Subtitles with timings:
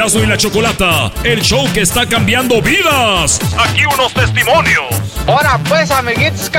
[0.00, 3.38] Erasmo y la Chocolata, el show que está cambiando vidas.
[3.58, 4.86] Aquí unos testimonios.
[5.26, 6.50] Hola pues, amiguitos.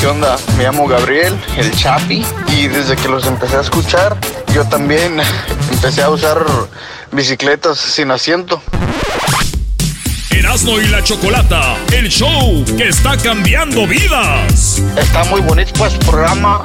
[0.00, 0.38] ¿Qué onda?
[0.56, 4.16] Me llamo Gabriel, el Chapi, y desde que los empecé a escuchar,
[4.54, 5.20] yo también
[5.70, 6.42] empecé a usar
[7.10, 8.62] bicicletas sin asiento.
[10.30, 14.80] Erasmo y la Chocolata, el show que está cambiando vidas.
[14.96, 16.62] Está muy bonito pues programa.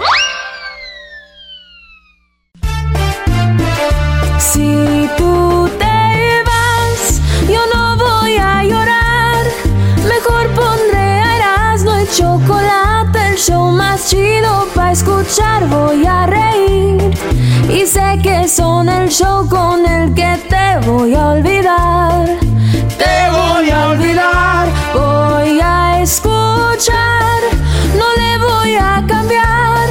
[4.57, 9.45] Si tú te vas, yo no voy a llorar.
[10.03, 15.67] Mejor pondré a Erasmo y chocolate, el show más chido para escuchar.
[15.67, 17.15] Voy a reír
[17.69, 22.25] y sé que son el show con el que te voy a olvidar.
[22.97, 27.41] Te voy a olvidar, voy a escuchar,
[27.95, 29.87] no le voy a cambiar.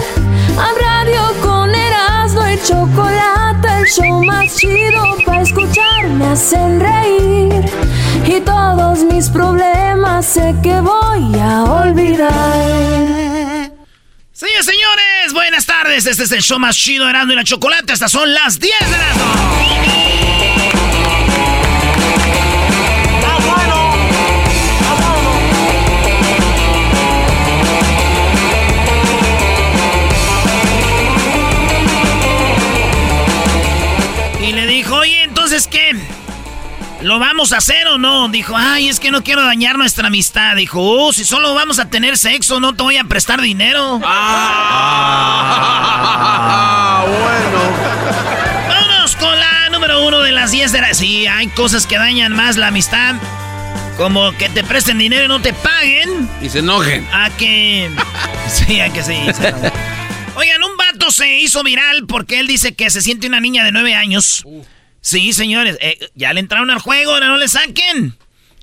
[0.59, 3.46] A radio con Erasmo y chocolate,
[3.87, 6.09] show más chido para escuchar.
[6.09, 7.65] Me hacen reír
[8.27, 12.27] y todos mis problemas sé que voy a olvidar.
[14.33, 16.07] Señores, señores, buenas tardes.
[16.07, 17.93] Este es el show más chido Erasmo y la chocolate.
[17.93, 19.07] Estas son las 10 de la
[20.73, 20.76] Y
[37.07, 38.29] ¿Lo vamos a hacer o no?
[38.31, 40.57] Dijo, ay, es que no quiero dañar nuestra amistad.
[40.57, 44.01] Dijo, oh, si solo vamos a tener sexo, no te voy a prestar dinero.
[44.05, 45.45] Ah,
[47.07, 47.61] bueno.
[48.69, 50.95] Vámonos con la número uno de las 10 de la...
[50.95, 53.15] Sí, hay cosas que dañan más la amistad.
[53.97, 56.29] Como que te presten dinero y no te paguen.
[56.43, 57.07] Y se enojen.
[57.13, 57.89] A que...
[58.49, 59.15] Sí, a que sí.
[59.33, 59.55] se.
[60.35, 63.71] Oigan, un vato se hizo viral porque él dice que se siente una niña de
[63.71, 64.43] 9 años.
[65.07, 68.17] Sí, señores, eh, ya le entraron al juego, ahora no le saquen.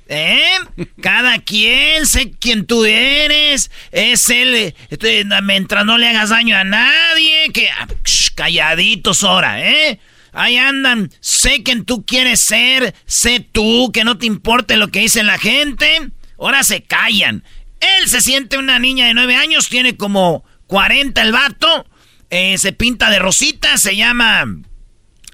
[0.08, 0.58] ¿Eh?
[1.00, 3.70] Cada quien, sé quién tú eres.
[3.92, 4.74] Es él.
[4.90, 7.50] este, mientras no le hagas daño a nadie.
[7.50, 7.70] Que.
[7.70, 7.88] ah,
[8.34, 9.98] calladitos ahora, ¿eh?
[10.34, 11.10] Ahí andan.
[11.20, 12.94] Sé quién tú quieres ser.
[13.06, 16.10] Sé tú, que no te importe lo que dice la gente.
[16.38, 17.42] Ahora se callan.
[17.80, 19.70] Él se siente una niña de nueve años.
[19.70, 21.86] Tiene como 40 el vato.
[22.28, 23.78] eh, se pinta de rosita.
[23.78, 24.44] Se llama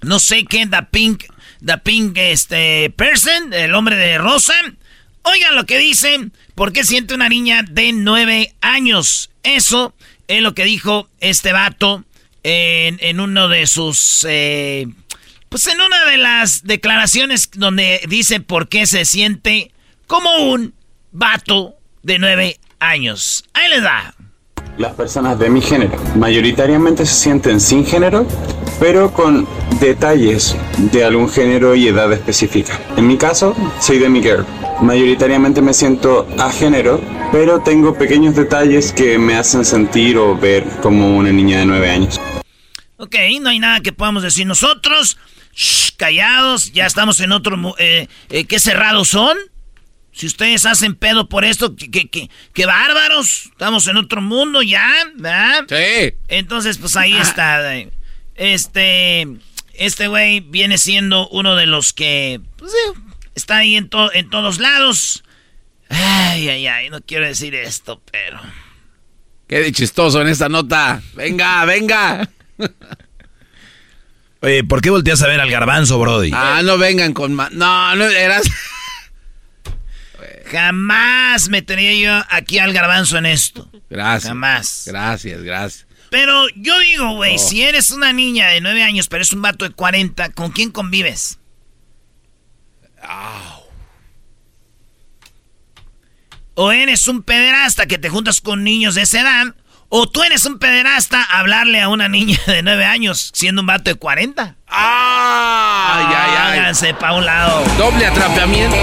[0.02, 1.24] no sé qué, The Pink,
[1.64, 4.54] The Pink, este, Person, el hombre de rosa.
[5.22, 9.30] Oigan lo que dice, ¿por qué siente una niña de nueve años?
[9.42, 9.94] Eso
[10.28, 12.04] es lo que dijo este vato
[12.42, 14.86] en, en uno de sus, eh,
[15.48, 19.72] pues en una de las declaraciones donde dice por qué se siente
[20.06, 20.74] como un
[21.12, 23.44] vato de nueve años.
[23.52, 24.14] Ahí les da.
[24.78, 28.26] Las personas de mi género mayoritariamente se sienten sin género,
[28.80, 29.46] pero con
[29.80, 32.80] detalles de algún género y edad específica.
[32.96, 34.44] En mi caso, soy de mi girl.
[34.82, 37.00] Mayoritariamente me siento a género,
[37.32, 41.90] pero tengo pequeños detalles que me hacen sentir o ver como una niña de 9
[41.90, 42.20] años.
[42.96, 45.18] Ok, no hay nada que podamos decir nosotros.
[45.54, 47.56] Shh, callados, ya estamos en otro...
[47.78, 49.36] Eh, eh, ¿Qué cerrados son?
[50.12, 53.46] Si ustedes hacen pedo por esto, qué, qué, qué- qué bárbaros.
[53.52, 55.64] Estamos en otro mundo ya, ¿verdad?
[55.68, 56.14] Sí.
[56.28, 57.76] Entonces, pues ahí está.
[57.76, 57.90] eh.
[58.40, 59.26] Este...
[59.74, 62.40] Este güey viene siendo uno de los que...
[62.56, 63.00] Pues, sí,
[63.34, 65.22] está ahí en, to- en todos lados.
[65.88, 68.40] Ay, ay, ay, no quiero decir esto, pero...
[69.46, 71.00] Qué de chistoso en esta nota.
[71.14, 72.28] Venga, venga.
[74.42, 76.30] Oye, ¿por qué volteas a ver al garbanzo, Brody?
[76.34, 77.50] Ah, no vengan con más.
[77.52, 78.44] No, no eras.
[80.50, 83.70] Jamás metería yo aquí al garbanzo en esto.
[83.88, 84.28] Gracias.
[84.28, 84.82] Jamás.
[84.86, 85.86] Gracias, gracias.
[86.10, 89.64] Pero yo digo, güey, si eres una niña de 9 años, pero es un vato
[89.64, 91.38] de 40, ¿con quién convives?
[96.54, 99.54] O eres un pederasta que te juntas con niños de esa edad,
[99.88, 103.66] o tú eres un pederasta a hablarle a una niña de 9 años siendo un
[103.66, 104.56] vato de 40.
[104.68, 105.94] ¡Ah!
[105.96, 106.58] Ay, ay, ay.
[106.58, 107.64] Háganse pa' un lado.
[107.78, 108.76] Doble atrapamiento.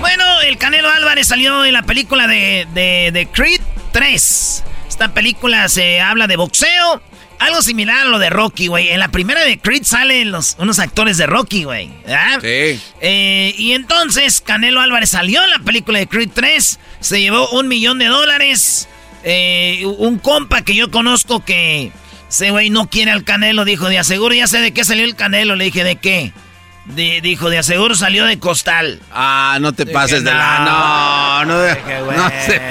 [0.00, 3.60] Bueno, el Canelo Álvarez salió en la película de, de, de Creed
[3.92, 4.62] 3.
[4.96, 7.02] Esta película se habla de boxeo.
[7.38, 8.88] Algo similar a lo de Rocky, güey.
[8.88, 11.90] En la primera de Creed salen los, unos actores de Rocky, güey.
[12.40, 12.80] Sí.
[13.02, 16.78] Eh, y entonces Canelo Álvarez salió en la película de Creed 3.
[17.00, 18.88] Se llevó un millón de dólares.
[19.22, 21.92] Eh, un compa que yo conozco que
[22.30, 23.66] ese güey no quiere al Canelo.
[23.66, 25.56] Dijo, de aseguro ya sé de qué salió el Canelo.
[25.56, 26.32] Le dije, ¿de qué?
[26.94, 29.00] De- dijo, de aseguro salió de costal.
[29.12, 30.60] Ah, no te pases de la.
[30.60, 31.74] No, no, de-
[32.16, 32.62] no se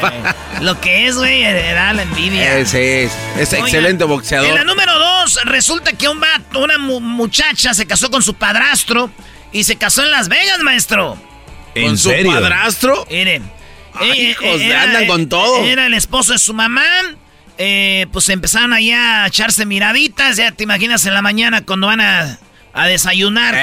[0.63, 2.57] Lo que es, güey, era la envidia.
[2.57, 4.65] Ese es, es Oigan, excelente En la boxeador.
[4.65, 9.11] número dos, resulta que un vato, una mu- muchacha se casó con su padrastro
[9.51, 11.17] y se casó en Las Vegas, maestro.
[11.75, 12.31] ¿En ¿Con su serio?
[12.31, 13.05] padrastro?
[13.11, 13.51] Miren.
[13.99, 15.63] Ay, eh, hijos, eh, andan con todo.
[15.65, 16.83] Era el esposo de su mamá.
[17.57, 20.35] eh, pues empezaron allá a echarse miraditas.
[20.37, 22.37] Ya te imaginas en la mañana cuando van a,
[22.75, 23.55] a desayunar.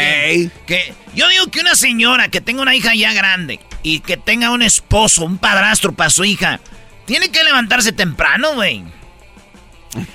[0.67, 4.51] que- yo digo que una señora que tenga una hija ya grande y que tenga
[4.51, 6.59] un esposo, un padrastro para su hija,
[7.05, 8.83] tiene que levantarse temprano, güey.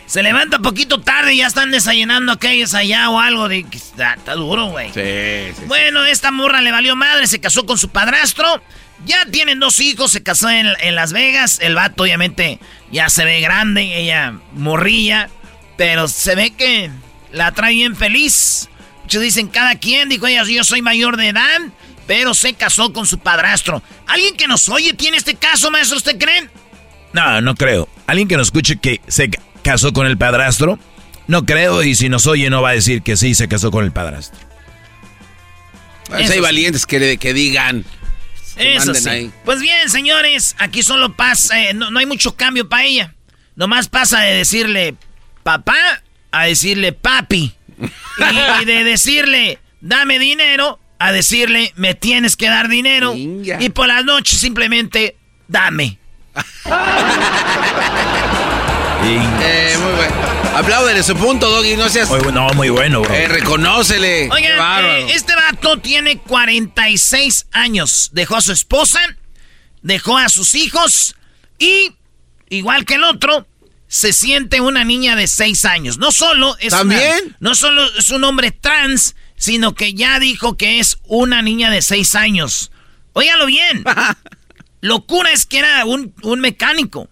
[0.08, 4.34] Se levanta poquito tarde y ya están desayunando aquellos allá o algo de está, está
[4.34, 4.88] duro, güey.
[4.88, 5.02] Sí,
[5.54, 5.66] sí, sí.
[5.68, 8.64] Bueno, esta morra le valió madre, se casó con su padrastro.
[9.06, 11.60] Ya tienen dos hijos, se casó en, en Las Vegas.
[11.62, 12.60] El vato obviamente
[12.92, 15.30] ya se ve grande, ella morrilla.
[15.78, 16.90] Pero se ve que
[17.32, 18.70] la trae bien feliz.
[19.08, 21.62] Muchos dicen cada quien, dijo ella, yo soy mayor de edad,
[22.08, 23.82] pero se casó con su padrastro.
[24.06, 26.52] ¿Alguien que nos oye tiene este caso, maestro, usted creen?
[27.14, 27.88] No, no creo.
[28.06, 30.78] Alguien que nos escuche que se ca- casó con el padrastro,
[31.28, 31.84] no creo.
[31.84, 34.38] Y si nos oye, no va a decir que sí se casó con el padrastro.
[36.08, 36.44] Pues Eso hay sí.
[36.44, 37.86] valientes que, que digan.
[38.58, 39.10] que Eso manden sí.
[39.10, 39.32] ahí.
[39.46, 43.16] Pues bien, señores, aquí solo pasa, eh, no, no hay mucho cambio para ella.
[43.56, 44.96] Nomás pasa de decirle
[45.44, 45.78] papá
[46.32, 47.54] a decirle papi.
[47.80, 53.14] Y, de decirle dame dinero a decirle me tienes que dar dinero.
[53.14, 53.62] Inga.
[53.62, 55.16] Y por las noches simplemente
[55.48, 56.00] dame.
[59.10, 60.16] Eh, muy bueno.
[60.56, 61.76] Apláudele su punto, Doggy.
[61.78, 62.10] No seas.
[62.10, 63.14] Muy no, muy bueno, bro.
[63.14, 64.30] Eh, reconócele.
[64.32, 68.10] Oigan, eh, este vato tiene 46 años.
[68.14, 69.00] Dejó a su esposa,
[69.82, 71.16] dejó a sus hijos
[71.60, 71.94] y,
[72.50, 73.48] igual que el otro,
[73.88, 75.98] se siente una niña de 6 años.
[75.98, 77.36] No solo es una- ¿También?
[77.40, 81.82] no solo es un hombre trans, sino que ya dijo que es una niña de
[81.82, 82.72] 6 años.
[83.14, 83.84] Óigalo bien.
[84.82, 87.10] Locura es que era un, un mecánico.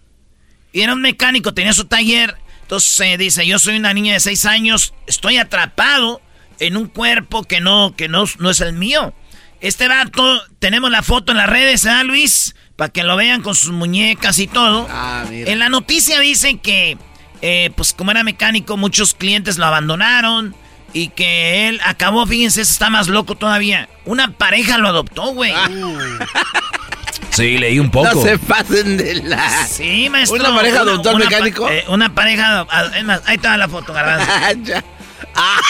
[0.72, 2.36] Y era un mecánico, tenía su taller.
[2.62, 6.20] Entonces eh, dice, yo soy una niña de 6 años, estoy atrapado
[6.58, 9.14] en un cuerpo que no, que no, no es el mío.
[9.60, 12.54] Este vato, tenemos la foto en las redes, ¿eh, Luis?
[12.76, 14.86] Para que lo vean con sus muñecas y todo.
[14.90, 15.50] Ah, mira.
[15.50, 16.98] En la noticia dicen que,
[17.42, 20.54] eh, pues como era mecánico, muchos clientes lo abandonaron.
[20.92, 23.88] Y que él acabó, fíjense, está más loco todavía.
[24.06, 25.52] Una pareja lo adoptó, güey.
[27.30, 28.14] Sí, leí un poco.
[28.14, 29.66] No se pasen de la.
[29.66, 30.38] Sí, maestro.
[30.40, 31.64] ¿Una pareja adoptó al una mecánico?
[31.64, 32.66] pa- eh, una pareja.
[32.70, 34.26] ah, es más, ahí está la foto, garbanzo.
[34.62, 34.82] ya.
[35.34, 35.60] Ah.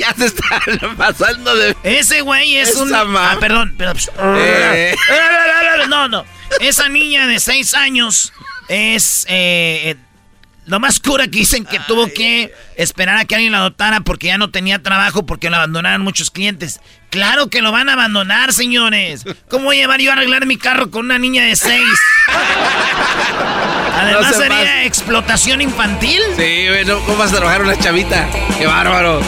[0.00, 0.60] Ya se están
[0.96, 1.76] pasando de.
[1.84, 3.16] Ese güey es Esa un.
[3.16, 3.74] Ah, perdón.
[3.78, 3.92] pero-
[4.36, 4.94] Eh.
[5.88, 6.24] No, no.
[6.60, 8.32] Esa niña de seis años
[8.68, 9.24] es.
[9.28, 9.96] eh, eh,
[10.66, 14.28] lo más cura que dicen que tuvo que esperar a que alguien la adoptara porque
[14.28, 16.80] ya no tenía trabajo porque lo abandonaron muchos clientes.
[17.10, 19.24] Claro que lo van a abandonar, señores.
[19.48, 21.88] ¿Cómo voy a llevar yo a arreglar mi carro con una niña de seis?
[23.94, 26.20] Además No sería explotación infantil.
[26.36, 28.28] Sí, bueno, ¿cómo vas a trabajar una chavita?
[28.58, 29.20] ¡Qué bárbaro!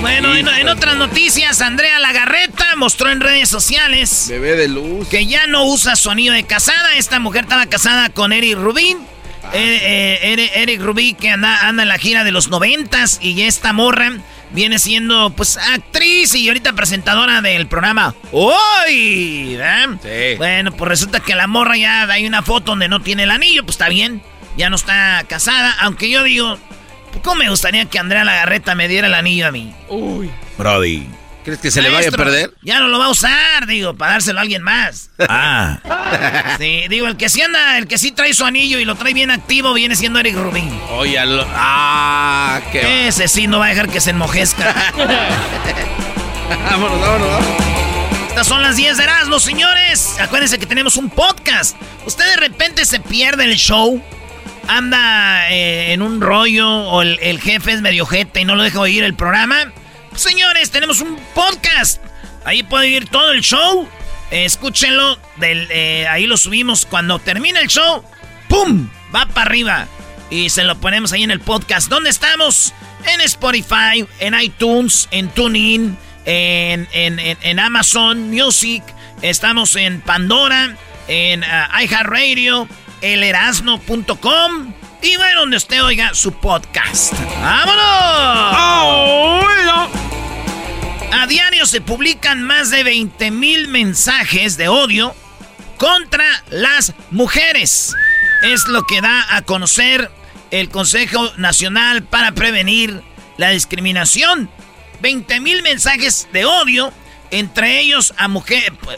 [0.00, 5.08] Bueno, en, en otras noticias, Andrea Lagarreta mostró en redes sociales Bebé de luz.
[5.08, 6.94] que ya no usa su anillo de casada.
[6.96, 8.98] Esta mujer estaba casada con Eric Rubin.
[9.52, 13.72] Eh, eh, Eric, Rubin que anda, anda en la gira de los noventas y esta
[13.72, 14.12] morra
[14.52, 19.58] viene siendo pues actriz y ahorita presentadora del programa Hoy.
[20.38, 23.64] Bueno, pues resulta que la morra ya hay una foto donde no tiene el anillo,
[23.64, 24.22] pues está bien.
[24.56, 26.58] Ya no está casada, aunque yo digo,
[27.22, 29.74] ¿cómo me gustaría que Andrea Lagarreta me diera el anillo a mí?
[30.58, 31.06] Brody.
[31.44, 32.52] ¿Crees que se le vaya a perder?
[32.62, 35.10] Ya no lo va a usar, digo, para dárselo a alguien más.
[35.20, 35.78] Ah,
[36.58, 39.14] Sí, digo, el que sí anda, el que sí trae su anillo y lo trae
[39.14, 40.70] bien activo viene siendo Eric Rubin.
[40.90, 41.46] Oye, lo...
[41.54, 42.60] ¡Ah!
[42.72, 44.74] ¡Qué Ese sí no va a dejar que se enmojezca.
[46.70, 47.70] Vámonos, vámonos, vámonos.
[48.28, 50.16] Estas son las 10 de Erasmus, señores.
[50.20, 51.76] Acuérdense que tenemos un podcast.
[52.06, 54.02] Usted de repente se pierde el show,
[54.70, 58.80] anda eh, en un rollo o el, jefe es medio jete y no lo deja
[58.80, 59.72] oír el programa.
[60.14, 62.00] Señores, tenemos un podcast.
[62.44, 63.88] Ahí puede oír todo el show.
[64.30, 65.18] escúchenlo.
[65.42, 66.86] Eh, ahí lo subimos.
[66.86, 68.04] Cuando termine el show,
[68.48, 68.88] ¡pum!
[69.14, 69.88] Va para arriba.
[70.30, 71.88] Y se lo ponemos ahí en el podcast.
[71.88, 72.72] ¿Dónde estamos?
[73.12, 78.84] En Spotify, en iTunes, en TuneIn, en, en, Amazon Music.
[79.20, 80.76] Estamos en Pandora,
[81.08, 82.68] en uh, iHeartRadio,
[83.00, 84.72] elerasno.com.
[85.02, 87.14] Y bueno, donde usted oiga su podcast.
[87.40, 87.80] ¡Vámonos!
[91.12, 95.14] A diario se publican más de 20 mil mensajes de odio
[95.76, 97.94] contra las mujeres.
[98.42, 100.10] Es lo que da a conocer
[100.50, 103.02] el Consejo Nacional para Prevenir
[103.38, 104.50] la Discriminación.
[105.00, 106.92] 20 mil mensajes de odio,
[107.30, 108.28] entre ellos a,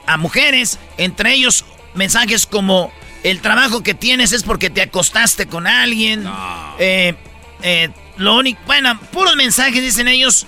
[0.06, 2.92] a mujeres, entre ellos mensajes como
[3.22, 6.26] el trabajo que tienes es porque te acostaste con alguien.
[6.78, 7.14] Eh,
[7.62, 10.46] eh, lo único, bueno, puros mensajes dicen ellos.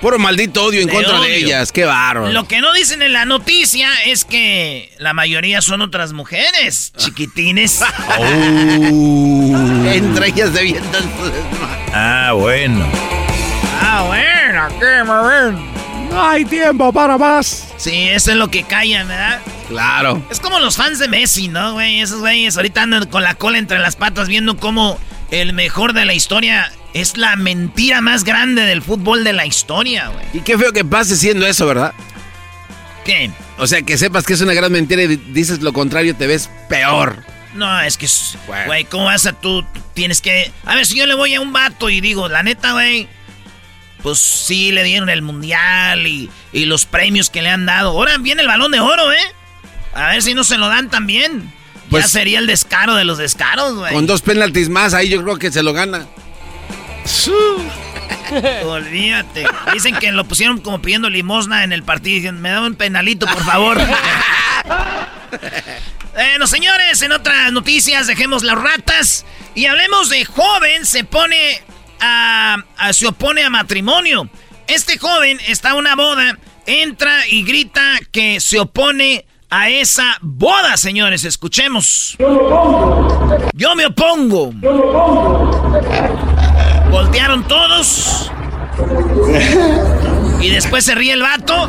[0.00, 2.30] Puro maldito odio en contra de ellas, qué barro.
[2.30, 7.80] Lo que no dicen en la noticia es que la mayoría son otras mujeres, chiquitines.
[8.20, 9.84] Oh.
[9.86, 10.82] Entre ellas de bien
[11.92, 12.86] Ah, bueno.
[13.80, 17.68] Ah, bueno, ¿qué me No hay tiempo para más.
[17.76, 19.40] Sí, eso es lo que callan, ¿verdad?
[19.68, 20.26] Claro.
[20.30, 22.00] Es como los fans de Messi, ¿no, güey?
[22.00, 24.98] Esos güeyes ahorita andan con la cola entre las patas viendo cómo
[25.30, 30.08] el mejor de la historia es la mentira más grande del fútbol de la historia,
[30.08, 30.24] güey.
[30.32, 31.92] Y qué feo que pase siendo eso, ¿verdad?
[33.04, 33.30] ¿Qué?
[33.58, 36.48] O sea, que sepas que es una gran mentira y dices lo contrario, te ves
[36.68, 37.22] peor.
[37.54, 38.06] No, es que,
[38.66, 39.64] güey, ¿cómo vas a tú?
[39.94, 40.50] Tienes que...
[40.64, 43.08] A ver, si yo le voy a un vato y digo, la neta, güey,
[44.02, 47.90] pues sí le dieron el mundial y, y los premios que le han dado.
[47.90, 49.34] Ahora viene el balón de oro, ¿eh?
[49.98, 51.52] A ver si no se lo dan también.
[51.90, 53.92] Pues, ya sería el descaro de los descaros, güey.
[53.92, 56.06] Con dos penaltis más, ahí yo creo que se lo gana.
[58.64, 59.46] Olvídate.
[59.72, 62.32] Dicen que lo pusieron como pidiendo limosna en el partido.
[62.32, 63.78] me da un penalito, por favor.
[66.14, 69.24] bueno, señores, en otras noticias, dejemos las ratas
[69.54, 71.60] y hablemos de joven se pone
[72.00, 72.58] a,
[72.92, 74.28] se opone a matrimonio.
[74.66, 80.76] Este joven está a una boda, entra y grita que se opone a esa boda,
[80.76, 81.24] señores.
[81.24, 82.16] Escuchemos.
[82.18, 82.28] Yo
[83.74, 84.52] me opongo.
[84.60, 85.60] Yo me opongo.
[86.90, 88.30] Voltearon todos.
[90.40, 91.68] Y después se ríe el vato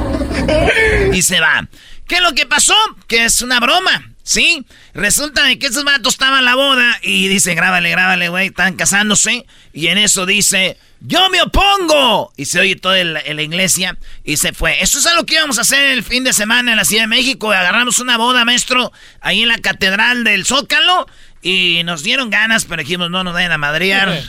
[1.12, 1.68] y se va.
[2.10, 2.75] ¿Qué es lo que pasó?
[3.08, 4.66] Que es una broma, ¿sí?
[4.96, 8.75] Resulta de que esos vatos estaban en la boda y dice, grábale, grábale, güey, están
[8.75, 9.46] casándose.
[9.74, 12.34] Y en eso dice, yo me opongo.
[12.36, 14.82] Y se oye todo en la, iglesia y se fue.
[14.82, 17.08] Eso es algo que íbamos a hacer el fin de semana en la Ciudad de
[17.08, 17.51] México.
[17.51, 21.06] Agarramos una boda, maestro, ahí en la Catedral del Zócalo.
[21.44, 24.20] Y nos dieron ganas, pero dijimos, no nos vayan a madrear.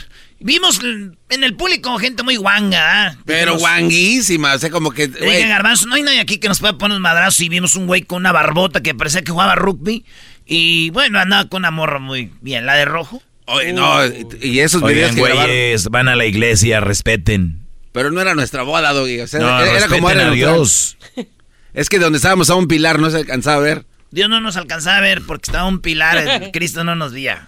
[0.43, 3.17] Vimos en el público gente muy guanga, ¿ah?
[3.25, 5.03] Pero guanguísima, o sea, como que...
[5.21, 7.85] Oye, Garbanzo, no hay nadie aquí que nos pueda poner un madrazo y vimos un
[7.85, 10.03] güey con una barbota que parecía que jugaba rugby.
[10.47, 13.21] Y bueno, andaba con una morra muy bien, la de rojo.
[13.45, 13.99] Oye, no,
[14.41, 17.61] y esos videos que van a la iglesia, respeten.
[17.91, 19.19] Pero no era nuestra boda, Doggy.
[19.21, 20.97] O sea, no, era como era a Dios.
[21.73, 23.85] Es que donde estábamos a un pilar no se alcanzaba a ver.
[24.11, 27.47] Dios no nos alcanzaba a ver porque estaba un pilar, Cristo no nos veía.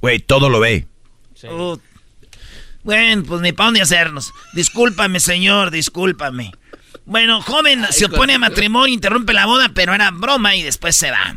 [0.00, 0.86] Güey, todo lo ve.
[2.82, 4.32] Bueno, pues ni para dónde hacernos.
[4.52, 6.52] Discúlpame, señor, discúlpame.
[7.04, 11.10] Bueno, joven se opone a matrimonio, interrumpe la boda, pero era broma y después se
[11.10, 11.36] va.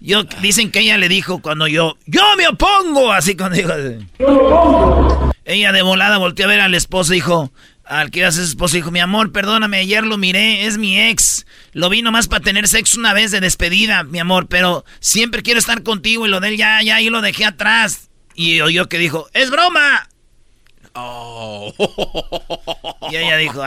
[0.00, 3.72] Yo, dicen que ella le dijo cuando yo, yo me opongo, así cuando dijo,
[5.46, 7.50] ella de volada volteó a ver al esposo y dijo,
[7.84, 11.00] al que iba a ser esposo, dijo, mi amor, perdóname, ayer lo miré, es mi
[11.00, 11.46] ex.
[11.72, 15.58] Lo vi nomás para tener sexo una vez de despedida, mi amor, pero siempre quiero
[15.58, 18.10] estar contigo y lo de él ya, ya, yo lo dejé atrás.
[18.36, 20.08] Y oyó que dijo, es broma.
[20.92, 21.72] Oh.
[23.10, 23.64] Y ella dijo,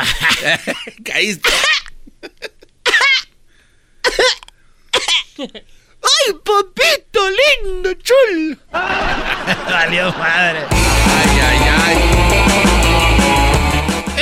[1.03, 1.49] caíste.
[5.39, 7.19] ¡Ay, papito
[7.63, 8.59] lindo, chul!
[8.71, 10.65] Valió madre.
[10.69, 11.97] Ay, ay, ay.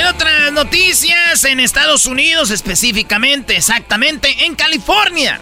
[0.00, 5.40] En otras noticias, en Estados Unidos específicamente, exactamente, en California.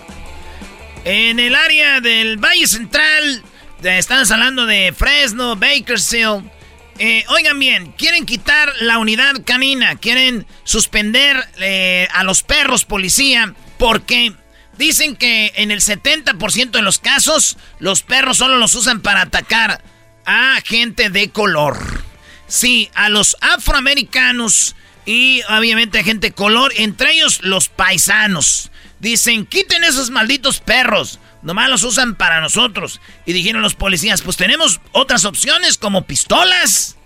[1.05, 3.45] En el área del Valle Central,
[3.83, 6.51] están hablando de Fresno, Bakersfield.
[6.99, 13.55] Eh, oigan bien, quieren quitar la unidad canina, quieren suspender eh, a los perros policía
[13.79, 14.33] porque
[14.79, 19.83] Dicen que en el 70% de los casos, los perros solo los usan para atacar
[20.27, 22.05] a gente de color.
[22.47, 28.71] Sí, a los afroamericanos y obviamente a gente de color, entre ellos los paisanos.
[29.01, 31.21] Dicen, quiten esos malditos perros.
[31.43, 33.01] Nomás los usan para nosotros.
[33.25, 36.97] Y dijeron los policías, pues tenemos otras opciones como pistolas.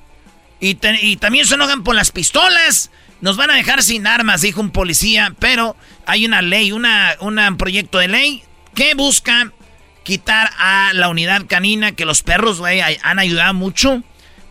[0.61, 2.91] Y, también se enojan por las pistolas.
[3.21, 5.35] Nos van a dejar sin armas, dijo un policía.
[5.39, 8.43] Pero hay una ley, un proyecto de ley
[8.75, 9.53] que busca
[10.05, 14.03] quitar a la unidad canina, que los perros, güey, han ayudado mucho.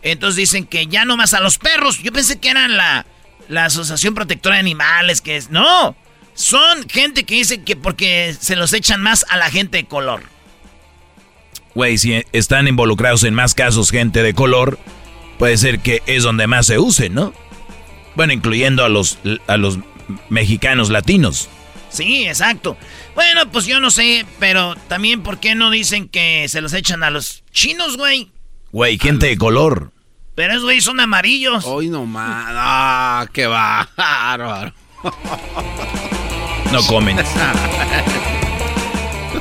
[0.02, 2.02] Entonces dicen que ya no más a los perros.
[2.02, 3.06] Yo pensé que eran la,
[3.48, 5.50] la Asociación Protectora de Animales, que es...
[5.50, 5.96] No,
[6.40, 10.22] son gente que dice que porque se los echan más a la gente de color.
[11.74, 14.78] Güey, si están involucrados en más casos gente de color,
[15.38, 17.32] puede ser que es donde más se use, ¿no?
[18.16, 19.78] Bueno, incluyendo a los, a los
[20.28, 21.48] mexicanos latinos.
[21.90, 22.76] Sí, exacto.
[23.14, 27.02] Bueno, pues yo no sé, pero también, ¿por qué no dicen que se los echan
[27.02, 28.30] a los chinos, güey?
[28.72, 29.92] Güey, gente de color.
[30.34, 31.64] Pero esos güey son amarillos.
[31.66, 32.46] Hoy nomás.
[32.48, 34.72] Ah, qué bárbaro.
[36.72, 37.18] No comen.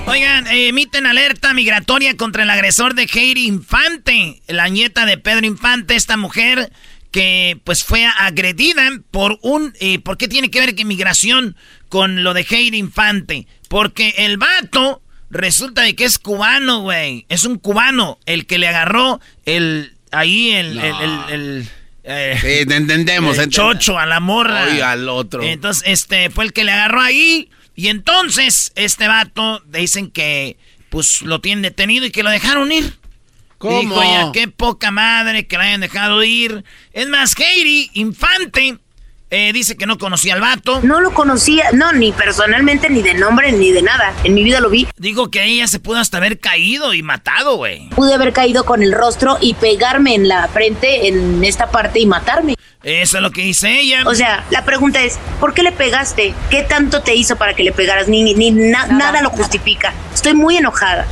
[0.07, 5.95] Oigan, emiten alerta migratoria contra el agresor de Heidi Infante, la nieta de Pedro Infante,
[5.95, 6.71] esta mujer
[7.11, 9.73] que pues fue agredida por un...
[9.79, 11.55] Eh, ¿Por qué tiene que ver que migración
[11.87, 13.45] con lo de Heidi Infante?
[13.67, 17.25] Porque el vato resulta de que es cubano, güey.
[17.29, 19.93] Es un cubano el que le agarró el...
[20.11, 20.79] Ahí el...
[20.79, 21.69] el,
[22.03, 24.75] eh, entendemos, el chocho a la morra.
[24.75, 25.43] Y al otro.
[25.43, 27.49] Entonces, este, fue el que le agarró ahí.
[27.75, 30.57] Y entonces, este vato, dicen que,
[30.89, 32.97] pues, lo tienen detenido y que lo dejaron ir.
[33.57, 33.81] ¿Cómo?
[33.81, 36.63] Dijo ella, qué poca madre que la hayan dejado ir.
[36.93, 38.77] Es más, Katie, infante,
[39.31, 40.79] eh, dice que no conocía al vato.
[40.81, 44.13] No lo conocía, no, ni personalmente, ni de nombre, ni de nada.
[44.23, 44.87] En mi vida lo vi.
[44.97, 47.89] Digo que ella se pudo hasta haber caído y matado, güey.
[47.89, 52.05] Pude haber caído con el rostro y pegarme en la frente, en esta parte, y
[52.05, 52.55] matarme.
[52.81, 54.03] Eso es lo que dice ella.
[54.05, 56.33] O sea, la pregunta es, ¿por qué le pegaste?
[56.49, 58.07] ¿Qué tanto te hizo para que le pegaras?
[58.07, 59.93] Ni, ni nada lo justifica.
[60.13, 61.05] Estoy muy enojada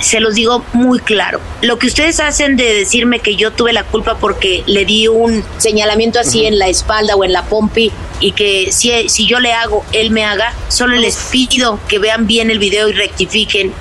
[0.00, 1.40] se los digo muy claro.
[1.62, 5.44] Lo que ustedes hacen de decirme que yo tuve la culpa porque le di un
[5.58, 9.52] señalamiento así en la espalda o en la pompi y que si, si yo le
[9.52, 13.72] hago, él me haga, solo les pido que vean bien el video y rectifiquen.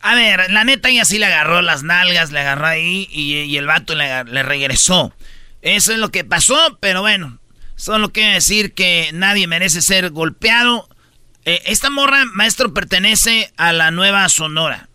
[0.00, 3.66] A ver, la neta ella sí le agarró las nalgas, le agarró ahí y, el
[3.66, 5.14] vato le, regresó.
[5.62, 7.38] Eso es lo que pasó, pero bueno,
[7.76, 10.88] solo quiero decir que nadie merece ser golpeado.
[11.44, 14.88] Eh, esta morra, maestro, pertenece a la nueva Sonora.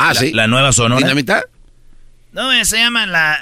[0.00, 0.32] Ah, sí.
[0.32, 1.00] La nueva Sonora.
[1.00, 1.44] ¿Dinamita?
[2.32, 3.34] No, se llama la,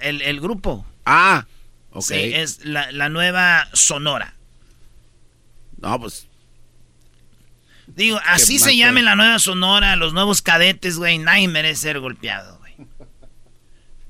[0.00, 0.84] el, grupo.
[1.06, 1.46] Ah,
[1.92, 2.02] ok.
[2.02, 4.34] Sí, es la, nueva Sonora.
[5.80, 6.26] No, pues.
[7.86, 11.18] Digo, así se llama la nueva Sonora, los nuevos cadetes, güey.
[11.18, 12.74] Nadie merece ser golpeado, güey.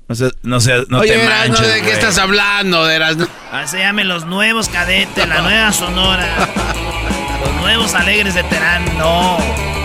[0.07, 3.17] No sé, no sé, no Oye, te manches, ¿de qué estás hablando, Eras?
[3.51, 6.27] Así se llaman los nuevos cadetes, la nueva Sonora.
[7.45, 9.82] los nuevos alegres de Terán, no.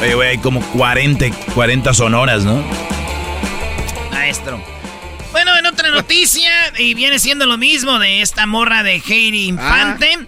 [0.00, 2.64] Oye, güey, hay como 40, 40 sonoras, ¿no?
[4.10, 4.62] Maestro.
[5.30, 10.16] Bueno, en otra noticia, y viene siendo lo mismo de esta morra de Heidi Infante.
[10.18, 10.26] Ah.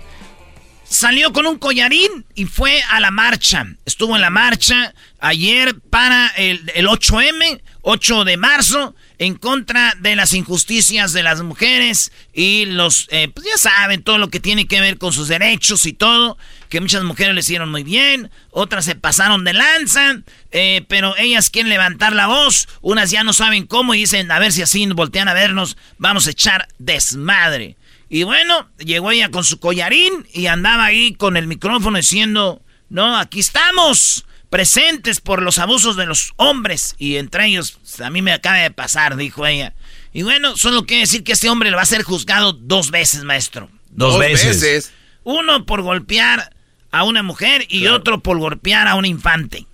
[0.85, 3.65] Salió con un collarín y fue a la marcha.
[3.87, 10.17] Estuvo en la marcha ayer para el, el 8M, 8 de marzo, en contra de
[10.17, 14.67] las injusticias de las mujeres y los, eh, pues ya saben, todo lo que tiene
[14.67, 16.37] que ver con sus derechos y todo
[16.69, 20.17] que muchas mujeres le hicieron muy bien, otras se pasaron de lanza,
[20.51, 24.41] eh, pero ellas quieren levantar la voz, unas ya no saben cómo y dicen, a
[24.41, 27.77] ver si así voltean a vernos, vamos a echar desmadre.
[28.09, 33.17] Y bueno, llegó ella con su collarín y andaba ahí con el micrófono diciendo, no,
[33.17, 36.95] aquí estamos, presentes por los abusos de los hombres.
[36.99, 39.73] Y entre ellos, a mí me acaba de pasar, dijo ella.
[40.13, 43.25] Y bueno, solo quiere decir que este hombre le va a ser juzgado dos veces,
[43.25, 43.71] maestro.
[43.89, 44.93] Dos, veces.
[45.25, 46.55] Uno por golpear
[46.91, 49.67] a una mujer y otro por golpear a un infante.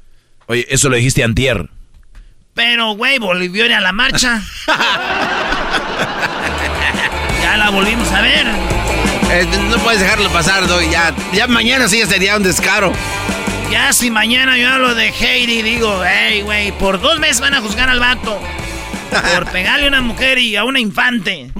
[0.47, 1.69] Oye, eso lo dijiste antier.
[2.55, 4.41] Pero, güey, volvió a ir a la marcha.
[7.43, 8.47] ya la volvimos a ver.
[9.33, 10.89] Eh, no puedes dejarlo pasar, Doy.
[10.89, 12.93] Ya, ya mañana sí sería un descaro.
[13.71, 17.61] Ya si mañana yo hablo de Heidi, digo, hey, güey, por dos meses van a
[17.61, 18.41] juzgar al vato.
[19.35, 21.51] Por pegarle a una mujer y a una infante.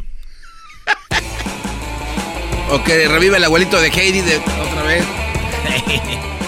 [2.71, 5.05] o que revive el abuelito de Heidi de otra vez.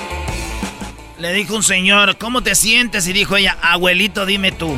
[1.19, 3.07] Le dijo un señor, ¿cómo te sientes?
[3.07, 4.75] Y dijo ella, abuelito, dime tú.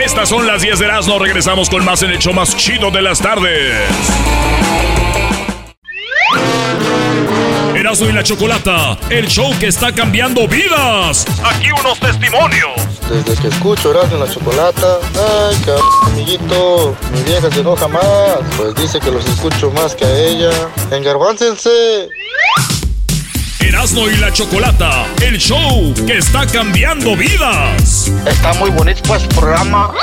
[0.00, 1.18] Estas son las 10 de Erasmo.
[1.18, 3.88] Regresamos con más en el show más chido de las tardes.
[7.88, 11.24] Erasmo y la Chocolata, el show que está cambiando vidas.
[11.42, 12.74] Aquí unos testimonios.
[13.08, 18.40] Desde que escucho Erasmo y la Chocolata, ay, cabrón, amiguito, mi vieja se enoja más.
[18.58, 20.50] Pues dice que los escucho más que a ella.
[20.90, 21.70] Engarbáncense.
[23.60, 28.12] Erasmo y la Chocolata, el show que está cambiando vidas.
[28.26, 29.94] Está muy bonito pues programa.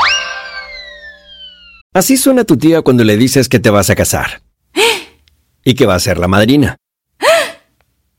[1.93, 4.41] Así suena tu tía cuando le dices que te vas a casar.
[5.63, 6.77] Y que va a ser la madrina.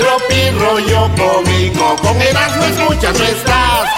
[0.00, 3.88] Tropi rollo cómico, con Erasmo escuchas no estás.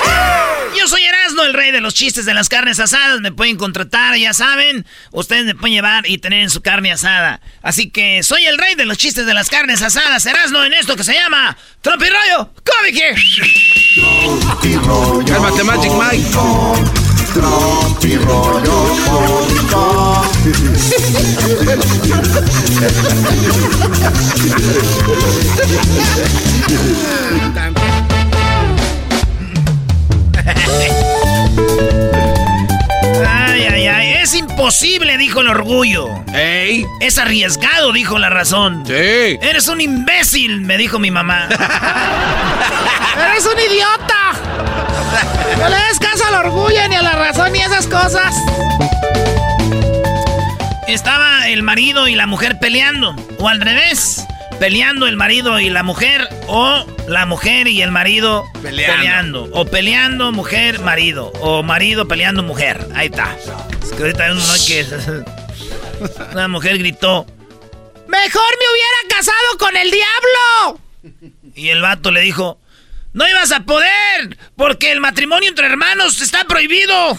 [0.76, 3.20] Yo soy Erasmo, el rey de los chistes de las carnes asadas.
[3.20, 4.84] Me pueden contratar, ya saben.
[5.12, 7.40] Ustedes me pueden llevar y tener en su carne asada.
[7.62, 10.26] Así que soy el rey de los chistes de las carnes asadas.
[10.26, 14.40] Erasmo en esto que se llama Tropi rollo cómico.
[14.40, 17.01] Tropi rollo Cálmate, Magic Mike.
[17.34, 20.22] Tropi rollo cómico.
[33.26, 34.12] Ay, ay, ay.
[34.22, 36.08] Es imposible, dijo el orgullo.
[36.34, 36.86] ¡Ey!
[37.00, 38.84] Es arriesgado, dijo la razón.
[38.86, 38.92] Sí.
[38.92, 41.48] Eres un imbécil, me dijo mi mamá.
[43.16, 44.21] ¡Eres un idiota!
[45.58, 48.34] No le des caso al orgullo, ni a la razón, ni a esas cosas.
[50.88, 53.14] Estaba el marido y la mujer peleando.
[53.38, 54.24] O al revés.
[54.58, 56.28] Peleando el marido y la mujer.
[56.48, 58.96] O la mujer y el marido Peleando.
[58.96, 59.48] peleando.
[59.52, 61.32] O peleando mujer, marido.
[61.40, 62.86] O marido peleando mujer.
[62.94, 63.36] Ahí está.
[63.82, 64.86] Es que ahorita hay uno que...
[66.32, 67.26] Una mujer gritó.
[68.08, 70.80] ¡Mejor me hubiera casado con el diablo!
[71.54, 72.58] Y el vato le dijo,
[73.12, 77.18] no ibas a poder, porque el matrimonio entre hermanos está prohibido.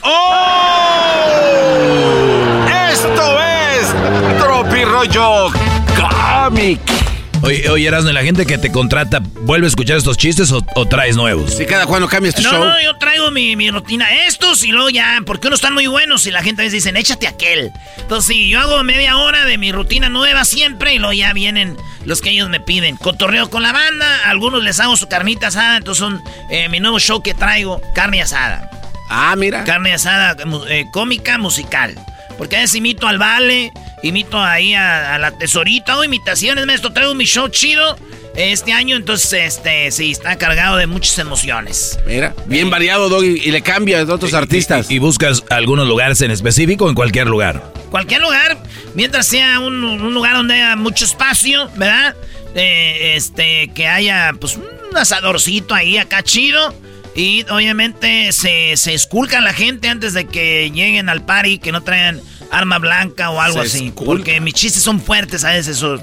[2.91, 5.51] Esto es Tropi Rollo
[5.95, 7.02] Comic.
[7.43, 10.65] Oye, oye, Erasmo, ¿y la gente que te contrata vuelve a escuchar estos chistes o,
[10.75, 11.55] o traes nuevos?
[11.55, 12.63] Si cada cuando cambias tu No, show.
[12.63, 16.25] no, yo traigo mi, mi rutina estos y luego ya, porque unos están muy buenos
[16.25, 17.71] y la gente a veces dicen, échate aquel.
[17.97, 21.75] Entonces sí, yo hago media hora de mi rutina nueva siempre y luego ya vienen
[22.05, 22.95] los que ellos me piden.
[22.95, 26.79] Cotorreo con la banda, a algunos les hago su carnita asada, entonces son eh, mi
[26.79, 28.69] nuevo show que traigo, carne asada.
[29.09, 29.65] Ah, mira.
[29.65, 31.93] Carne asada mu- eh, cómica musical.
[32.37, 33.71] Porque a veces imito al Vale,
[34.03, 37.97] imito ahí a, a la tesorita, hago imitaciones, maestro, traigo mi show chido
[38.35, 41.99] este año, entonces este sí, está cargado de muchas emociones.
[42.05, 44.89] Mira, bien variado, Doggy, y le cambia de otros artistas.
[44.89, 47.63] ¿Y buscas algunos lugares en específico o en cualquier lugar?
[47.91, 48.57] Cualquier lugar,
[48.95, 52.15] mientras sea un, un lugar donde haya mucho espacio, ¿verdad?
[52.55, 56.73] Eh, este, que haya pues un asadorcito ahí acá chido.
[57.15, 61.81] Y obviamente se, se esculca la gente antes de que lleguen al party, que no
[61.81, 62.19] traigan
[62.53, 63.87] arma blanca o algo Se así.
[63.87, 64.05] esculca.
[64.05, 65.99] Porque mis chistes son fuertes a veces, o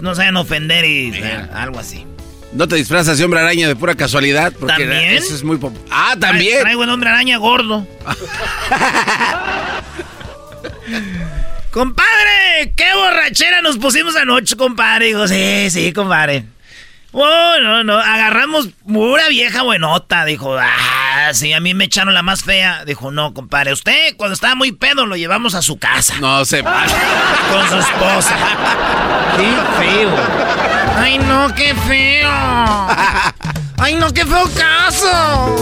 [0.00, 1.12] no a ofender y
[1.54, 2.06] algo así.
[2.52, 5.14] No te disfrazas de hombre araña de pura casualidad, porque ¿También?
[5.14, 6.60] eso es muy pop- Ah, Tra- también.
[6.60, 7.86] Traigo el hombre araña gordo.
[11.70, 15.06] compadre, qué borrachera nos pusimos anoche, compadre.
[15.06, 16.44] Digo, sí, sí, compadre.
[17.14, 20.24] Oh, no, no, agarramos pura vieja buenota.
[20.24, 22.84] Dijo, ah, sí, a mí me echaron la más fea.
[22.86, 26.14] Dijo, no, compadre, usted cuando estaba muy pedo lo llevamos a su casa.
[26.20, 26.96] No se pasa.
[27.50, 28.34] Con su esposa.
[29.36, 30.10] Qué feo.
[30.96, 32.30] Ay, no, qué feo.
[33.78, 35.56] Ay, no, qué feo caso.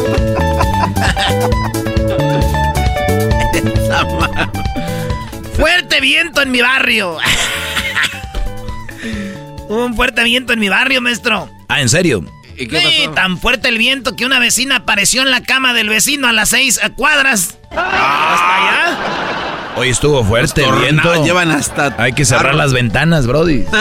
[5.57, 7.19] Fuerte viento en mi barrio.
[9.70, 11.48] Hubo un fuerte viento en mi barrio, maestro.
[11.68, 12.24] Ah, ¿en serio?
[12.59, 13.11] ¿Y qué Sí, pasó?
[13.12, 16.48] tan fuerte el viento que una vecina apareció en la cama del vecino a las
[16.48, 17.56] seis a cuadras.
[17.70, 18.98] Hasta allá.
[19.76, 21.24] Hoy estuvo fuerte el viento.
[21.24, 21.94] llevan hasta...
[21.98, 23.64] Hay que cerrar las ventanas, Brody.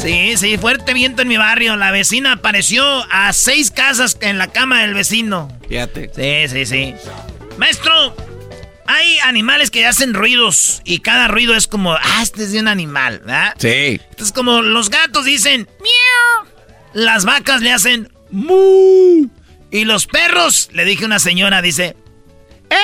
[0.00, 1.76] Sí, sí, fuerte viento en mi barrio.
[1.76, 5.48] La vecina apareció a seis casas en la cama del vecino.
[5.68, 6.10] Fíjate.
[6.14, 6.94] Sí, sí, sí.
[7.58, 8.14] Maestro,
[8.86, 12.68] hay animales que hacen ruidos y cada ruido es como, ah, este es de un
[12.68, 13.54] animal, ¿verdad?
[13.58, 14.00] Sí.
[14.10, 16.46] Entonces, como los gatos dicen, miau,
[16.92, 19.28] las vacas le hacen, mu.
[19.70, 21.96] Y los perros, le dije a una señora, dice,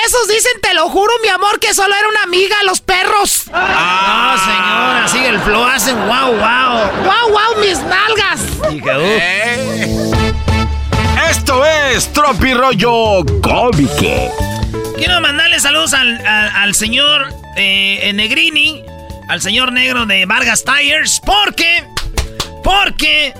[0.05, 3.45] Esos dicen, te lo juro, mi amor, que solo era una amiga, los perros.
[3.53, 7.03] ah, señora, sigue el flow, hacen wow, wow.
[7.05, 8.41] ¡Wow, wow, mis nalgas!
[8.71, 10.15] Dije, "Uh".
[11.29, 14.58] Esto es Tropi Rollo Cómico.
[14.99, 18.83] Quiero mandarle saludos al, al- al señor eh, Negrini,
[19.29, 21.83] al señor negro de Vargas Tires, porque,
[22.63, 23.33] porque,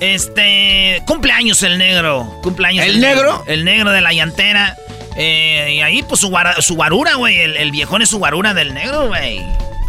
[0.00, 2.84] este, cumpleaños el negro, cumpleaños.
[2.84, 3.42] ¿El negro?
[3.46, 4.76] El negro de la llantera.
[5.16, 9.08] Eh, y ahí, pues, su guarura, güey, el, el viejón es su guarura del negro,
[9.08, 9.40] güey.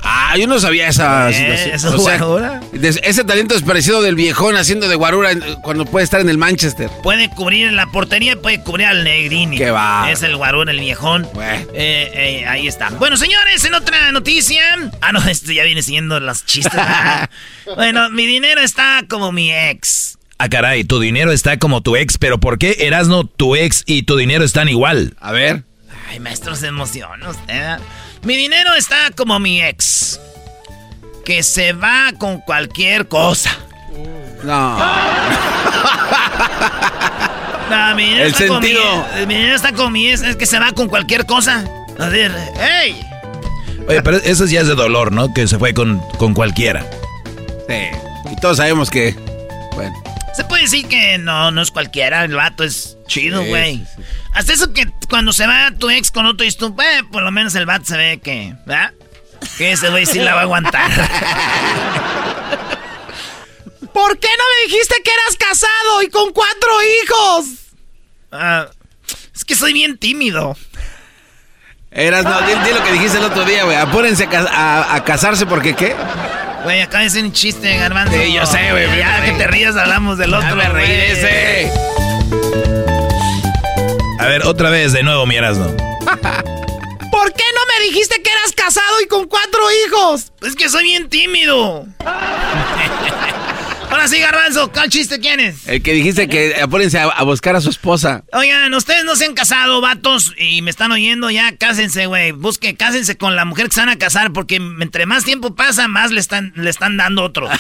[0.10, 1.76] Ah, yo no sabía esa Eh, situación.
[1.76, 2.62] ¿eso es O sea,
[3.04, 6.90] ese talento desparecido del viejón haciendo de guarura en- cuando puede estar en el Manchester.
[7.04, 9.58] Puede cubrir la portería, puede cubrir al Negrini.
[9.58, 10.10] Qué va.
[10.12, 11.28] Es el guarura, el viejón.
[11.42, 12.90] Eh, eh, ahí está.
[12.92, 14.64] Bueno, señores, en otra noticia.
[15.02, 16.80] Ah, no, esto ya viene siendo las chistes.
[17.76, 20.18] bueno, mi dinero está como mi ex.
[20.40, 24.04] Ah, caray, tu dinero está como tu ex, pero ¿por qué Erasno, tu ex y
[24.04, 25.16] tu dinero están igual?
[25.20, 25.64] A ver.
[26.10, 27.78] Ay, maestro, se emociona usted.
[28.24, 30.20] Mi dinero está como mi ex.
[31.26, 33.52] Que se va con cualquier cosa.
[34.44, 34.78] No.
[37.70, 39.06] No, mi dinero El está con sentido.
[39.20, 40.22] mi, mi dinero está con mi ex.
[40.22, 41.66] Es que se va con cualquier cosa.
[42.00, 42.98] A ver, ¡hey!
[43.90, 45.34] Oye, pero eso ya es de dolor, ¿no?
[45.34, 46.86] Que se fue con, con cualquiera.
[47.68, 47.90] Sí.
[48.32, 49.14] Y todos sabemos que.
[49.76, 49.94] Bueno.
[50.38, 53.78] Se puede decir que no, no es cualquiera, el vato es chido, güey.
[53.78, 54.02] sí, sí.
[54.34, 57.32] Hasta eso que cuando se va tu ex con otro y tú, eh, por lo
[57.32, 58.94] menos el vato se ve que, ¿verdad?
[59.58, 60.92] Que ese güey sí la va a aguantar.
[63.94, 66.72] ¿Por qué no me dijiste que eras casado y con cuatro
[67.04, 67.46] hijos?
[68.32, 68.68] Ah,
[69.36, 70.56] es que soy bien tímido.
[71.90, 73.76] Eras, no, di, di lo que dijiste el otro día, güey.
[73.76, 75.96] Apúrense a- a casarse porque qué.
[76.68, 78.12] Güey, de ser un chiste, Garbanzo.
[78.12, 79.32] Sí, yo sé, güey, Ya reí.
[79.32, 80.54] que te rías, hablamos del otro.
[80.58, 81.72] me reí ese.
[84.20, 85.68] A ver, otra vez de nuevo, mi Erasno.
[87.10, 90.34] ¿Por qué no me dijiste que eras casado y con cuatro hijos?
[90.46, 91.86] Es que soy bien tímido.
[93.90, 95.68] Ahora sí, Garbanzo, ¿cuál chiste quién es?
[95.68, 98.24] El que dijiste que apúrense a, a buscar a su esposa.
[98.34, 102.32] Oigan, ustedes no se han casado, vatos, y me están oyendo ya, cásense, güey.
[102.32, 105.88] Busque, cásense con la mujer que se van a casar, porque entre más tiempo pasa,
[105.88, 107.48] más le están, le están dando otro.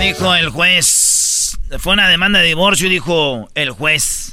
[0.00, 1.58] dijo el juez.
[1.78, 4.25] Fue una demanda de divorcio y dijo el juez.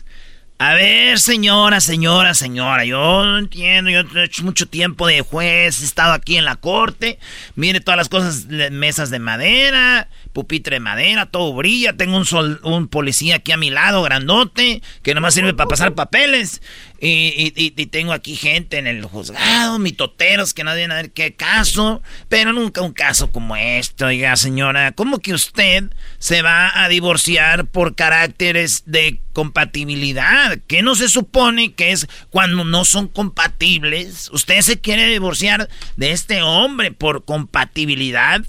[0.65, 5.83] A ver, señora, señora, señora, yo entiendo, yo he hecho mucho tiempo de juez, he
[5.83, 7.19] estado aquí en la corte,
[7.55, 12.59] mire todas las cosas, mesas de madera, pupitre de madera, todo brilla, tengo un, sol-
[12.63, 16.61] un policía aquí a mi lado, grandote, que nomás sirve para pasar papeles,
[16.99, 21.11] y, y- y- y tengo aquí gente en el juzgado, mitoteros que no deben ver
[21.11, 25.83] qué caso, pero nunca un caso como esto, oiga señora, ¿cómo que usted
[26.17, 30.57] se va a divorciar por caracteres de compatibilidad?
[30.67, 34.29] ¿Qué no se supone que es cuando no son compatibles?
[34.33, 38.41] ¿Usted se quiere divorciar de este hombre por compatibilidad?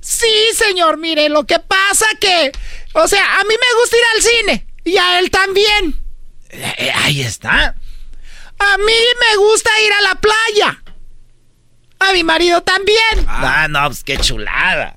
[0.00, 2.52] Sí, señor, mire, lo que pasa que...
[2.94, 4.66] O sea, a mí me gusta ir al cine.
[4.84, 6.02] Y a él también.
[6.50, 7.74] Eh, ahí está.
[8.58, 10.82] A mí me gusta ir a la playa.
[12.00, 13.26] A mi marido también.
[13.28, 14.96] Ah, no, pues qué chulada.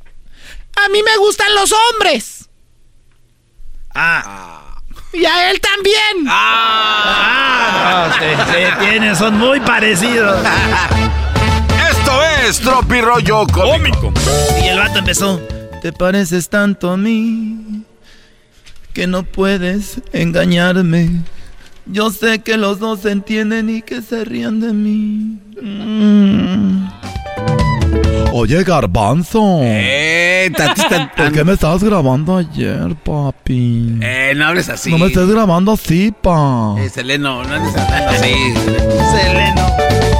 [0.83, 2.49] A mí me gustan los hombres.
[3.93, 4.77] Ah.
[5.13, 6.25] Y a él también.
[6.27, 10.41] Ah, no, sí, sí, tiene, son muy parecidos.
[12.47, 14.13] Es Tropi Rollo Cómico.
[14.63, 15.39] Y el vato empezó.
[15.81, 17.83] Te pareces tanto a mí
[18.93, 21.09] que no puedes engañarme.
[21.85, 25.39] Yo sé que los dos se entienden y que se rían de mí.
[25.61, 26.87] Mm.
[28.33, 29.59] Oye, Garbanzo.
[29.61, 30.51] Eh,
[31.17, 33.97] ¿Por qué me estabas grabando ayer, papi?
[34.01, 34.89] Eh, no hables así.
[34.89, 36.75] No me estés grabando así, pa.
[36.79, 38.33] Eh, Seleno, no andes hablando así.
[39.11, 40.10] Seleno.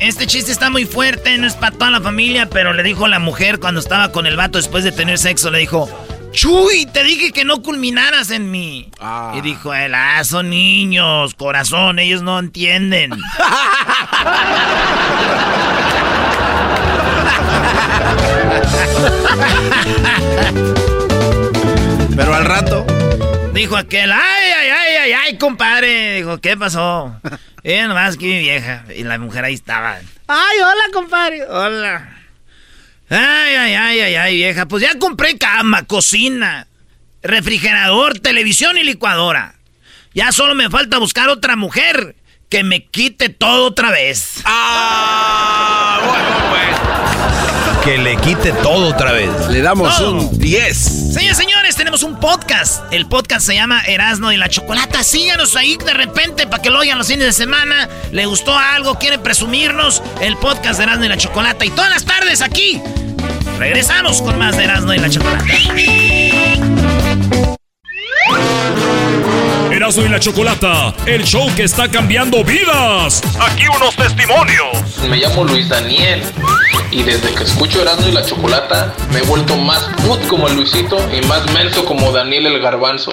[0.00, 3.18] Este chiste está muy fuerte, no es para toda la familia, pero le dijo la
[3.18, 5.88] mujer cuando estaba con el vato después de tener sexo, le dijo,
[6.32, 8.90] Chuy, te dije que no culminaras en mí.
[9.34, 13.12] Y dijo él, ah, son niños, corazón, ellos no entienden.
[22.16, 22.84] Pero al rato.
[23.52, 26.16] Dijo aquel, ay, ay, ay, ay, ay, compadre.
[26.16, 27.14] Dijo, ¿qué pasó?
[27.62, 28.84] Ella nomás que mi vieja.
[28.96, 29.98] Y la mujer ahí estaba.
[30.26, 31.44] Ay, hola, compadre.
[31.44, 32.08] Hola.
[33.10, 34.66] Ay, ay, ay, ay, ay, vieja.
[34.66, 36.66] Pues ya compré cama, cocina,
[37.22, 39.54] refrigerador, televisión y licuadora.
[40.14, 42.16] Ya solo me falta buscar otra mujer
[42.48, 44.40] que me quite todo otra vez.
[44.46, 47.84] Ah, bueno, pues.
[47.84, 49.30] Que le quite todo otra vez.
[49.50, 50.12] Le damos Todo.
[50.12, 51.12] un 10.
[51.14, 52.82] Señores, tenemos un podcast.
[52.92, 55.02] El podcast se llama Erasno y la Chocolata.
[55.04, 57.88] Síganos ahí de repente para que lo oigan los fines de semana.
[58.10, 58.98] ¿Le gustó algo?
[58.98, 60.02] ¿Quiere presumirnos?
[60.20, 61.64] El podcast de Erasno y la Chocolata.
[61.64, 62.80] Y todas las tardes aquí.
[63.58, 65.44] Regresamos con más de Erasno y la Chocolata.
[69.82, 73.20] Erasmo y la Chocolata, el show que está cambiando vidas.
[73.40, 74.96] Aquí unos testimonios.
[75.08, 76.22] Me llamo Luis Daniel
[76.92, 80.54] y desde que escucho Erasmo y la Chocolata me he vuelto más put como el
[80.54, 83.10] Luisito y más menso como Daniel el Garbanzo.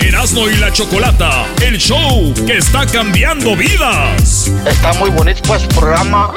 [0.00, 4.52] Erasmo y la Chocolata, el show que está cambiando vidas.
[4.66, 6.30] Está muy bonito pues programa.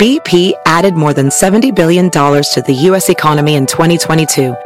[0.00, 3.08] BP added more than $70 billion to the U.S.
[3.08, 4.65] economy in 2022.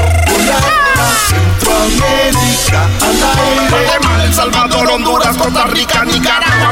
[0.00, 1.06] Chocolata.
[1.28, 3.70] Centroamérica al aire.
[3.70, 6.70] Guatemala, El Salvador, Honduras, Costa Rica, Nicaragua.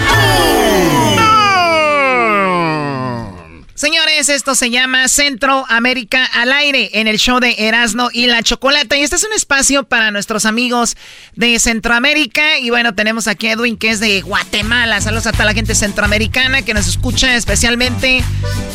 [3.78, 8.96] Señores, esto se llama Centroamérica al aire en el show de Erasno y la Chocolata.
[8.96, 10.96] Y este es un espacio para nuestros amigos
[11.36, 12.58] de Centroamérica.
[12.58, 15.00] Y bueno, tenemos aquí a Edwin, que es de Guatemala.
[15.00, 18.24] Saludos a toda la gente centroamericana que nos escucha especialmente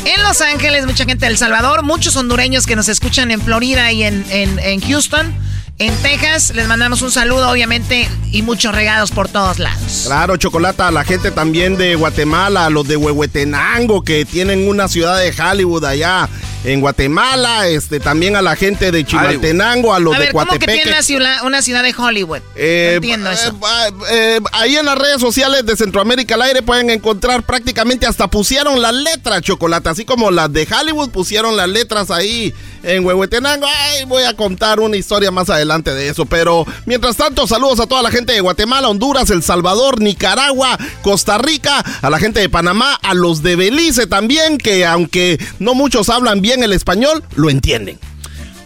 [0.06, 3.92] en Los Ángeles, mucha gente de El Salvador, muchos hondureños que nos escuchan en Florida
[3.92, 5.34] y en, en, en Houston.
[5.80, 10.04] En Texas les mandamos un saludo, obviamente, y muchos regalos por todos lados.
[10.06, 14.86] Claro, chocolata, a la gente también de Guatemala, a los de Huehuetenango, que tienen una
[14.94, 16.28] ciudad de Hollywood allá
[16.62, 20.44] en Guatemala, este, también a la gente de Chimaltenango, a los a de ver, ¿cómo
[20.44, 20.78] que Coatepeque.
[20.82, 22.40] tiene una ciudad, una ciudad de Hollywood?
[22.54, 23.50] Eh, no entiendo eh, eso.
[23.50, 28.28] eh, eh, ahí en las redes sociales de Centroamérica al aire pueden encontrar prácticamente hasta
[28.28, 33.66] pusieron las letras, chocolate, así como las de Hollywood pusieron las letras ahí en Huehuetenango.
[34.06, 38.02] Voy a contar una historia más adelante de eso, pero mientras tanto, saludos a toda
[38.02, 42.94] la gente de Guatemala, Honduras, El Salvador, Nicaragua, Costa Rica, a la gente de Panamá,
[43.02, 47.98] a los de Belice también, que aunque no muchos hablan bien el español, lo entienden.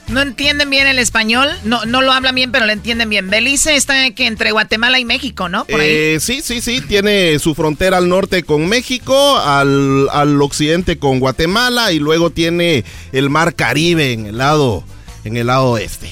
[0.08, 3.28] No entienden bien el español, no, no lo hablan bien, pero lo entienden bien.
[3.28, 5.66] Belice está que entre Guatemala y México, ¿no?
[5.66, 5.86] Por ahí.
[5.90, 11.20] Eh, sí, sí, sí, tiene su frontera al norte con México, al, al occidente con
[11.20, 14.82] Guatemala y luego tiene el mar Caribe en el lado,
[15.24, 16.10] en el lado oeste.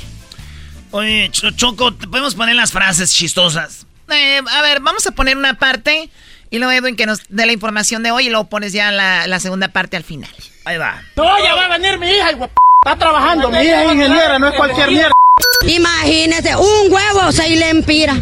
[0.91, 3.87] Oye, Cho- Choco, ¿te podemos poner las frases chistosas?
[4.11, 6.11] Eh, a ver, vamos a poner una parte
[6.51, 9.27] y luego Edwin que nos dé la información de hoy y luego pones ya la,
[9.27, 10.31] la segunda parte al final.
[10.67, 11.03] Ahí va.
[11.17, 12.33] No, ya va a venir mi hija,
[12.87, 15.11] Está trabajando, mi hija es ingeniera, no es cualquier mierda.
[15.67, 18.15] Imagínese, un huevo se le empira.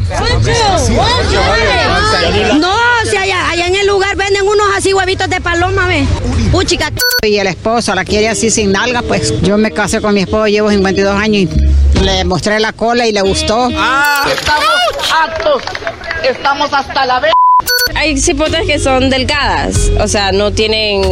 [2.54, 6.06] No, si allá, allá en el lugar venden unos así huevitos de paloma, ve.
[6.50, 6.90] Puchica.
[7.23, 10.46] Y el esposo la quiere así sin nalga, pues yo me casé con mi esposo,
[10.46, 13.69] llevo 52 años y le mostré la cola y le gustó.
[13.69, 15.62] Estamos hartos.
[16.23, 17.35] Estamos hasta la vez.
[17.95, 21.03] Hay cipotas que son delgadas, o sea, no tienen,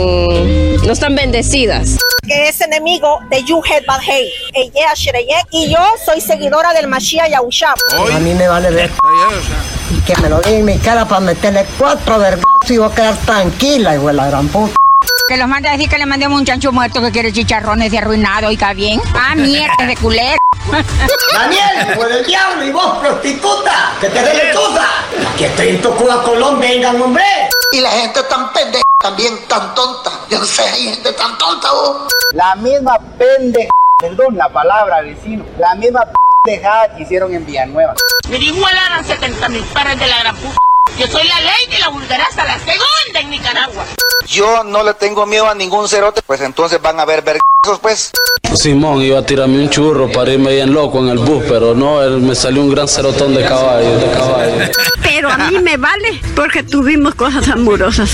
[0.85, 1.99] no están bendecidas.
[2.27, 4.31] que es enemigo de You Head Bad Hey.
[4.55, 7.75] Ella, Shreye, y yo soy seguidora del Mashiach Yahushua.
[8.15, 8.91] A mí me vale ver.
[9.91, 12.95] Y que me lo diga en mi cara para meterle cuatro vergazos y voy a
[12.95, 14.75] quedar tranquila, hijo de la gran puta.
[15.33, 17.97] Que los manda a decir que le mandemos un chancho muerto que quiere chicharrones de
[17.97, 19.01] arruinado, oiga bien.
[19.15, 20.37] Ah, mierda de culero.
[21.33, 24.87] Daniel, hijo del diablo, y vos, prostituta, que te dé lechuza.
[25.33, 27.25] Aquí estoy en tu Cuba, Colón, vengan, hombre.
[27.73, 30.11] Y la gente tan pendeja, también tan tonta.
[30.29, 32.13] Yo no sé, hay gente tan tonta, vos.
[32.35, 33.71] La misma pendeja,
[34.01, 36.05] perdón la palabra, vecino, la misma
[36.45, 37.95] pendejada que hicieron en Villanueva.
[38.29, 40.62] Me igualaron 70 mil pares de la gran puta.
[40.99, 43.85] Yo soy la ley de la vulgaraza, la segunda en Nicaragua.
[44.27, 48.11] Yo no le tengo miedo a ningún cerote, pues entonces van a ver vergazos, pues.
[48.55, 52.03] Simón iba a tirarme un churro para irme bien loco en el bus, pero no,
[52.03, 54.55] él me salió un gran cerotón de caballo, de caballo.
[55.03, 58.11] Pero a mí me vale porque tuvimos cosas amorosas.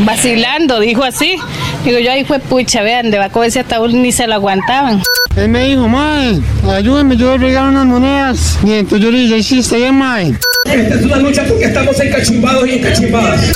[0.00, 1.38] Vacilando, dijo así.
[1.84, 5.02] Digo yo, ahí fue pucha, vean, de Baco ese ataúd ni se lo aguantaban.
[5.36, 8.58] Él me dijo, mae, ayúdeme, yo le regalar unas monedas.
[8.62, 10.34] Y entonces yo le dije, sí, está bien, mae.
[10.64, 13.52] Esta es una lucha porque estamos encachumbados y encachimbadas.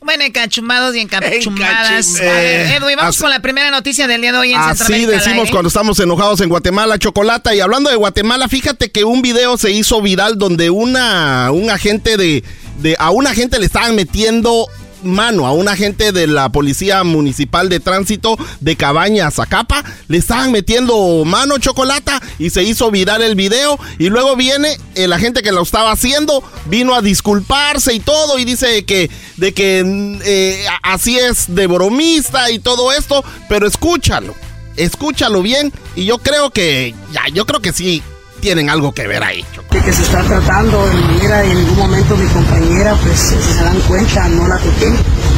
[0.00, 2.16] Bueno, encachumbados y encachumbadas.
[2.20, 5.04] A eh, Edwin, vamos así- con la primera noticia del día de hoy en Así
[5.06, 5.50] decimos aire.
[5.50, 7.54] cuando estamos enojados en Guatemala, Chocolata.
[7.54, 12.16] Y hablando de Guatemala, fíjate que un video se hizo viral donde una, un agente
[12.16, 12.42] de,
[12.78, 14.68] de- a un agente le estaban metiendo
[15.02, 20.52] mano a un agente de la Policía Municipal de Tránsito de Cabaña, Zacapa, le estaban
[20.52, 23.78] metiendo mano chocolata y se hizo viral el video.
[23.98, 28.44] Y luego viene el agente que lo estaba haciendo, vino a disculparse y todo y
[28.44, 34.34] dice que de que eh, así es de bromista y todo esto, pero escúchalo,
[34.76, 38.02] escúchalo bien y yo creo que ya, yo creo que sí
[38.46, 39.44] tienen algo que ver ahí.
[39.52, 39.66] Choco.
[39.70, 43.80] Que se está tratando de manera en ningún momento mi compañera, pues si se dan
[43.88, 44.92] cuenta, no la toqué,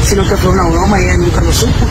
[0.05, 1.87] sino que fue una broma y ella nunca lo supo.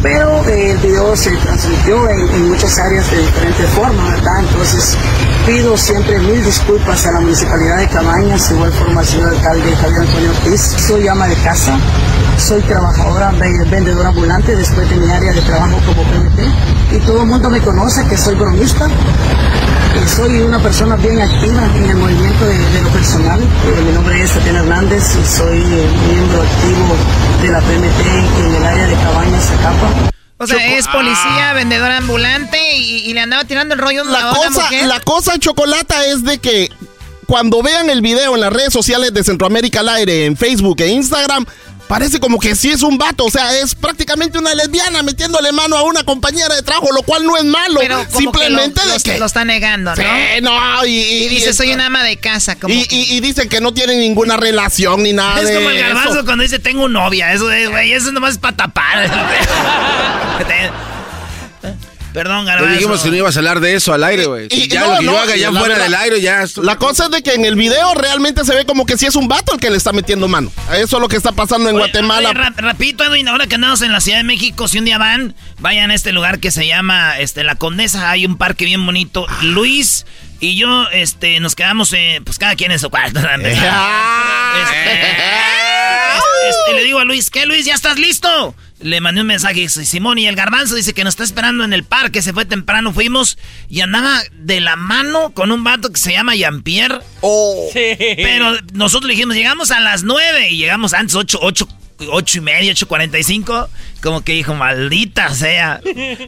[0.00, 4.38] Pero eh, el video se transmitió en, en muchas áreas de diferentes formas, ¿verdad?
[4.40, 4.96] Entonces
[5.46, 10.30] pido siempre mil disculpas a la Municipalidad de Cabañas, igual forma al alcalde Javier Antonio
[10.30, 10.60] Ortiz.
[10.62, 11.78] Soy ama de casa,
[12.38, 16.40] soy trabajadora, ve- vendedora ambulante después de mi área de trabajo como PMT
[16.92, 18.86] y todo el mundo me conoce que soy bromista.
[18.86, 23.40] Eh, soy una persona bien activa en el movimiento de, de lo personal.
[23.40, 26.96] Eh, mi nombre es Tatiana Hernández y soy eh, miembro activo
[27.42, 29.88] de la PMT en el área de Cabañas, Zacapa.
[30.38, 34.18] O sea, es policía, vendedora ambulante y, y le andaba tirando el rollo a La
[34.30, 34.86] una cosa, mujer.
[34.86, 36.68] la cosa chocolata es de que
[37.26, 40.88] cuando vean el video en las redes sociales de Centroamérica al aire, en Facebook e
[40.88, 41.46] Instagram,
[41.92, 43.26] parece como que sí es un vato.
[43.26, 47.22] O sea, es prácticamente una lesbiana metiéndole mano a una compañera de trabajo, lo cual
[47.26, 47.80] no es malo.
[47.80, 49.18] Pero como Simplemente que lo, de lo- que.
[49.18, 50.02] lo está negando, ¿no?
[50.02, 52.56] Sí, no, y, Y dice, soy una ama de casa.
[52.58, 55.68] Como y, y- y dicen que no tienen ninguna relación ni nada es de como
[55.68, 56.24] el garbanzo eso.
[56.24, 57.30] cuando dice tengo novia.
[57.34, 59.10] Eso es, güey, eso nomás es para tapar.
[62.12, 62.74] Perdón, Te garbanzo.
[62.74, 64.48] dijimos que no ibas a hablar de eso al aire, güey.
[64.50, 66.42] Y- Ya no, lo que no, yo haga ya fuera verdad- del aire, ya.
[66.42, 69.06] esto- La cosa es de que en el video realmente se ve como que sí
[69.06, 70.52] es un vato el que le está metiendo mano.
[70.74, 72.28] Eso es lo que está pasando en Oye, Guatemala.
[72.30, 74.98] oye, rap- rapidito, Edwin, ahora que andamos en la Ciudad de México, si un día
[74.98, 78.84] van, vayan a este lugar que se llama este, La Condesa, hay un parque bien
[78.84, 79.26] bonito.
[79.42, 80.04] Luis
[80.40, 83.20] y yo este, nos quedamos, eh, pues cada quien en su cuarto.
[86.42, 86.50] ¿no?
[86.50, 87.64] Este, le digo a Luis, ¿qué Luis?
[87.64, 88.54] ¿Ya estás listo?
[88.80, 91.72] Le mandé un mensaje, dice, Simón y el garbanzo dice que nos está esperando en
[91.72, 93.38] el parque, se fue temprano, fuimos
[93.68, 96.98] y andaba de la mano con un vato que se llama Jean-Pierre.
[97.72, 101.68] Pero nosotros le dijimos, llegamos a las 9 y llegamos antes, 8, 8,
[102.10, 103.68] 8 y media, 8.45.
[104.02, 105.80] Como que dijo, maldita sea.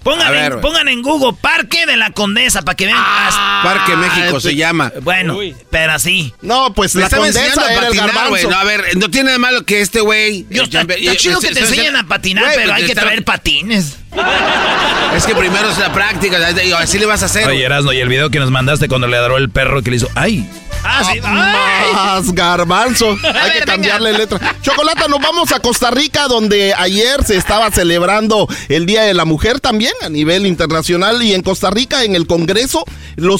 [0.05, 2.99] Pongan, ver, en, pongan en Google Parque de la Condesa para que vean.
[2.99, 4.93] hasta- Parque México se llama.
[5.03, 5.37] Bueno,
[5.70, 6.33] pero así.
[6.41, 8.29] No, pues la condesa a era el patinar, garbanzo.
[8.31, 8.45] güey.
[8.47, 10.47] No, a ver, no tiene de malo que este güey...
[10.51, 13.25] Yo, está, está chido que te enseñen a patinar, pero pues, hay que está- traer
[13.25, 13.97] patines.
[15.16, 16.39] Es que primero es la práctica,
[16.79, 17.47] así le vas a hacer.
[17.49, 19.97] Oye, Erasno, y el video que nos mandaste cuando le adoró el perro que le
[19.99, 20.45] hizo, ¡ay!
[20.83, 21.20] Ah, sí.
[21.20, 23.11] Más garbanzo.
[23.22, 24.57] Hay que cambiarle letra.
[24.61, 29.25] Chocolata, nos vamos a Costa Rica, donde ayer se estaba celebrando el Día de la
[29.25, 31.23] Mujer también a nivel internacional.
[31.23, 32.85] Y en Costa Rica, en el Congreso,
[33.17, 33.37] lo,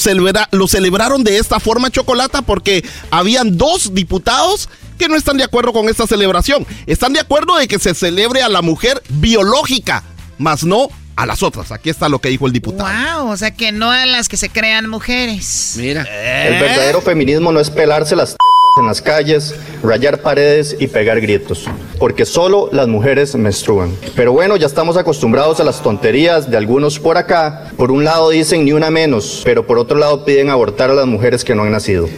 [0.53, 4.68] lo celebraron de esta forma, Chocolata, porque habían dos diputados
[4.99, 6.66] que no están de acuerdo con esta celebración.
[6.87, 10.05] Están de acuerdo de que se celebre a la mujer biológica,
[10.39, 11.73] más no a las otras.
[11.73, 12.91] Aquí está lo que dijo el diputado.
[13.21, 15.75] Wow, o sea que no a las que se crean mujeres.
[15.79, 16.03] Mira.
[16.03, 18.37] El verdadero feminismo no es pelarse las
[18.77, 19.55] en las calles,
[19.85, 21.67] rayar paredes y pegar gritos,
[22.01, 23.95] porque solo las mujeres menstruan.
[24.17, 27.71] Pero bueno, ya estamos acostumbrados a las tonterías de algunos por acá.
[27.77, 31.07] Por un lado dicen ni una menos, pero por otro lado piden abortar a las
[31.07, 32.09] mujeres que no han nacido.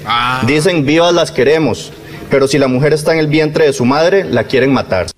[0.47, 1.93] Dicen vivas las queremos,
[2.31, 5.09] pero si la mujer está en el vientre de su madre, la quieren matar.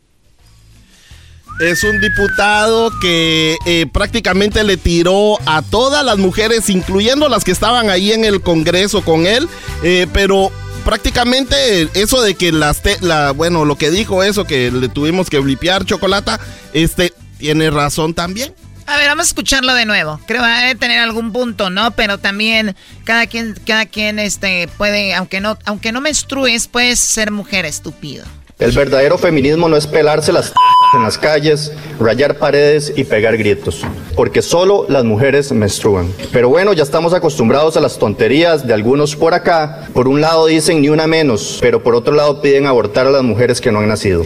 [1.61, 7.51] Es un diputado que eh, prácticamente le tiró a todas las mujeres, incluyendo las que
[7.51, 9.49] estaban ahí en el Congreso con él,
[9.83, 10.53] eh, pero
[10.85, 15.29] prácticamente eso de que las, te- la, bueno, lo que dijo eso, que le tuvimos
[15.31, 16.39] que blipear chocolata,
[16.73, 18.55] este, tiene razón también.
[18.87, 20.19] A ver, vamos a escucharlo de nuevo.
[20.27, 21.91] Creo que va a tener algún punto, ¿no?
[21.91, 27.31] Pero también cada quien, cada quien este, puede, aunque no, aunque no menstrues, puedes ser
[27.33, 28.25] mujer estúpido.
[28.59, 30.53] El verdadero feminismo no es pelarse las
[30.95, 33.83] en las calles, rayar paredes y pegar gritos,
[34.15, 36.13] porque solo las mujeres menstruan.
[36.33, 39.89] Pero bueno, ya estamos acostumbrados a las tonterías de algunos por acá.
[39.93, 43.23] Por un lado dicen ni una menos, pero por otro lado piden abortar a las
[43.23, 44.25] mujeres que no han nacido.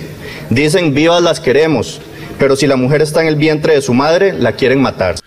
[0.51, 2.01] Dicen vivas las queremos,
[2.39, 5.22] pero si la mujer está en el vientre de su madre, la quieren matar.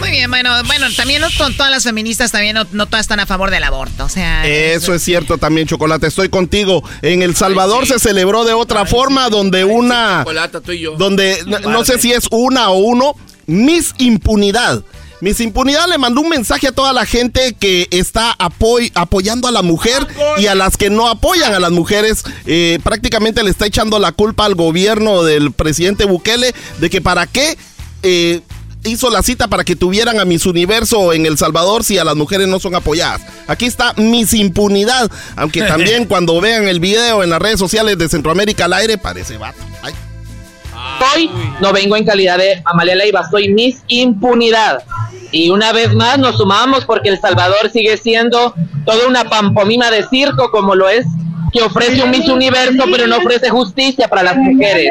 [0.00, 3.20] Muy bien, bueno, bueno, también no to- todas las feministas también no, no todas están
[3.20, 4.46] a favor del aborto, o sea.
[4.46, 6.06] Eso es cierto también, Chocolate.
[6.06, 6.82] Estoy contigo.
[7.02, 10.20] En El Salvador se celebró de otra forma, donde una.
[10.20, 10.96] Chocolata, tú y yo.
[10.96, 13.14] donde no, no sé si es una o uno,
[13.46, 14.82] Miss Impunidad.
[15.20, 19.52] Miss Impunidad le mandó un mensaje a toda la gente que está apoy- apoyando a
[19.52, 20.04] la mujer
[20.38, 22.24] y a las que no apoyan a las mujeres.
[22.44, 27.28] Eh, prácticamente le está echando la culpa al gobierno del presidente Bukele de que para
[27.28, 27.56] qué
[28.02, 28.40] eh,
[28.84, 32.16] hizo la cita para que tuvieran a Miss Universo en El Salvador si a las
[32.16, 33.22] mujeres no son apoyadas.
[33.46, 38.08] Aquí está Miss Impunidad, aunque también cuando vean el video en las redes sociales de
[38.08, 39.62] Centroamérica al aire parece vato.
[39.82, 39.94] Ay.
[41.14, 41.30] Hoy
[41.60, 44.82] no vengo en calidad de Amalia Leiva, soy Miss Impunidad.
[45.30, 48.54] Y una vez más nos sumamos porque El Salvador sigue siendo
[48.84, 51.06] toda una pampomima de circo como lo es,
[51.52, 54.90] que ofrece un Miss Universo pero no ofrece justicia para las mujeres.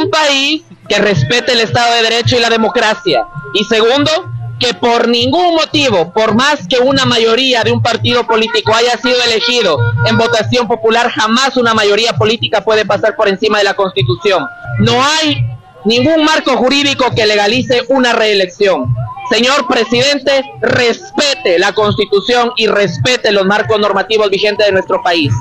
[0.00, 3.26] Un país que respete el Estado de Derecho y la democracia.
[3.54, 4.10] Y segundo,
[4.58, 9.16] que por ningún motivo, por más que una mayoría de un partido político haya sido
[9.24, 14.46] elegido en votación popular, jamás una mayoría política puede pasar por encima de la Constitución.
[14.78, 15.44] No hay
[15.84, 18.94] ningún marco jurídico que legalice una reelección.
[19.30, 25.32] Señor presidente, respete la Constitución y respete los marcos normativos vigentes de nuestro país.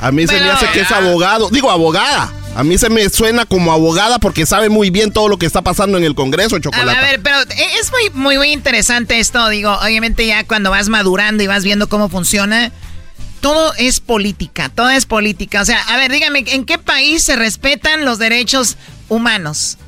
[0.00, 1.50] A mí se me hace que es abogado.
[1.50, 2.32] Digo, abogada.
[2.54, 5.62] A mí se me suena como abogada porque sabe muy bien todo lo que está
[5.62, 6.98] pasando en el Congreso, Chocolate.
[6.98, 9.48] a ver, pero es muy, muy, muy interesante esto.
[9.48, 12.72] Digo, obviamente ya cuando vas madurando y vas viendo cómo funciona,
[13.40, 15.62] todo es política, todo es política.
[15.62, 18.76] O sea, a ver, dígame, ¿en qué país se respetan los derechos
[19.08, 19.78] humanos?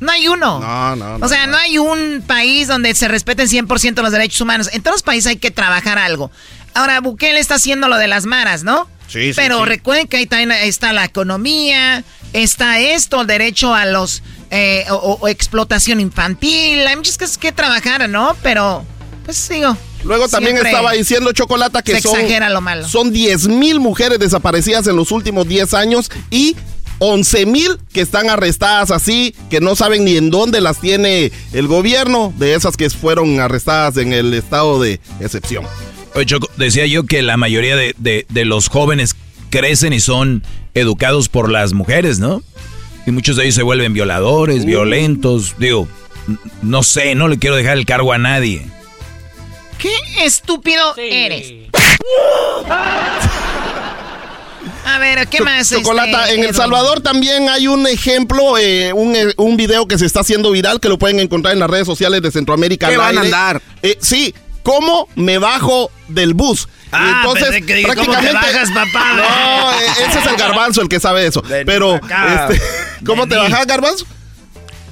[0.00, 0.60] No hay uno.
[0.60, 1.24] No, no, no.
[1.24, 4.68] O sea, no hay un país donde se respeten 100% los derechos humanos.
[4.72, 6.30] En todos los países hay que trabajar algo.
[6.74, 8.88] Ahora, Bukele está haciendo lo de las maras, ¿no?
[9.06, 9.64] Sí, sí, Pero sí.
[9.66, 12.02] recuerden que ahí también está la economía,
[12.32, 14.22] está esto, el derecho a los...
[14.50, 16.86] eh, o, o explotación infantil.
[16.86, 18.36] Hay muchas cosas que trabajar, ¿no?
[18.42, 18.84] Pero,
[19.24, 19.76] pues digo...
[20.04, 22.86] Luego también estaba diciendo Chocolata que se son, exagera lo malo.
[22.86, 26.56] son 10 mil mujeres desaparecidas en los últimos 10 años y
[26.98, 31.66] 11 mil que están arrestadas así, que no saben ni en dónde las tiene el
[31.68, 35.64] gobierno, de esas que fueron arrestadas en el estado de excepción.
[36.14, 39.16] Oye, Choco, decía yo que la mayoría de, de- de los jóvenes
[39.50, 40.42] crecen y son
[40.74, 42.42] educados por las mujeres, ¿no?
[43.06, 45.54] Y muchos de ellos se vuelven violadores, violentos.
[45.58, 45.86] Digo,
[46.62, 48.62] no sé, no le quiero dejar el cargo a nadie.
[49.78, 49.92] ¿Qué
[50.24, 51.52] estúpido eres?
[54.86, 55.68] A ver, ¿qué más?
[55.70, 56.54] Chocolata, este, en El?
[56.54, 60.78] Salvador también hay un ejemplo, eh, un, eh, un video que se está haciendo viral
[60.78, 62.88] que lo pueden encontrar en las redes sociales de Centroamérica.
[62.88, 63.62] ¿Qué al van a andar?
[63.82, 64.34] Eh, sí,
[64.64, 66.68] ¿cómo me bajo del bus?
[66.90, 69.14] Ah, Entonces, que dije, ¿cómo te bajas, papá?
[69.14, 71.42] No, eh, ese es el garbanzo el que sabe eso.
[71.66, 72.48] Pero, acá.
[72.50, 72.62] este,
[73.06, 73.50] ¿cómo te Vení.
[73.50, 74.06] bajas, garbanzo?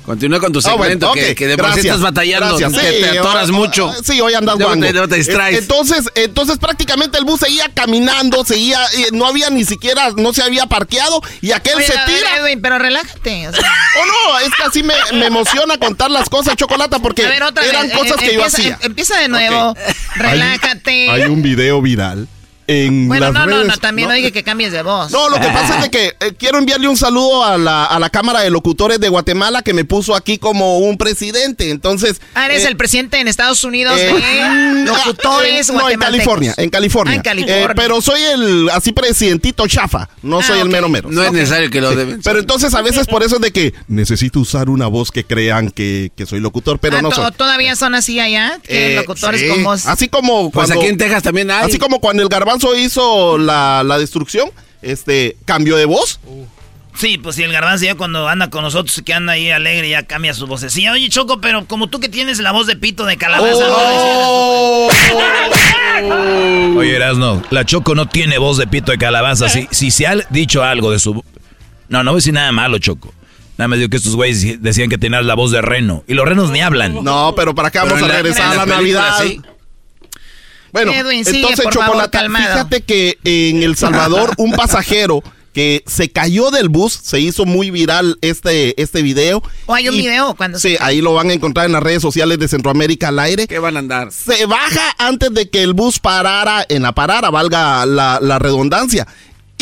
[0.04, 2.72] Continúa con tu bueno, segmento, que, de gracias, estás batallando, gracias.
[2.82, 3.92] que Sí, te atoras mucho.
[4.04, 4.84] Sí, hoy andas guango.
[4.84, 5.54] te, luego te distraes.
[5.54, 10.32] Eh, Entonces, entonces prácticamente el bus seguía caminando, seguía, eh, no había ni siquiera, no
[10.32, 12.36] se había parqueado y aquel Oye, se tira.
[12.38, 13.48] Edwin, pero relájate.
[13.48, 13.62] o sea.
[13.94, 17.88] Oh no, es que así me, me emociona contar las cosas, Chocolata, porque ver, eran
[17.88, 18.70] vez, cosas eh, que yo empieza, hacía.
[18.80, 19.76] em- Empieza de nuevo.
[20.16, 21.10] Relájate.
[21.10, 22.26] Hay un video viral
[22.66, 23.68] en bueno, las no, no, redes.
[23.68, 25.10] no, también no, dije que cambies de voz.
[25.10, 27.98] No, lo que pasa es de que eh, quiero enviarle un saludo a la, a
[27.98, 31.70] la Cámara de Locutores de Guatemala que me puso aquí como un presidente.
[31.70, 32.20] Entonces.
[32.34, 35.98] Ah, eres eh, el presidente en Estados Unidos eh, de locutores No, en.
[35.98, 37.12] California, en California.
[37.12, 37.64] Ah, en California.
[37.64, 41.10] Eh, pero soy el así presidentito chafa, no Ah, soy el mero mero.
[41.10, 42.20] No es necesario que lo Sí, deben.
[42.22, 45.70] Pero entonces a veces por eso es de que necesito usar una voz que crean
[45.70, 47.30] que, que soy locutor, pero Ah, no soy.
[47.32, 48.58] ¿Todavía son así allá?
[48.62, 49.48] Que Eh, locutores sí.
[49.48, 49.86] con voz.
[49.86, 51.64] Así como Pues cuando, aquí en Texas también hay.
[51.66, 54.50] así como cuando el garbanzo hizo la, la destrucción,
[54.82, 56.20] este cambio de voz.
[56.94, 60.02] Sí, pues si el garbanzo ya cuando anda con nosotros, que anda ahí alegre, ya
[60.02, 60.92] cambia su vocecilla.
[60.92, 63.64] Oye, Choco, pero como tú que tienes la voz de pito de calabaza.
[63.70, 64.90] Oh.
[66.76, 69.48] Oye, Erasno, la Choco no tiene voz de pito de calabaza.
[69.48, 71.24] Si, si se ha dicho algo de su...
[71.88, 73.12] No, no voy a decir nada malo, Choco.
[73.58, 76.04] Nada más digo que estos güeyes decían que tenías la voz de reno.
[76.06, 77.02] Y los renos ni hablan.
[77.04, 79.18] No, pero para acá Pero vamos a regresar a la Navidad.
[79.22, 79.40] sí.
[80.72, 82.52] Bueno, Edwin, sigue, entonces, Chocolata, calmado.
[82.52, 87.70] fíjate que en El Salvador un pasajero que se cayó del bus, se hizo muy
[87.70, 89.42] viral este, este video.
[89.66, 92.00] ¿O hay un Y- video cuando Sí, ahí lo van a encontrar en las redes
[92.00, 93.46] sociales de Centroamérica al aire.
[93.46, 94.10] ¿Qué van a andar?
[94.12, 99.06] Se baja antes de que el bus parara en la parada, valga la, la redundancia.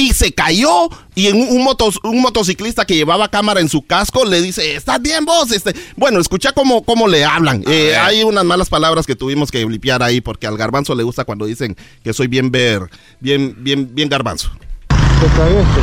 [0.01, 3.83] Y se cayó y en un, un motos- un motociclista que llevaba cámara en su
[3.87, 5.53] casco le dice, ¿estás bien vos?
[5.53, 7.63] Este, bueno, escucha cómo, cómo le hablan.
[7.67, 11.25] Eh, hay unas malas palabras que tuvimos que limpiar ahí porque al garbanzo le gusta
[11.27, 12.81] cuando dicen que soy bien ver,
[13.21, 14.51] bien, bien, bien garbanzo.
[14.89, 15.81] Te caíste.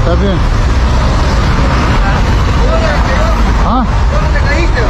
[0.00, 0.38] ¿Estás bien?
[3.66, 3.84] ¿Ah?
[4.10, 4.80] ¿Cómo te caíste?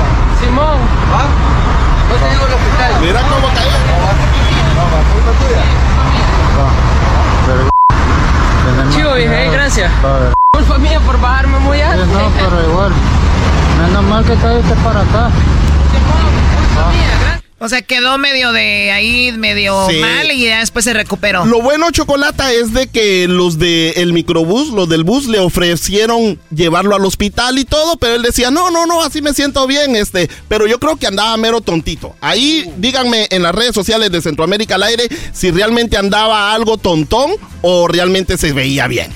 [0.44, 0.78] Simón.
[1.12, 1.26] ¿Ah?
[2.08, 3.00] No te llevo al hospital.
[3.02, 3.70] Mira cómo cayó.
[4.40, 5.89] Chivo,
[9.24, 9.90] eh, gracias.
[10.02, 10.32] Padre.
[10.52, 12.06] Culpa mía por bajarme muy Sí, alto.
[12.06, 12.92] no, pero igual.
[13.86, 15.30] Menos mal que caíste para acá.
[17.62, 19.98] O sea, quedó medio de ahí, medio Sí.
[19.98, 21.44] mal y ya después se recuperó.
[21.44, 26.96] Lo bueno, Chocolata, es de que los del microbús, los del bus, le ofrecieron llevarlo
[26.96, 30.30] al hospital y todo, pero él decía, no, no, no, así me siento bien, este,
[30.48, 32.16] pero yo creo que andaba mero tontito.
[32.22, 37.32] Ahí, díganme en las redes sociales de Centroamérica al aire si realmente andaba algo tontón
[37.60, 39.12] o realmente se veía bien.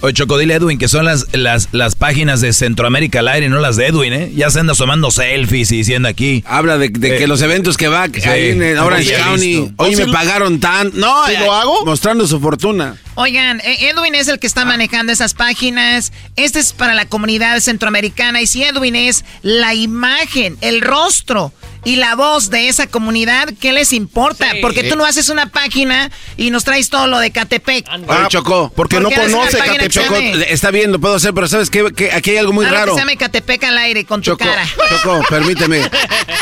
[0.00, 3.48] Oye, Choco, dile a Edwin que son las, las, las páginas de Centroamérica al aire,
[3.48, 4.32] no las de Edwin, ¿eh?
[4.34, 6.44] Ya se anda tomando selfies y diciendo aquí.
[6.46, 8.28] Habla de, de Eh, que los eventos que va sí.
[8.28, 9.54] ahí en el Orange County.
[9.56, 9.72] listo.
[9.76, 10.92] Hoy ¿O me pagaron tan.
[10.94, 11.84] No, ¿Si eh, lo hago?
[11.84, 12.96] Mostrando su fortuna.
[13.16, 16.12] Oigan, eh, Edwin es el que está manejando esas páginas.
[16.36, 18.40] Este es para la comunidad centroamericana.
[18.40, 21.52] Y si Edwin es la imagen, el rostro
[21.84, 24.46] y la voz de esa comunidad, ¿qué les importa?
[24.60, 27.86] Porque tú no haces una página y nos traes todo lo de Catepec.
[28.06, 28.72] Oye, Chocó.
[28.74, 29.92] Porque no ¿Por qué haces una conoce Catepec.
[29.92, 31.84] llame- está bien, lo puedo hacer, pero ¿sabes qué?
[31.96, 32.92] Que aquí hay algo muy Algo raro.
[32.92, 34.66] que se llame Catepec al aire con tu Choco, cara.
[34.88, 35.82] Choco, permíteme.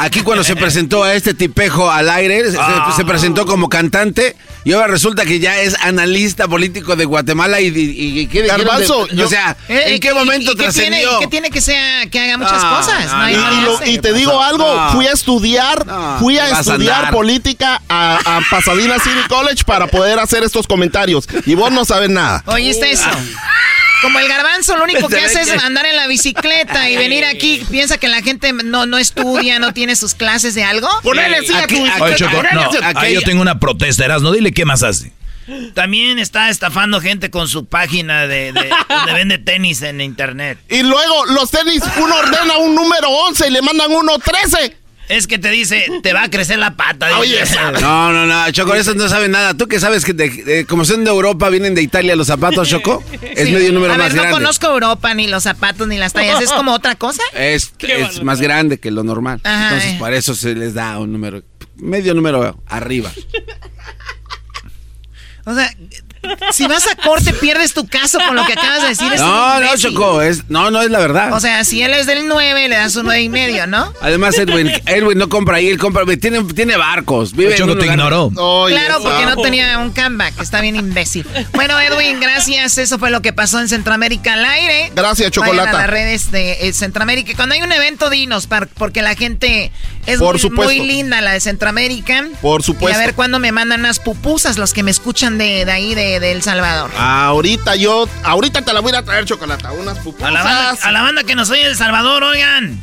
[0.01, 2.93] Aquí cuando se presentó a este tipejo al aire, se, Ah.
[2.97, 4.37] se presentó como cantante
[4.67, 9.07] y ahora resulta que ya es analista político de Guatemala y, y, y ¿qué Garbanzo,
[9.09, 11.19] yo- o sea, Eh, ¿en qué y- momento y- y qué tiene, trascendió?
[11.21, 13.13] ¿Qué tiene que sea que haga muchas No, cosas?
[13.13, 14.91] no, Y, no, te digo algo, No.
[14.93, 20.19] fui a estudiar, No, fui a estudiar política a, a Pasadena City College para poder
[20.19, 21.29] hacer estos comentarios.
[21.47, 22.43] Y vos no sabes nada.
[22.47, 23.09] ¿Oíste eso?
[24.03, 27.65] Como el garbanzo, lo único que hace es andar en la bicicleta y venir aquí.
[27.71, 30.89] Piensa que la gente no, no estudia, no tiene sus clases de algo.
[31.03, 31.85] Ponele sí a tu-
[33.01, 35.13] ahí yo tengo una protesta, Erasno, dile qué más hace.
[35.75, 40.59] También está estafando gente con su página de, de donde vende tenis en internet.
[40.69, 44.77] Y luego los tenis, uno ordena un número 11 y le mandan uno 13.
[45.09, 47.19] Es que te dice, te va a crecer la pata.
[47.19, 47.39] Oye.
[47.81, 49.55] No, no, no, Choco, eso no sabe nada.
[49.55, 52.69] ¿Tú que sabes que de- de- como son de Europa, vienen de Italia los zapatos,
[52.69, 53.03] Choco?
[53.23, 53.53] Es Sí.
[53.55, 54.39] medio número a más ver, no grande.
[54.41, 56.41] conozco Europa, ni los zapatos, ni las tallas.
[56.41, 57.23] ¿Es como otra cosa?
[57.35, 59.41] Es, es más grande que lo normal.
[59.45, 59.97] Ajá, Entonces, eh.
[59.99, 61.43] por eso se les da un número,
[61.77, 63.13] medio número arriba.
[65.45, 65.73] O sea,
[66.53, 69.13] si vas a corte, pierdes tu caso con lo que acabas de decir.
[69.19, 69.77] No, no.
[69.77, 71.33] Choco, es, no, no es la verdad.
[71.33, 73.93] O sea, si él es del 9, le das un 9 y medio, ¿no?
[74.01, 77.33] Además, Edwin, Edwin no compra ahí, él compra, tiene, tiene barcos.
[77.33, 78.33] Vive en Choco un te lugar- ignoró.
[78.37, 80.41] Oye, Claro, porque no tenía un comeback.
[80.41, 81.27] Está bien imbécil.
[81.53, 82.79] Bueno, Edwin, gracias.
[82.79, 84.93] Eso fue lo que pasó en Centroamérica al aire.
[84.95, 85.71] Gracias, Vayan Chocolata.
[85.71, 87.35] a las redes de eh, Centroamérica.
[87.37, 89.71] Cuando hay un evento, dinos, porque la gente
[90.07, 90.75] es Por muy, supuesto.
[90.75, 92.25] muy linda, la de Centroamérica.
[92.41, 92.99] Por Y supuesto.
[92.99, 96.21] a ver cuándo me mandan unas pupusas los que me escuchan de, de ahí, de,
[96.21, 96.91] de El Salvador.
[96.97, 100.29] Ahorita yo, ahorita te la voy a traer chocolate, unas pupusas.
[100.29, 102.81] A la, banda, a la banda que nos oye de El Salvador, oigan.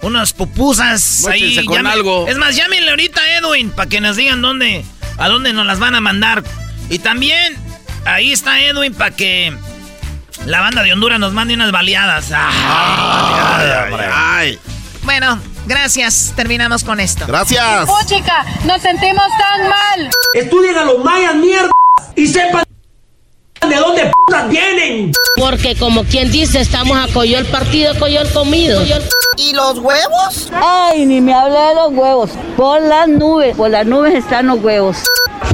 [0.00, 1.64] Unas pupusas ahí.
[1.64, 2.26] Con algo.
[2.26, 4.84] Es más, llámenle ahorita a Edwin para que nos digan dónde,
[5.18, 6.42] a dónde nos las van a mandar.
[6.90, 7.56] Y también,
[8.04, 9.56] ahí está Edwin para que
[10.44, 12.26] la banda de Honduras nos mande unas baleadas.
[12.34, 14.58] Ah, Ay,
[15.04, 16.32] Bueno, gracias.
[16.36, 17.26] Terminamos con esto.
[17.26, 17.88] gracias.
[17.88, 20.10] Oh, chica, nos sentimos tan mal.
[20.34, 21.70] Estudien a los mayas, mierda.
[22.16, 22.64] Y sepan
[23.68, 25.12] de dónde putas vienen.
[25.36, 28.82] Porque como quien dice, estamos a coyol partido, coyol comido.
[29.36, 30.50] ¿Y los huevos?
[30.52, 32.30] Ay, ni me hable de los huevos.
[32.56, 34.98] Por las nubes, por las nubes están los huevos.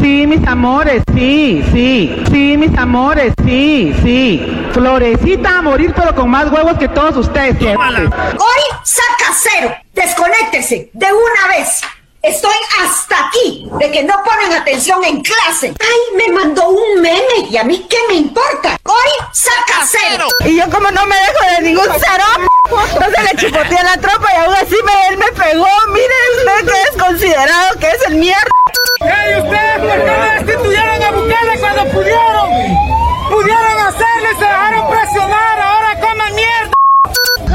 [0.01, 2.23] Sí, mis amores, sí, sí.
[2.31, 4.69] Sí, mis amores, sí, sí.
[4.73, 7.57] Florecita a morir, pero con más huevos que todos ustedes.
[7.61, 9.75] Hoy saca cero.
[9.95, 11.81] Desconéctese de una vez.
[12.23, 15.73] Estoy hasta aquí de que no ponen atención en clase.
[15.81, 18.77] Ay, me mandó un meme y a mí qué me importa.
[18.85, 20.27] Hoy saca cero.
[20.45, 22.25] Y yo como no me dejo de ningún cero,
[22.93, 25.69] entonces le chipoteé a la tropa y aún así me, él me pegó.
[25.91, 28.51] Miren usted que es considerado que es el mierda.
[29.01, 32.51] ¡Ey, ustedes por qué no destituyeron a Bukele cuando pudieron!
[33.31, 35.61] ¡Pudieron hacerlo y se dejaron presionar!
[35.61, 36.58] ¡Ahora coman mierda!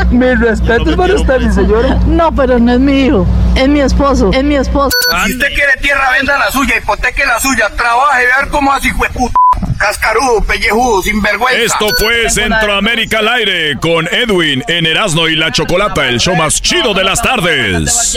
[0.12, 2.00] Mis respetos para usted, mi señora.
[2.06, 3.28] No, pero no es mi hijo.
[3.56, 4.32] Es mi esposo.
[4.34, 4.96] Es mi esposo.
[5.26, 9.10] Si usted quiere tierra, venda la suya, hipoteque la suya, trabaje, ver cómo así fue
[9.10, 9.34] puta.
[9.78, 11.62] Cascarudo, pellejudo, sinvergüenza.
[11.62, 16.62] Esto fue Centroamérica al aire con Edwin en Erasmo y la Chocolata, el show más
[16.62, 18.16] chido de las tardes.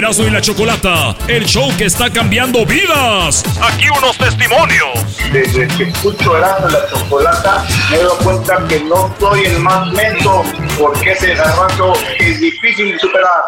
[0.00, 3.44] Erasmo y la Chocolata, el show que está cambiando vidas.
[3.60, 4.98] Aquí unos testimonios.
[5.30, 9.92] Desde que escucho Erasmo y la Chocolata, me doy cuenta que no soy el más
[9.92, 10.42] mento,
[10.78, 13.42] porque ese garbanzo es difícil de superar.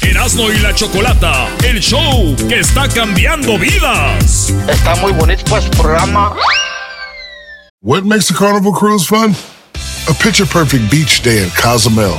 [0.00, 4.54] Erasmo y la Chocolata, el show que está cambiando vidas.
[4.66, 6.34] Está muy bonito pues programa.
[7.82, 9.36] What makes a carnival cruise fun?
[10.08, 12.18] A picture perfect beach day in Cozumel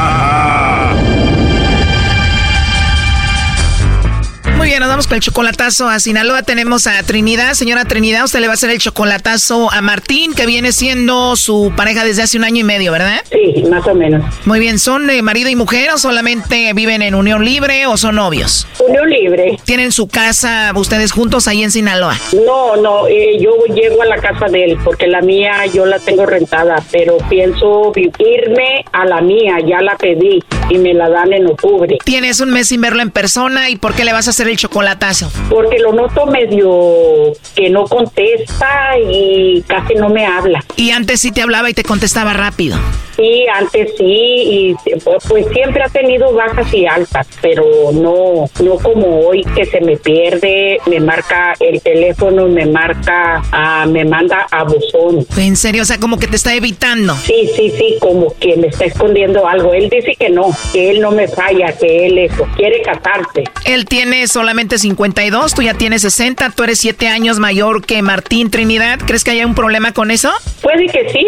[4.71, 6.43] bien, nos vamos con el chocolatazo a Sinaloa.
[6.43, 7.55] Tenemos a Trinidad.
[7.55, 11.73] Señora Trinidad, usted le va a hacer el chocolatazo a Martín, que viene siendo su
[11.75, 13.21] pareja desde hace un año y medio, ¿verdad?
[13.29, 14.23] Sí, más o menos.
[14.45, 18.15] Muy bien, ¿son eh, marido y mujer o solamente viven en unión libre o son
[18.15, 18.65] novios?
[18.79, 19.57] Unión libre.
[19.65, 22.17] ¿Tienen su casa ustedes juntos ahí en Sinaloa?
[22.45, 25.99] No, no, eh, yo llego a la casa de él porque la mía yo la
[25.99, 30.41] tengo rentada, pero pienso irme a la mía, ya la pedí
[30.71, 31.97] y me la dan en octubre.
[32.05, 34.55] Tienes un mes sin verlo en persona y ¿por qué le vas a hacer el
[34.55, 35.29] chocolatazo?
[35.49, 40.63] Porque lo noto medio que no contesta y casi no me habla.
[40.77, 42.77] Y antes sí te hablaba y te contestaba rápido.
[43.17, 49.27] Sí, antes sí, y pues siempre ha tenido bajas y altas, pero no, no como
[49.27, 54.63] hoy que se me pierde, me marca el teléfono, me marca, ah, me manda a
[54.63, 55.25] buzón.
[55.37, 57.15] En serio, o sea, como que te está evitando.
[57.15, 59.73] Sí, sí, sí, como que me está escondiendo algo.
[59.73, 63.43] Él dice que no, que él no me falla, que él eso, quiere casarse.
[63.65, 68.49] Él tiene solamente 52, tú ya tienes 60, tú eres 7 años mayor que Martín
[68.49, 68.99] Trinidad.
[69.05, 70.31] ¿Crees que haya un problema con eso?
[70.61, 71.25] Puede que sí,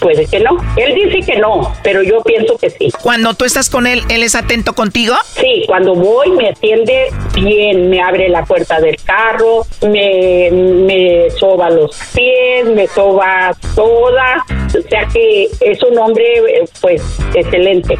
[0.00, 0.56] puede que no.
[0.76, 2.90] Él dice que no, pero yo pienso que sí.
[3.02, 5.14] Cuando tú estás con él, ¿él es atento contigo?
[5.34, 11.70] Sí, cuando voy me atiende bien, me abre la puerta del carro, me, me soba
[11.70, 17.02] los pies, me soba toda, o sea que es un hombre eh, pues
[17.34, 17.98] excelente.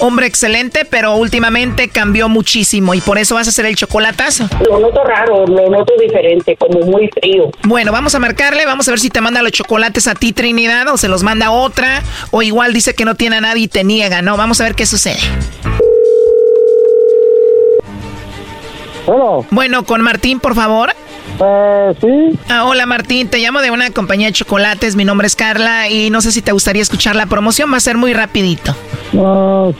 [0.00, 4.48] Hombre excelente, pero últimamente cambió muchísimo y por eso vas a hacer el chocolatazo.
[4.66, 7.50] Lo noto raro, lo noto diferente, como muy frío.
[7.64, 10.88] Bueno, vamos a marcarle, vamos a ver si te manda los chocolates a ti Trinidad
[10.88, 13.68] o se los manda a otra o igual dice que no tiene a nadie y
[13.68, 14.36] te niega, ¿no?
[14.36, 15.20] Vamos a ver qué sucede.
[19.06, 19.46] Bueno.
[19.50, 20.94] Bueno, con Martín, por favor.
[21.42, 22.38] Eh, sí.
[22.48, 26.10] Ah, hola Martín, te llamo de una compañía de chocolates, mi nombre es Carla y
[26.10, 28.76] no sé si te gustaría escuchar la promoción, va a ser muy rapidito.
[29.18, 29.70] Ah,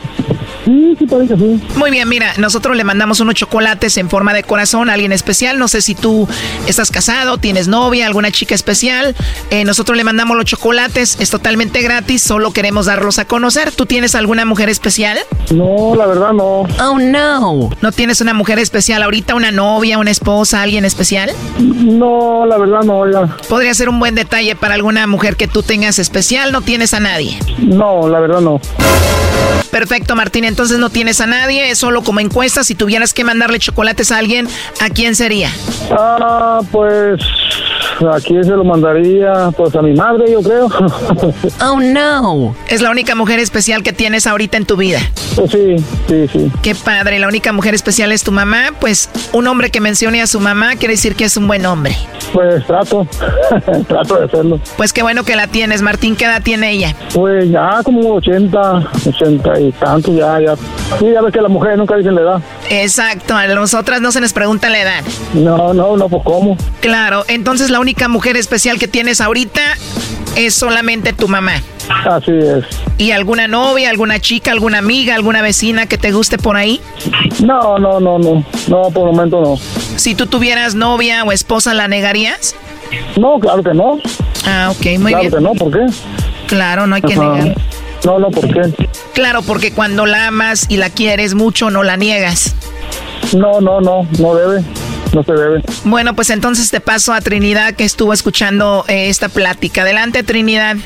[0.65, 1.61] sí, sí, parece que sí.
[1.75, 5.57] Muy bien, mira, nosotros le mandamos unos chocolates en forma de corazón a alguien especial.
[5.57, 6.27] No sé si tú
[6.67, 9.15] estás casado, tienes novia, alguna chica especial.
[9.49, 13.71] Eh, nosotros le mandamos los chocolates, es totalmente gratis, solo queremos darlos a conocer.
[13.71, 15.17] ¿Tú tienes alguna mujer especial?
[15.51, 16.61] No, la verdad no.
[16.61, 17.69] Oh, no.
[17.81, 21.31] ¿No tienes una mujer especial ahorita, una novia, una esposa, alguien especial?
[21.59, 23.37] No, la verdad no, ya.
[23.47, 26.99] Podría ser un buen detalle para alguna mujer que tú tengas especial, no tienes a
[26.99, 27.37] nadie.
[27.59, 28.59] No, la verdad no.
[29.31, 29.60] Thank you.
[29.71, 30.45] Perfecto, Martín.
[30.45, 32.63] Entonces no tienes a nadie, es solo como encuesta.
[32.63, 34.47] Si tuvieras que mandarle chocolates a alguien,
[34.81, 35.49] ¿a quién sería?
[35.91, 37.21] Ah, pues
[38.09, 39.51] ¿a quién se lo mandaría?
[39.55, 40.67] Pues a mi madre, yo creo.
[41.63, 42.55] Oh, no.
[42.67, 44.99] Es la única mujer especial que tienes ahorita en tu vida.
[45.35, 45.75] Pues sí,
[46.07, 46.51] sí, sí.
[46.61, 48.71] Qué padre, la única mujer especial es tu mamá.
[48.79, 51.95] Pues un hombre que mencione a su mamá quiere decir que es un buen hombre.
[52.33, 53.07] Pues trato,
[53.87, 54.59] trato de hacerlo.
[54.77, 56.15] Pues qué bueno que la tienes, Martín.
[56.15, 56.95] ¿Qué edad tiene ella?
[57.13, 60.55] Pues ya como 80, 80 y tanto, ya, ya.
[60.99, 62.41] Sí, ya ves que las mujeres nunca dicen la edad.
[62.69, 65.03] Exacto, a nosotras no se les pregunta la edad.
[65.33, 66.57] No, no, no, pues cómo.
[66.81, 69.61] Claro, entonces la única mujer especial que tienes ahorita
[70.35, 71.53] es solamente tu mamá.
[72.05, 72.65] Así es.
[72.97, 76.79] ¿Y alguna novia, alguna chica, alguna amiga, alguna vecina que te guste por ahí?
[77.43, 78.45] No, no, no, no.
[78.67, 79.57] No, por el momento no.
[79.97, 82.55] Si tú tuvieras novia o esposa, ¿la negarías?
[83.17, 83.99] No, claro que no.
[84.45, 85.31] Ah, ok, muy claro bien.
[85.33, 85.85] que no, ¿por qué?
[86.47, 87.55] Claro, no hay que negar.
[88.05, 88.61] No, no, ¿por qué?
[89.13, 92.55] Claro, porque cuando la amas y la quieres mucho, no la niegas.
[93.35, 94.63] No, no, no, no debe.
[95.13, 95.61] No se debe.
[95.83, 99.81] Bueno, pues entonces te paso a Trinidad que estuvo escuchando eh, esta plática.
[99.81, 100.77] Adelante, Trinidad.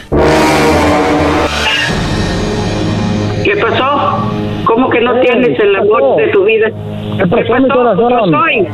[3.44, 4.18] ¿Qué pasó?
[4.66, 6.70] ¿Cómo que no tienes el amor de tu vida?
[7.18, 8.32] ¿Qué pasó, mi corazón?
[8.32, 8.68] soy?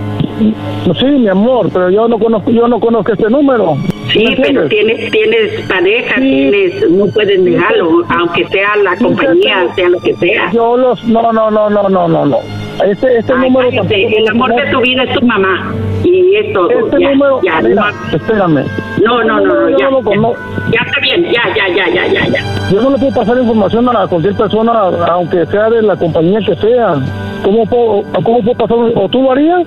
[0.97, 3.77] Sí, mi amor, pero yo no conozco, yo no conozco este número.
[4.11, 9.89] Sí, ¿Me pero tienes, tienes pareja, tienes, no puedes negarlo, aunque sea la compañía, sea
[9.89, 10.51] lo que sea.
[10.51, 12.37] Yo los, no, no, no, no, no, no, no.
[12.85, 16.53] Este, este Ay, número cállate, el amor de tu vida es tu mamá y es
[16.53, 16.69] todo.
[16.69, 18.65] Este ya, número, ya, mira, no, espérame.
[19.03, 20.37] no, no, no, ya, no conozco.
[20.71, 22.69] ya está bien, ya, ya, ya, ya, ya, ya.
[22.71, 24.71] Yo no le puedo pasar información a cualquier persona,
[25.09, 26.95] aunque sea de la compañía que sea.
[27.43, 28.77] ¿Cómo puedo, cómo puedo pasar?
[28.95, 29.63] ¿O tú lo harías?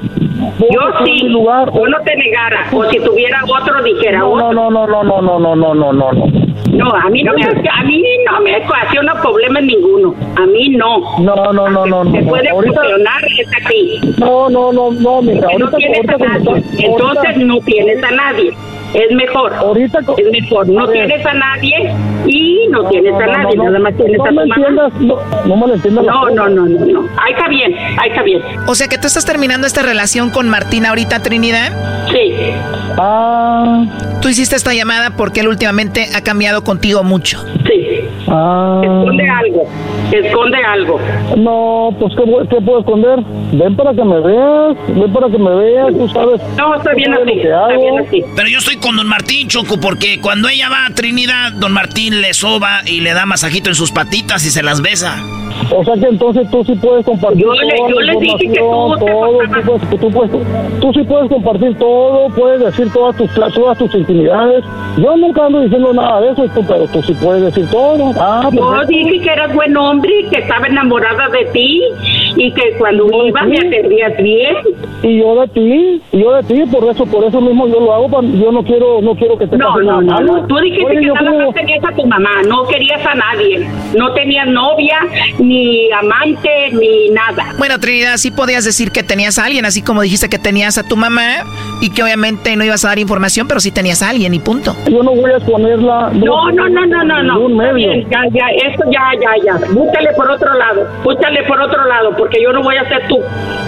[0.59, 4.53] Yo sí, lugar, yo no te negara, o si tuviera otro dijera No, otro.
[4.53, 6.27] no, no, no, no, no, no, no, no, no, no.
[6.73, 10.13] No, a mí no me, a mí no me ocasiona problemas ninguno.
[10.37, 11.19] A mí no.
[11.21, 12.29] No, no, no, no, Se no.
[12.29, 14.01] puede Ahorita- funcionar es a ti.
[14.19, 16.59] No, no, no, no, mija, Porque no ahorita- tienes ahorita a nadie.
[16.59, 18.51] está- Entonces ahorita- no tienes a nadie.
[18.95, 19.53] Es mejor.
[19.55, 20.69] Ahorita es mejor.
[20.69, 21.95] No a tienes a nadie
[22.27, 23.57] y no, tienes a nadie.
[23.57, 24.55] no, Nada más tienes no a me tu mamá.
[24.57, 26.05] entiendas, no, no me lo entiendas.
[26.05, 27.01] No, no, no, no, no.
[27.19, 28.41] Ahí está bien, ahí está bien.
[28.67, 31.73] O sea que tú estás terminando esta relación con Martín ahorita, Trinidad.
[32.13, 32.35] Sí.
[32.97, 33.85] Ah.
[34.23, 37.45] Tú hiciste esta llamada porque él últimamente ha cambiado contigo mucho.
[37.75, 38.01] Sí.
[38.29, 38.81] Ah.
[38.85, 39.65] Esconde algo.
[40.13, 41.01] Esconde algo.
[41.37, 43.21] No, pues ¿qué, voy- ¿qué puedo esconder?
[43.53, 46.41] Ven para que me veas, ven para que me veas, tú sabes.
[46.57, 48.23] No, está bien así, está bien así.
[48.37, 52.21] Pero yo estoy con don Martín, Choco, porque cuando ella va a Trinidad, don Martín
[52.21, 55.17] le soba y le da masajito en sus patitas y se las besa.
[55.75, 58.39] O sea que entonces tú sí puedes compartir Yo le- toda yo la le dije
[58.39, 63.17] que te todo, tú, puedes, tú, puedes- tú sí puedes compartir todo, puedes decir todas
[63.17, 64.65] tus todas tus intimidades.
[64.99, 68.13] Yo nunca ando diciendo nada de eso, pero tú sí puedes decir todo.
[68.19, 68.87] Ah, Yo perfecto.
[68.89, 71.83] dije que eras buen hombre, que estaba enamorada de ti
[72.37, 74.57] y que cuando ibas me atendías bien.
[75.03, 77.93] Y yo de ti, y yo de ti, por eso, por eso mismo yo lo
[77.95, 80.47] hago, yo no quiero, no quiero que te No, no, no, no.
[80.47, 83.67] Tú dijiste Oye, que yo nada más tenías a tu mamá, no querías a nadie.
[83.97, 84.99] No tenías novia,
[85.45, 87.55] ni amante, ni nada.
[87.59, 90.83] Bueno, Trinidad, sí podías decir que tenías a alguien, así como dijiste que tenías a
[90.83, 91.45] tu mamá
[91.81, 94.77] y que obviamente no ibas a dar información, pero sí tenías a alguien y punto.
[94.91, 96.11] Yo no voy a exponerla.
[96.15, 97.49] No, no, no, no, no, no.
[97.49, 97.75] medio.
[97.75, 99.67] bien, ya, ya, esto ya, ya, ya.
[99.73, 100.87] Búscale por otro lado.
[101.03, 103.19] Búscale por otro lado, porque yo no voy a ser tu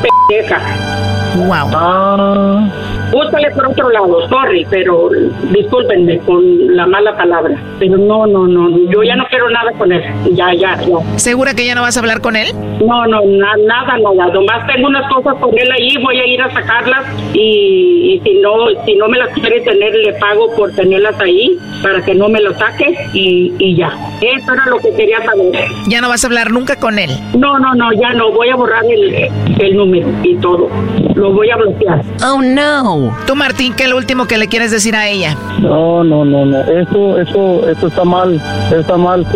[0.02, 1.15] pendeja.
[1.36, 1.68] Wow.
[1.74, 2.68] Ah.
[3.12, 5.08] Búscale por otro lado, sorry, pero
[5.52, 6.42] discúlpenme con
[6.76, 7.54] la mala palabra.
[7.78, 10.02] Pero no, no, no, yo ya no quiero nada con él.
[10.32, 11.18] Ya, ya, ya.
[11.18, 12.48] ¿Segura que ya no vas a hablar con él?
[12.84, 14.32] No, no, na- nada, nada.
[14.32, 18.40] Nomás tengo unas cosas con él ahí, voy a ir a sacarlas y, y si
[18.40, 18.52] no
[18.84, 22.40] si no me las quiere tener, le pago por tenerlas ahí para que no me
[22.40, 23.92] las saque y, y ya.
[24.20, 25.52] Eso era lo que quería saber.
[25.86, 27.10] Ya no vas a hablar nunca con él.
[27.38, 28.32] No, no, no, ya no.
[28.32, 29.28] Voy a borrar el,
[29.60, 30.68] el número y todo.
[31.14, 32.02] Lo voy a bloquear.
[32.24, 33.16] Oh, no.
[33.26, 35.36] Tú, Martín, ¿qué es lo último que le quieres decir a ella?
[35.60, 36.60] No, no, no, no.
[36.60, 38.40] Eso, eso, eso está mal.
[38.72, 39.26] Está mal.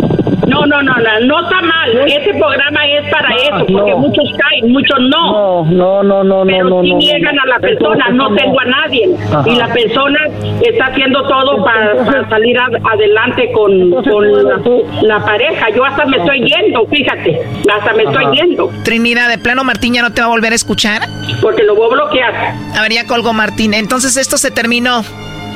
[0.67, 1.97] No, no, no, no, no está mal.
[2.07, 3.97] Ese programa es para Ah, eso, porque no.
[3.97, 5.65] muchos caen, muchos no.
[5.65, 6.97] No, no, no, no, Pero no, sí no.
[6.97, 9.09] niegan a la persona, eso no tengo a nadie.
[9.31, 9.43] Ajá.
[9.49, 10.19] Y la persona
[10.61, 14.59] está haciendo todo para, para salir a- adelante con, con la,
[15.01, 15.69] la pareja.
[15.75, 17.41] Yo hasta me estoy yendo, fíjate.
[17.73, 20.55] Hasta me estoy yendo, Trinidad, ¿de plano Martín ya no te va a volver a
[20.55, 21.01] escuchar?
[21.41, 22.33] porque lo voy a bloquear.
[22.77, 23.73] A ver, ya colgó Martín.
[23.73, 25.01] Entonces esto se terminó.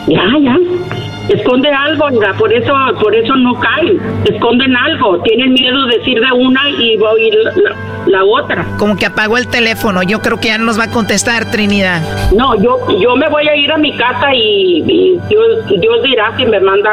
[0.07, 0.57] Ya, ya.
[1.29, 3.99] Esconde algo, oiga, por eso, por eso no caen.
[4.25, 5.19] Esconden algo.
[5.23, 8.63] Tienen miedo de decir de una y va a oír la, la- la otra.
[8.77, 10.03] Como que apagó el teléfono.
[10.03, 12.01] Yo creo que ya no nos va a contestar, Trinidad.
[12.35, 16.31] No, yo, yo me voy a ir a mi casa y, y Dios, Dios dirá
[16.37, 16.91] si me manda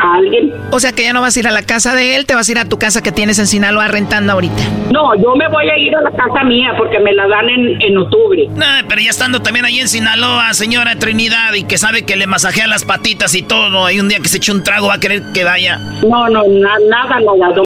[0.00, 0.52] a alguien.
[0.72, 2.48] O sea que ya no vas a ir a la casa de él, te vas
[2.48, 4.60] a ir a tu casa que tienes en Sinaloa rentando ahorita.
[4.90, 7.80] No, yo me voy a ir a la casa mía porque me la dan en,
[7.80, 8.48] en octubre.
[8.56, 12.26] Nah, pero ya estando también ahí en Sinaloa, señora Trinidad, y que sabe que le
[12.26, 15.00] masajea las patitas y todo, y un día que se eche un trago va a
[15.00, 15.78] querer que vaya.
[16.02, 17.54] No, no, na- nada, nada.
[17.56, 17.62] no.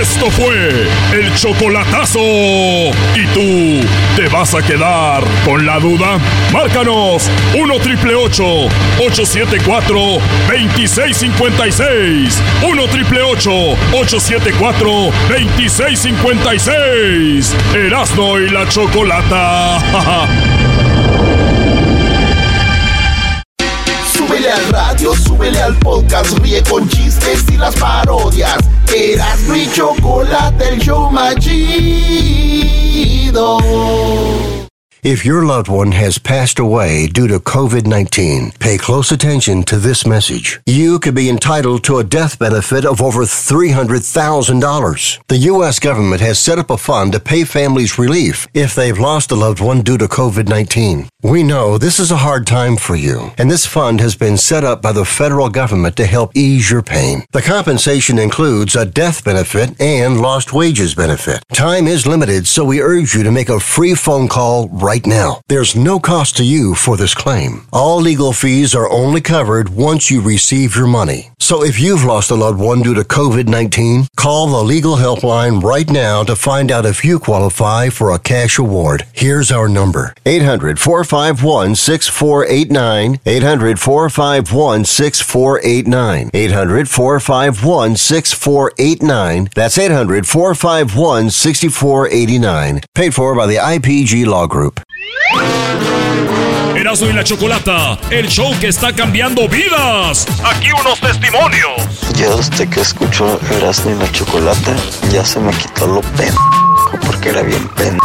[0.00, 2.20] Esto fue el chocolatazo.
[2.20, 3.80] ¿Y tú
[4.14, 6.16] te vas a quedar con la duda?
[6.52, 9.96] Márcanos 1 triple 874
[10.48, 12.40] 2656.
[12.62, 17.56] 1 triple 874 2656.
[17.74, 19.78] Erasno y la chocolata.
[24.30, 28.58] Súbele al radio, súbele al podcast, ríe con chistes y las parodias.
[28.94, 32.60] Eras mi chocolate, el show más chido.
[35.02, 39.78] If your loved one has passed away due to COVID 19, pay close attention to
[39.78, 40.60] this message.
[40.66, 45.18] You could be entitled to a death benefit of over $300,000.
[45.28, 45.78] The U.S.
[45.78, 49.60] government has set up a fund to pay families relief if they've lost a loved
[49.60, 51.08] one due to COVID 19.
[51.22, 54.64] We know this is a hard time for you, and this fund has been set
[54.64, 57.24] up by the federal government to help ease your pain.
[57.32, 61.44] The compensation includes a death benefit and lost wages benefit.
[61.52, 65.42] Time is limited, so we urge you to make a free phone call right now.
[65.48, 67.66] There's no cost to you for this claim.
[67.70, 71.32] All legal fees are only covered once you receive your money.
[71.38, 75.62] So if you've lost a loved one due to COVID 19, call the legal helpline
[75.62, 79.04] right now to find out if you qualify for a cash award.
[79.12, 80.78] Here's our number 800
[81.10, 83.18] 451 6489.
[83.26, 86.30] 800 451 6489.
[86.32, 89.48] 800 451 6489.
[89.56, 92.80] That's 800 451 6489.
[92.94, 94.80] Paid for by the IPG Law Group.
[96.76, 100.26] Erasmo y la Chocolata, el show que está cambiando vidas.
[100.44, 101.74] Aquí unos testimonios.
[102.14, 104.76] Ya desde que escucho Erasmo y la Chocolata,
[105.10, 106.32] ya se me quitó lo pen
[107.04, 107.98] porque era bien pen.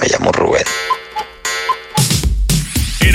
[0.00, 0.64] Me llamo Rubén.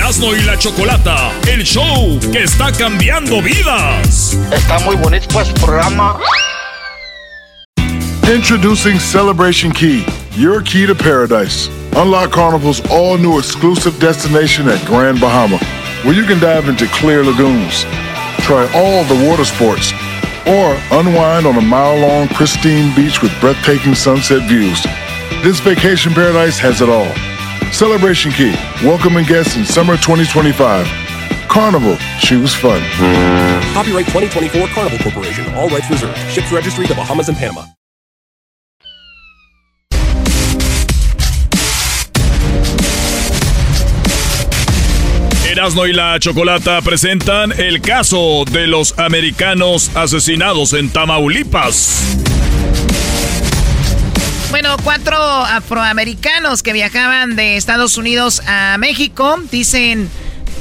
[0.08, 4.38] Erasmo y la Chocolata, el show que está cambiando vidas.
[4.54, 6.18] Está muy bonito pues programa.
[8.34, 10.06] Introducing Celebration Key,
[10.38, 11.68] your key to paradise.
[11.98, 15.58] Unlock Carnival's all new exclusive destination at Grand Bahama,
[16.06, 17.84] where you can dive into clear lagoons,
[18.46, 19.92] try all the water sports,
[20.48, 24.82] or unwind on a mile long pristine beach with breathtaking sunset views.
[25.44, 27.12] This vacation paradise has it all.
[27.72, 28.54] Celebration Key,
[28.84, 30.88] welcoming guests in summer 2025.
[31.48, 32.82] Carnival, choose fun.
[33.74, 35.54] Copyright 2024 Carnival Corporation.
[35.54, 36.18] All rights reserved.
[36.32, 37.66] Ships registry the Bahamas and Panama.
[45.50, 52.18] Erasmo y la Chocolata presentan el caso de los americanos asesinados en Tamaulipas.
[54.50, 60.10] Bueno, cuatro afroamericanos que viajaban de Estados Unidos a México dicen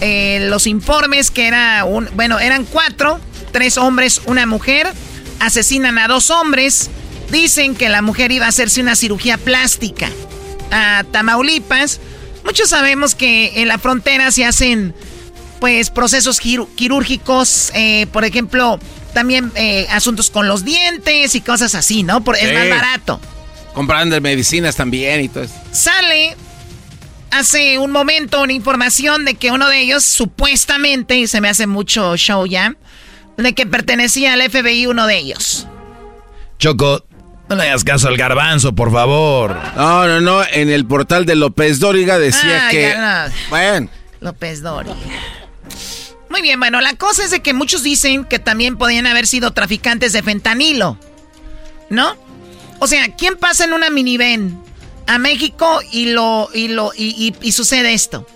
[0.01, 3.21] eh, los informes que era un, bueno, eran cuatro,
[3.53, 4.93] tres hombres, una mujer,
[5.39, 6.91] asesinan a dos hombres,
[7.31, 10.11] dicen que la mujer iba a hacerse una cirugía plástica
[10.73, 12.01] a Tamaulipas.
[12.45, 14.95] Muchos sabemos que en la frontera se hacen
[15.61, 18.81] pues procesos quirúrgicos, eh, por ejemplo,
[19.15, 22.23] también eh, asuntos con los dientes y cosas así, ¿no?
[22.23, 23.21] Por, Es más barato.
[23.77, 25.55] Comprando medicinas también y todo eso.
[25.71, 26.35] Sale
[27.31, 31.67] hace un momento una información de que uno de ellos supuestamente, y se me hace
[31.67, 32.75] mucho show ya,
[33.37, 35.67] de que pertenecía al FBI uno de ellos.
[36.59, 37.05] Choco,
[37.51, 39.55] no le hagas caso al garbanzo, por favor.
[39.77, 40.43] No, no, no.
[40.43, 42.81] En el portal de López Dóriga decía Ah, que.
[42.81, 43.35] ya no.
[43.51, 43.91] Bueno.
[44.21, 44.97] López Dóriga.
[46.31, 49.51] Muy bien, bueno, la cosa es de que muchos dicen que también podían haber sido
[49.53, 50.99] traficantes de fentanilo.
[51.91, 52.17] ¿No?
[52.79, 54.63] O sea, ¿quién pasa en una minivan
[55.07, 58.27] a México y lo y lo y, y- y sucede esto?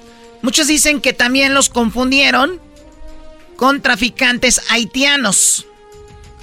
[0.42, 2.60] Muchos dicen que también los confundieron
[3.56, 5.66] con traficantes haitianos.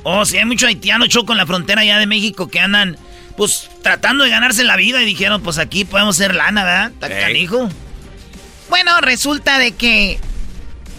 [0.03, 2.95] Oh, sí, hay mucho haitiano choco en la frontera ya de México que andan,
[3.35, 6.91] pues, tratando de ganarse la vida y dijeron, pues aquí podemos ser lana, ¿verdad?
[6.91, 7.69] Está canijo.
[8.69, 10.19] Bueno, resulta de que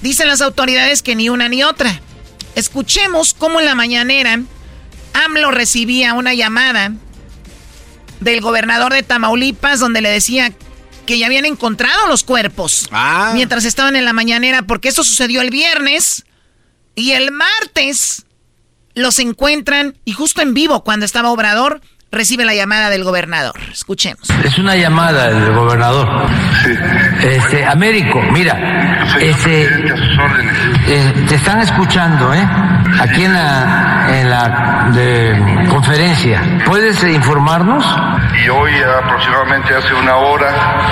[0.03, 2.01] dicen las autoridades que ni una ni otra.
[2.57, 4.41] Escuchemos cómo en la mañanera
[5.25, 6.93] AMLO recibía una llamada
[8.21, 10.53] del gobernador de Tamaulipas donde le decía
[11.07, 12.89] que ya habían encontrado los cuerpos
[13.35, 16.25] mientras estaban en la mañanera porque eso sucedió el viernes
[16.95, 18.27] y el martes
[18.95, 23.55] los encuentran y justo en vivo cuando estaba Obrador recibe la llamada del gobernador.
[23.71, 24.29] Escuchemos.
[24.45, 26.09] Es una llamada del gobernador.
[27.23, 29.65] Este, Américo, mira, este,
[30.87, 32.49] eh, te están escuchando, ¿eh?
[33.01, 36.43] Aquí en la, en la de conferencia.
[36.67, 37.85] ¿Puedes eh, informarnos?
[38.45, 38.73] Y hoy
[39.05, 40.51] aproximadamente hace una hora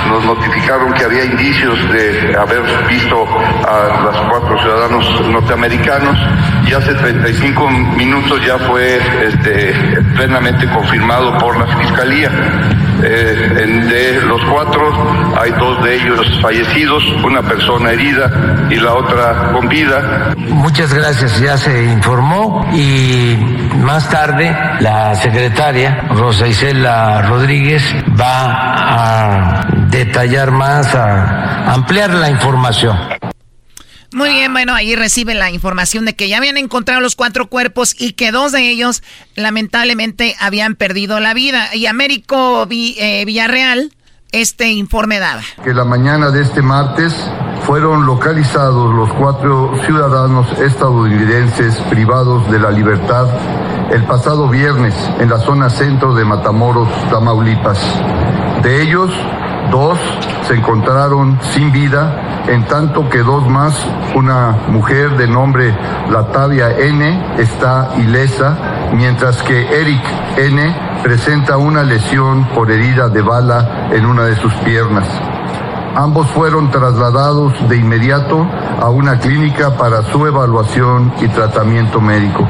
[0.09, 3.25] nos notificaron que había indicios de haber visto
[3.69, 6.19] a los cuatro ciudadanos norteamericanos
[6.67, 9.73] y hace 35 minutos ya fue este,
[10.17, 12.31] plenamente confirmado por la Fiscalía.
[13.03, 14.91] Eh, en- de los cuatro
[15.41, 18.31] hay dos de ellos fallecidos, una persona herida
[18.71, 20.33] y la otra con vida.
[20.37, 23.37] Muchas gracias, ya se informó y
[23.77, 27.83] más tarde la secretaria Rosa Isela Rodríguez
[28.19, 32.97] va a detallar más, a ampliar la información.
[34.13, 37.95] Muy bien, bueno, ahí recibe la información de que ya habían encontrado los cuatro cuerpos
[37.99, 39.03] y que dos de ellos
[39.35, 41.75] lamentablemente habían perdido la vida.
[41.75, 43.93] Y Américo eh, Villarreal
[44.41, 45.41] este informe daba.
[45.65, 47.15] Que la mañana de este martes
[47.67, 53.27] fueron localizados los cuatro ciudadanos estadounidenses privados de la libertad
[53.91, 57.79] el pasado viernes en la zona centro de Matamoros, Tamaulipas.
[58.63, 59.11] De ellos,
[59.71, 59.99] dos
[60.47, 63.75] se encontraron sin vida, en tanto que dos más,
[64.15, 65.75] una mujer de nombre
[66.11, 68.57] Latavia N, está ilesa,
[68.93, 70.03] mientras que Eric
[70.37, 75.09] N presenta una lesión por herida de bala en una de sus piernas.
[75.95, 78.47] Ambos fueron trasladados de inmediato
[78.81, 82.47] a una clínica para su evaluación y tratamiento médico.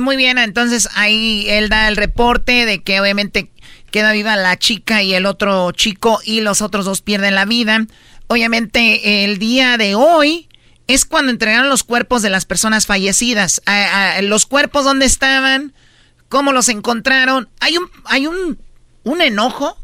[0.00, 3.50] Muy bien, entonces ahí él da el reporte de que obviamente
[3.96, 7.86] queda viva la chica y el otro chico y los otros dos pierden la vida.
[8.26, 10.50] Obviamente el día de hoy
[10.86, 13.62] es cuando entregaron los cuerpos de las personas fallecidas.
[14.20, 15.72] los cuerpos dónde estaban,
[16.28, 17.48] cómo los encontraron.
[17.58, 18.58] Hay un, hay un,
[19.04, 19.78] un enojo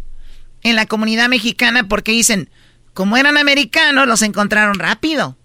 [0.63, 2.51] en la comunidad mexicana porque dicen,
[2.93, 5.39] como eran americanos, los encontraron rápido.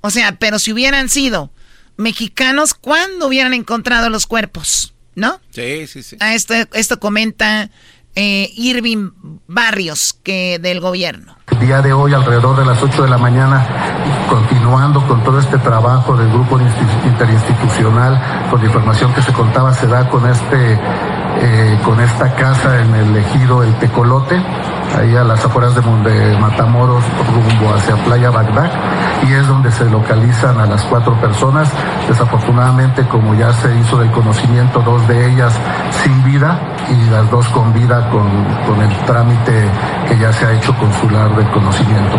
[0.00, 1.52] O sea, pero si hubieran sido
[1.96, 4.92] mexicanos, ¿cuándo hubieran encontrado los cuerpos?
[5.16, 5.40] ¿No?
[5.50, 6.16] Sí, sí, sí.
[6.20, 7.70] Ah, esto, esto comenta
[8.14, 9.10] eh, Irving
[9.48, 11.35] Barrios, que del gobierno.
[11.46, 13.64] Día de hoy, alrededor de las 8 de la mañana,
[14.28, 16.58] continuando con todo este trabajo del grupo
[17.04, 18.20] interinstitucional,
[18.50, 20.78] con la información que se contaba, se da con este
[21.38, 24.40] eh, con esta casa en el ejido El Tecolote,
[24.98, 28.70] ahí a las afueras de, de, Matamoros, rumbo hacia Playa Bagdad,
[29.28, 31.70] y es donde se localizan a las cuatro personas.
[32.08, 35.52] Desafortunadamente, como ya se hizo del conocimiento, dos de ellas
[36.02, 38.26] sin vida y las dos con vida con,
[38.66, 39.68] con el trámite
[40.08, 42.16] que ya se ha hecho consular del conocimiento.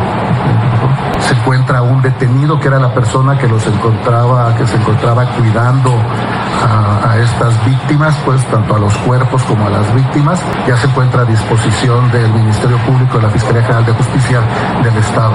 [1.19, 5.91] Se encuentra un detenido que era la persona que los encontraba, que se encontraba cuidando
[5.91, 10.87] a, a estas víctimas, pues tanto a los cuerpos como a las víctimas, ya se
[10.87, 14.41] encuentra a disposición del Ministerio Público de la Fiscalía General de Justicia
[14.83, 15.33] del Estado.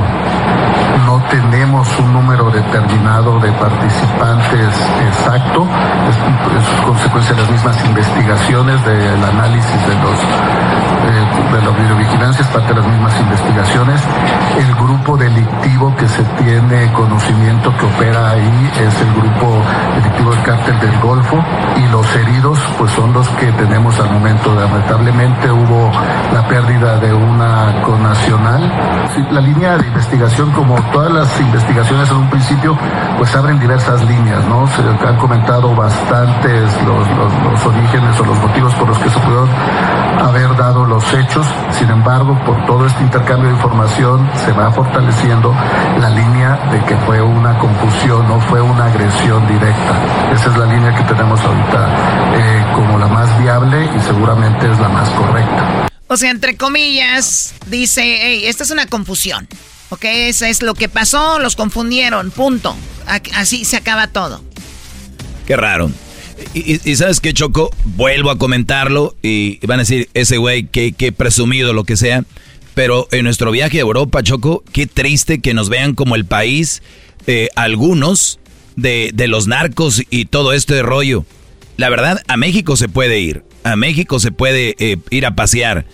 [1.07, 4.69] No tenemos un número determinado de participantes
[5.09, 5.67] exacto,
[6.09, 10.19] es, consecuencia de las mismas investigaciones, del análisis de los
[11.03, 14.01] eh, de la videovigilancia, es parte de las mismas investigaciones.
[14.59, 19.63] El grupo delictivo que se tiene conocimiento que opera ahí es el grupo
[19.97, 21.37] delictivo del cártel del Golfo
[21.77, 24.55] y los heridos pues son los que tenemos al momento.
[24.55, 25.91] Lamentablemente hubo
[26.33, 28.73] la pérdida de una connacional.
[29.31, 32.77] la línea de investigación, como todas las investigaciones en un principio,
[33.19, 34.67] pues abren diversas líneas, ¿no?
[34.69, 39.49] Se han comentado bastantes los, orígenes o los motivos por los que se pudieron
[40.21, 41.47] haber dado los hechos.
[41.71, 45.55] Sin embargo, por todo este intercambio de información se va fortaleciendo
[46.01, 50.33] la línea de que fue una confusión, no fue una agresión directa.
[50.33, 51.89] Esa es la línea que tenemos ahorita
[52.35, 55.89] eh, como la más viable y seguramente es la más correcta.
[56.09, 59.49] O sea, entre comillas, dice, hey, esta es una confusión.
[59.93, 60.07] ¿Ok?
[60.07, 62.75] Eso es lo que pasó, los confundieron, punto.
[63.35, 64.43] Así se acaba todo.
[65.47, 65.91] Qué raro.
[66.55, 71.13] Y, sabes qué, Choco, vuelvo a comentarlo y van a decir, ese güey, qué, qué
[71.13, 72.25] presumido, lo que sea.
[72.73, 76.83] Pero en nuestro viaje a Europa, Choco, qué triste que nos vean como el país,
[77.27, 78.41] eh, algunos,
[78.77, 81.27] de, de, los narcos y todo este rollo.
[81.77, 83.45] La verdad, a México se puede ir.
[83.63, 85.85] A México se puede eh, ir a pasear.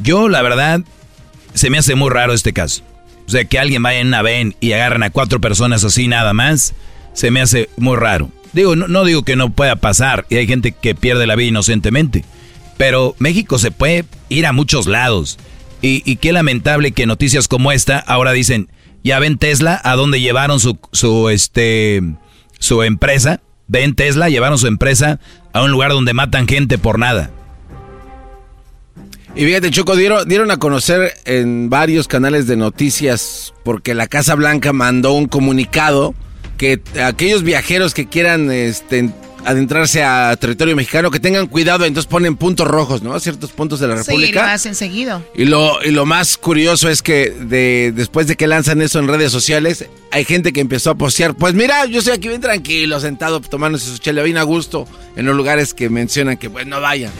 [0.00, 0.82] Yo, la verdad,
[1.54, 2.82] se me hace muy raro este caso.
[3.28, 6.32] O sea, que alguien vaya en una ven y agarren a cuatro personas así nada
[6.32, 6.72] más,
[7.12, 8.30] se me hace muy raro.
[8.54, 12.24] Digo, no, digo que no pueda pasar y hay gente que pierde la vida inocentemente,
[12.78, 15.38] pero México se puede ir a muchos lados.
[15.82, 18.70] Y, qué lamentable que noticias como esta ahora dicen,
[19.04, 22.02] ya ven Tesla, a dónde llevaron su, su, este,
[22.58, 23.42] su empresa.
[23.68, 25.20] Ven Tesla, llevaron su empresa
[25.52, 27.30] a un lugar donde matan gente por nada.
[29.34, 34.34] Y fíjate, Choco, dieron, dieron a conocer en varios canales de noticias porque la Casa
[34.34, 36.14] Blanca mandó un comunicado
[36.56, 39.10] que aquellos viajeros que quieran este,
[39.44, 43.14] adentrarse a territorio mexicano que tengan cuidado, entonces ponen puntos rojos, ¿no?
[43.14, 44.40] A ciertos puntos de la República.
[44.40, 45.22] Sí, lo hacen seguido.
[45.34, 49.08] Y lo, y lo más curioso es que de, después de que lanzan eso en
[49.08, 52.98] redes sociales, hay gente que empezó a postear, pues mira, yo estoy aquí bien tranquilo,
[53.00, 54.86] sentado, tomándose su chela bien a gusto,
[55.16, 57.12] en los lugares que mencionan que pues no vayan.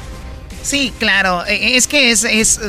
[0.69, 2.61] Sí, claro, e, es que es, es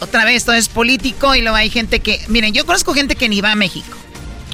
[0.00, 3.28] otra vez, todo es político y luego hay gente que, miren, yo conozco gente que
[3.28, 3.96] ni va a México.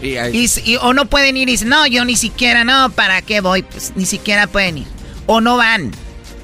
[0.02, 3.62] Y, o no pueden ir y dicen, no, yo ni siquiera, no, ¿para qué voy?
[3.62, 4.86] Pues ni siquiera pueden ir.
[5.24, 5.92] O no van.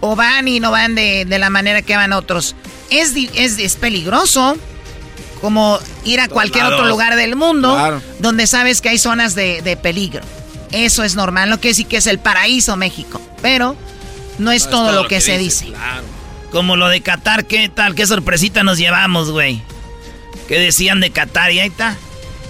[0.00, 2.56] O van y no van de, la manera que van otros.
[2.88, 4.56] Es, es, es peligroso
[5.42, 10.22] como ir a cualquier otro lugar del mundo donde sabes que hay zonas de, peligro.
[10.72, 13.76] Eso es normal, no quiere decir que es el paraíso México, pero
[14.38, 15.66] no es, todo, lo que, se dice.
[16.50, 17.94] Como lo de Qatar, ¿qué tal?
[17.94, 19.62] ¿Qué sorpresita nos llevamos, güey?
[20.48, 21.52] ¿Qué decían de Qatar?
[21.52, 21.96] Y ahí está.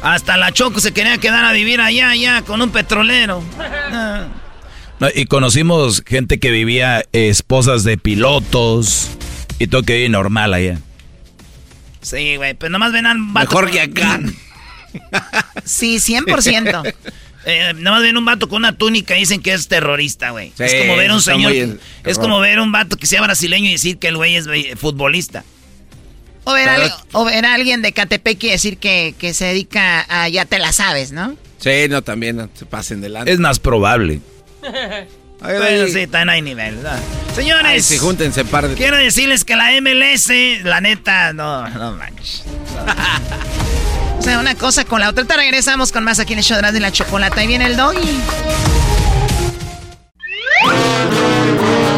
[0.03, 3.43] Hasta la Choco se quería quedar a vivir allá, allá, con un petrolero.
[5.15, 9.11] y conocimos gente que vivía esposas de pilotos
[9.59, 10.79] y todo que vive normal allá.
[12.01, 13.51] Sí, güey, pues nomás ven a un vato.
[13.51, 14.21] Mejor que acá.
[15.65, 16.95] sí, 100%.
[17.47, 20.53] Eh, nomás ven un vato con una túnica y dicen que es terrorista, güey.
[20.59, 21.53] es como ver un señor.
[22.05, 24.47] es como ver un vato que sea brasileño y decir que el güey es
[24.77, 25.45] futbolista.
[26.45, 26.53] O
[27.25, 31.13] ver, a, alguien de Catepec y decir que, se dedica a ya te la sabes,
[31.13, 31.37] ¿no?
[31.59, 33.31] Sí, no, también no, se pasen delante.
[33.31, 34.21] Es más probable.
[35.41, 36.79] bueno, sí, está en hay nivel.
[37.35, 38.75] Señores, sí, júntense par de...
[38.75, 40.31] quiero decirles que la MLS,
[40.65, 42.45] la neta, no, no manches.
[44.19, 45.23] o sea, una cosa con la otra.
[45.23, 47.43] Ahorita regresamos con más aquí en el show de la chocolata.
[47.43, 48.21] Y viene el doggy.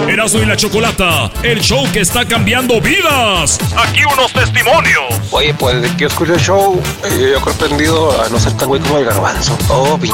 [0.09, 3.59] Erasmo y la Chocolata, el show que está cambiando vidas.
[3.77, 5.14] Aquí unos testimonios.
[5.31, 8.52] Oye, pues de que yo escuché el show, eh, yo creo aprendido a no ser
[8.52, 9.56] tan güey como el garbanzo.
[9.69, 10.09] Oh, p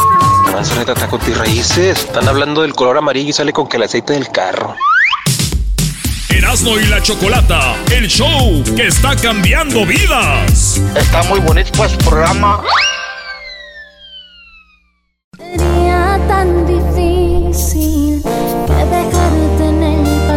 [0.57, 2.01] está con tus raíces.
[2.01, 4.75] Están hablando del color amarillo y sale con que el aceite del carro.
[6.31, 10.81] Erasmo y la Chocolata, el show que está cambiando vidas.
[10.95, 12.63] Está muy bonito pues programa.
[15.37, 18.23] Sería tan difícil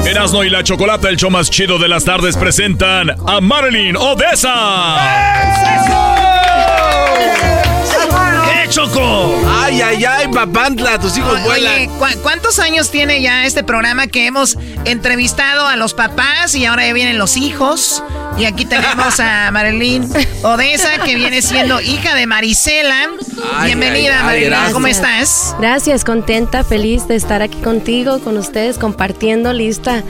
[0.06, 4.98] Erasmo y la Chocolata, el show más chido de las tardes, presentan a Marilyn Odessa.
[4.98, 6.31] ¡Qué
[8.72, 9.35] choco!
[9.49, 11.89] Ay, ay, ay, papantla, tus hijos vuelan.
[12.23, 16.93] ¿cuántos años tiene ya este programa que hemos entrevistado a los papás y ahora ya
[16.93, 18.02] vienen los hijos?
[18.38, 20.10] Y aquí tenemos a Marilyn
[20.43, 23.10] Odessa, que viene siendo hija de Marisela.
[23.65, 24.53] Bienvenida, Marilyn.
[24.72, 25.53] ¿Cómo estás?
[25.60, 30.02] Gracias, contenta, feliz de estar aquí contigo, con ustedes, compartiendo, lista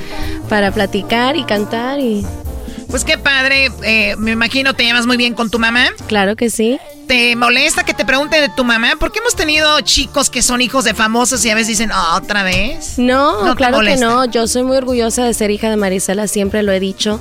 [0.50, 2.26] para platicar y cantar y...
[2.90, 5.88] Pues qué padre, eh, me imagino te llevas muy bien con tu mamá.
[6.08, 6.78] Claro que sí.
[7.12, 8.94] ¿Te molesta que te pregunte de tu mamá?
[8.98, 12.42] Porque hemos tenido chicos que son hijos de famosos y a veces dicen, oh, ¿otra
[12.42, 12.98] vez?
[12.98, 14.24] No, claro que no.
[14.24, 17.20] Yo soy muy orgullosa de ser hija de Marisela, siempre lo he dicho.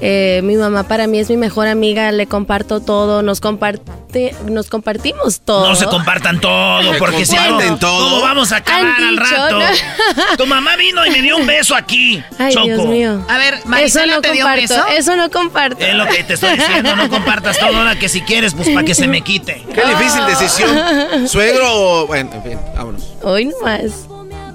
[0.00, 4.68] Eh, mi mamá para mí es mi mejor amiga, le comparto todo, nos comparte, nos
[4.68, 5.68] compartimos todo.
[5.68, 8.10] No se compartan todo, porque si no, todo.
[8.10, 9.58] ¿cómo vamos a acabar al rato?
[10.36, 13.24] Tu mamá vino y me dio un beso aquí, Ay, Dios mío.
[13.28, 14.86] A ver, Marisela te dio un beso.
[14.96, 15.84] Eso no comparto.
[15.84, 18.84] Es lo que te estoy diciendo, no compartas todo ahora que si quieres, pues para
[18.84, 19.31] que se me quite.
[19.40, 21.28] Qué difícil decisión.
[21.28, 22.06] Suegro o.
[22.06, 23.12] Bueno, en fin, vámonos.
[23.22, 24.08] Hoy nomás.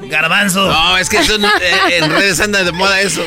[0.09, 0.67] Garbanzo.
[0.67, 3.21] No, es que eso eh, en redes anda de moda eso.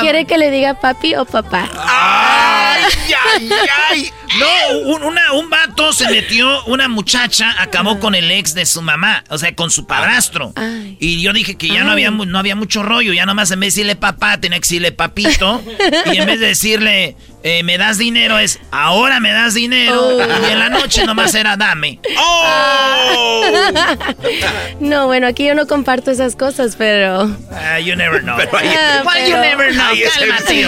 [0.00, 1.68] ¿Quiere, que le diga papi o papá?
[1.76, 2.84] ¡Ay,
[3.24, 3.50] ay,
[3.90, 4.12] ay!
[4.38, 8.82] No, un, una, un vato se metió, una muchacha acabó con el ex de su
[8.82, 10.52] mamá, o sea, con su padrastro.
[10.98, 13.74] Y yo dije que ya no había, no había mucho rollo, ya nomás en vez
[13.74, 15.62] de decirle papá, tenía que decirle papito.
[16.12, 20.00] y en vez de decirle, eh, me das dinero, es ahora me das dinero.
[20.00, 20.48] Oh.
[20.48, 22.00] Y en la noche nomás era dame.
[22.18, 23.44] ¡Oh!
[24.80, 27.24] no, bueno, aquí yo no comparto esas cosas, pero.
[27.24, 28.36] Uh, you never know.
[28.36, 29.94] Pero ah, you never know.
[30.14, 30.66] Cálmate.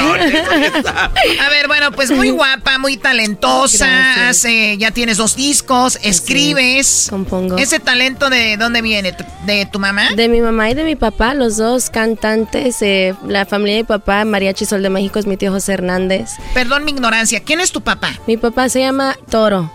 [1.40, 3.57] A ver, bueno, pues muy guapa, muy talentosa.
[3.64, 7.08] Hace, ya tienes dos discos, escribes.
[7.10, 7.56] compongo.
[7.56, 9.14] ¿Ese talento de dónde viene?
[9.46, 10.10] ¿De tu mamá?
[10.14, 12.80] De mi mamá y de mi papá, los dos cantantes.
[12.82, 16.30] Eh, la familia de mi papá, Mariachi Sol de México, es mi tío José Hernández.
[16.54, 18.18] Perdón mi ignorancia, ¿quién es tu papá?
[18.26, 19.70] Mi papá se llama Toro.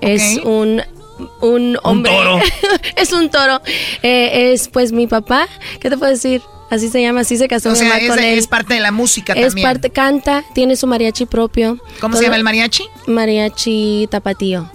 [0.00, 0.82] Es un
[1.40, 2.12] un hombre.
[2.12, 2.40] Un toro.
[2.96, 3.60] es un toro.
[4.02, 5.48] Eh, es pues mi papá.
[5.80, 6.42] ¿Qué te puedo decir?
[6.70, 8.38] Así se llama, así se casó mi mamá es, con él.
[8.38, 9.68] Es parte de la música es también.
[9.68, 11.78] parte, canta, tiene su mariachi propio.
[12.00, 12.84] ¿Cómo se llama el mariachi?
[13.06, 14.70] Mariachi Tapatío.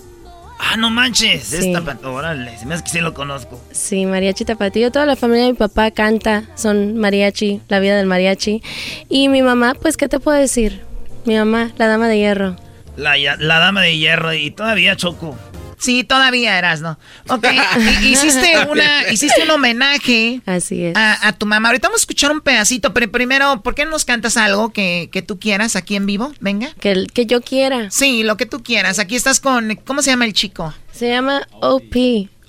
[0.63, 1.57] Ah, no manches, sí.
[1.57, 3.59] es tapatío, órale, se me hace que sí lo conozco.
[3.71, 8.05] Sí, mariachi tapatío, toda la familia de mi papá canta, son mariachi, la vida del
[8.05, 8.61] mariachi.
[9.09, 10.81] Y mi mamá, pues, ¿qué te puedo decir?
[11.25, 12.55] Mi mamá, la dama de hierro.
[12.95, 15.35] La, la dama de hierro y todavía Choco.
[15.81, 16.99] Sí, todavía eras, ¿no?
[17.27, 17.47] Ok,
[18.03, 20.93] hiciste, una, hiciste un homenaje Así es.
[20.95, 21.69] A, tu mamá.
[21.69, 25.09] Ahorita vamos a escuchar un pedacito, pero primero, ¿por qué no nos cantas algo que,
[25.25, 26.33] tú quieras aquí en vivo?
[26.39, 26.69] Venga.
[26.79, 27.89] Que, que yo quiera.
[27.89, 28.99] Sí, lo que tú quieras.
[28.99, 30.71] Aquí estás con, ¿cómo se llama el chico?
[30.91, 31.95] Se llama OP.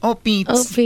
[0.00, 0.28] OP.
[0.48, 0.76] OP.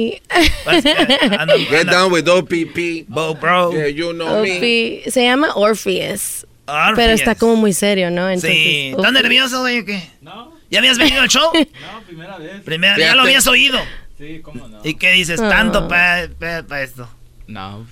[1.69, 3.09] Get down with OPP.
[3.09, 3.73] Bo, bro.
[3.73, 5.03] Yeah, you know me.
[5.11, 6.47] Se llama Orpheus.
[6.95, 8.29] Pero está como muy serio, ¿no?
[8.29, 8.93] Entonces, sí.
[8.97, 10.03] ¿Estás nervioso, güey, o qué?
[10.21, 10.56] No.
[10.71, 11.51] ¿Ya habías venido al show?
[11.81, 12.63] No, primera vez.
[12.63, 13.79] Primera, ya lo habías oído.
[14.19, 14.81] Sí, cómo no.
[14.83, 15.41] ¿Y qué dices?
[15.41, 16.29] ¿Tanto para
[16.67, 17.09] pa, esto?
[17.47, 17.87] No,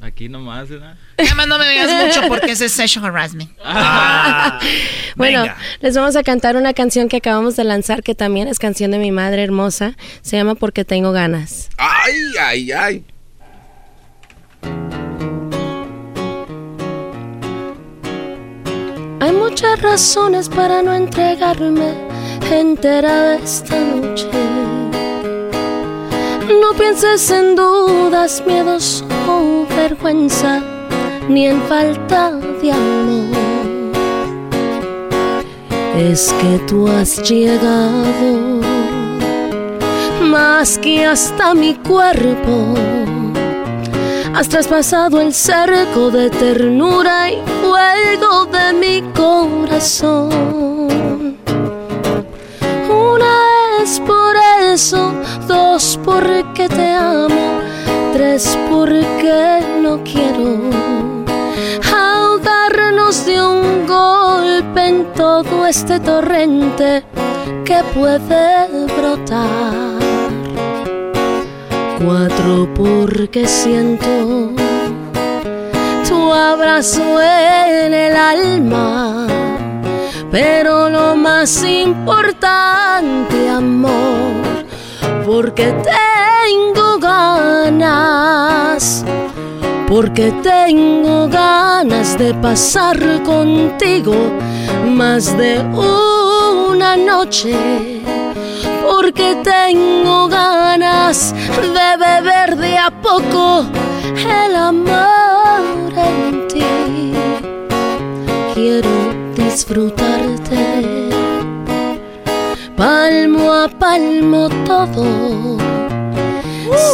[0.00, 0.96] aquí nomás, ¿verdad?
[1.16, 3.50] Además no me veas mucho porque ese es sexual harassment.
[3.64, 4.58] Ah,
[5.16, 5.44] bueno,
[5.80, 8.98] les vamos a cantar una canción que acabamos de lanzar que también es canción de
[8.98, 9.96] mi madre hermosa.
[10.22, 11.70] Se llama Porque tengo ganas.
[11.76, 13.04] Ay, ay, ay.
[19.80, 22.17] razones para no entregarme
[22.50, 24.28] entera esta noche.
[26.60, 30.62] No pienses en dudas, miedos o vergüenza,
[31.28, 33.48] ni en falta de amor.
[35.96, 38.60] Es que tú has llegado
[40.22, 42.74] más que hasta mi cuerpo.
[44.34, 50.38] Has traspasado el cerco de ternura y fuego de mi corazón.
[53.90, 55.14] Es por eso,
[55.46, 57.62] dos porque te amo,
[58.12, 60.60] tres porque no quiero
[61.90, 67.02] ahogarnos de un golpe en todo este torrente
[67.64, 69.72] que puede brotar.
[72.04, 74.52] Cuatro porque siento
[76.06, 79.37] tu abrazo en el alma.
[80.30, 84.66] Pero lo más importante, amor,
[85.24, 89.04] porque tengo ganas,
[89.88, 94.14] porque tengo ganas de pasar contigo
[94.86, 97.98] más de una noche
[98.88, 103.66] porque tengo ganas de beber de a poco
[104.14, 105.37] el amor
[109.50, 111.08] disfrutarte
[112.76, 115.56] palmo a palmo todo,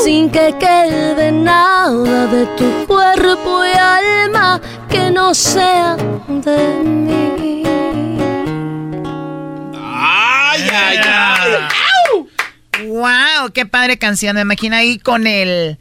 [0.04, 5.96] sin que quede nada de tu cuerpo y alma que no sea
[6.28, 7.64] de mí.
[9.76, 12.86] ¡Ay, ay, ay!
[12.86, 13.52] ¡Wow!
[13.52, 14.36] ¡Qué padre canción!
[14.36, 15.78] Me imagino ahí con el.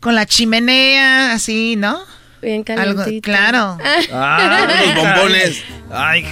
[0.00, 2.00] con la chimenea, así, ¿no?
[2.42, 3.22] Bien Algo, calentito.
[3.30, 3.78] claro.
[4.12, 5.62] Ah, los bombones.
[5.92, 6.24] Ay,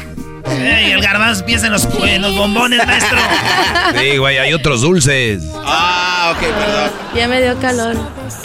[0.51, 3.19] Ey, el garbanzo piensa en los, en los bombones, maestro.
[3.99, 5.43] sí, güey, hay otros dulces.
[5.65, 6.91] Ah, ok, perdón.
[7.15, 7.97] Ya me dio calor.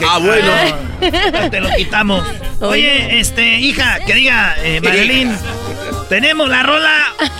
[0.08, 0.52] Ah, bueno.
[1.32, 2.24] Ya te lo quitamos.
[2.60, 5.36] Oye, este, hija, que diga, eh, Marilyn,
[6.10, 6.94] tenemos la rola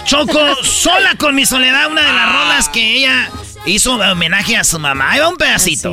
[0.06, 3.30] Choco sola con mi soledad, una de las rolas que ella
[3.66, 5.12] hizo homenaje a su mamá.
[5.12, 5.92] Ahí va un pedacito.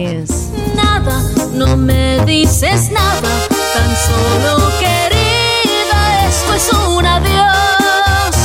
[0.74, 3.28] Nada, no me dices nada,
[3.72, 8.36] tan solo querida, esto es un adiós.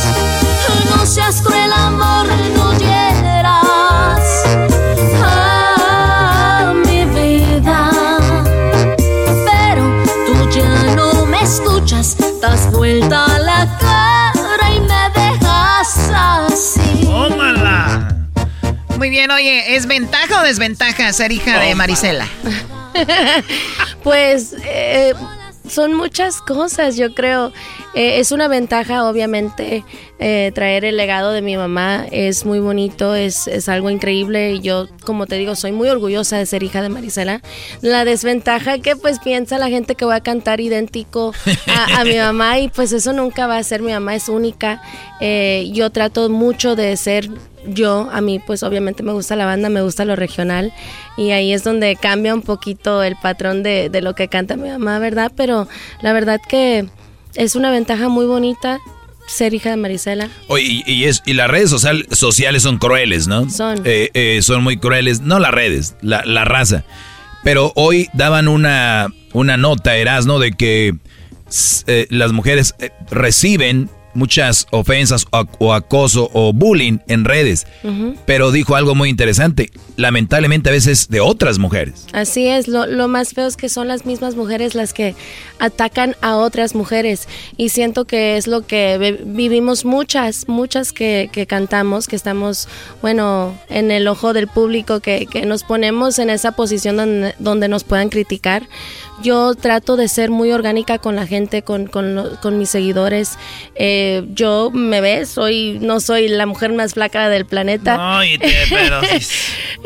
[0.89, 4.43] No seas cruel, amor, no hieras
[5.23, 7.91] a mi vida.
[9.45, 17.05] Pero tú ya no me escuchas, das vuelta la cara y me dejas así.
[17.05, 18.15] ¡Tómala!
[18.97, 22.27] Muy bien, oye, ¿es ventaja o desventaja ser hija de Marisela?
[24.03, 25.13] Pues eh,
[25.67, 27.51] son muchas cosas, yo creo.
[27.95, 29.83] Eh, es una ventaja, obviamente,
[30.19, 32.05] eh, traer el legado de mi mamá.
[32.11, 34.53] Es muy bonito, es, es algo increíble.
[34.53, 37.41] Y yo, como te digo, soy muy orgullosa de ser hija de Marisela.
[37.81, 41.33] La desventaja que pues piensa la gente que voy a cantar idéntico
[41.97, 43.81] a, mi mamá y pues eso nunca va a ser.
[43.81, 44.83] Mi mamá es única.
[45.19, 47.27] Yo trato mucho de ser
[47.67, 50.73] yo, a mí pues obviamente me gusta la banda, me gusta lo regional
[51.17, 54.69] y ahí es donde cambia un poquito el patrón de, de lo que canta mi
[54.69, 55.31] mamá, ¿verdad?
[55.35, 55.67] Pero
[56.01, 56.85] la verdad que
[57.35, 58.79] es una ventaja muy bonita
[59.27, 60.29] ser hija de Marisela.
[60.47, 63.49] Oye, y, y es, y las redes social- sociales son crueles, ¿no?
[63.49, 63.81] Son.
[63.83, 65.21] Eh, eh, son muy crueles.
[65.21, 66.83] No las redes, la, la raza.
[67.43, 70.95] Pero hoy daban una, una nota, Erasno, de que
[71.87, 77.67] eh, las mujeres eh, reciben muchas ofensas o, o acoso o bullying en redes.
[78.25, 79.69] Pero dijo algo muy interesante.
[79.97, 82.07] Lamentablemente a veces de otras mujeres.
[82.13, 85.15] Así es, lo, lo más feo es que son las mismas mujeres las que
[85.59, 87.27] atacan a otras mujeres
[87.57, 92.67] y siento que es lo que vivimos muchas, muchas que, que cantamos, que estamos,
[93.01, 97.67] bueno, en el ojo del público, que, que nos ponemos en esa posición donde, donde
[97.67, 98.67] nos puedan criticar.
[99.23, 103.37] Yo trato de ser muy orgánica con la gente, con, con, lo- con mis seguidores.
[103.75, 107.95] Eh, yo me ves, soy, no soy la mujer más flaca del planeta.
[107.97, 108.99] No, y te- pero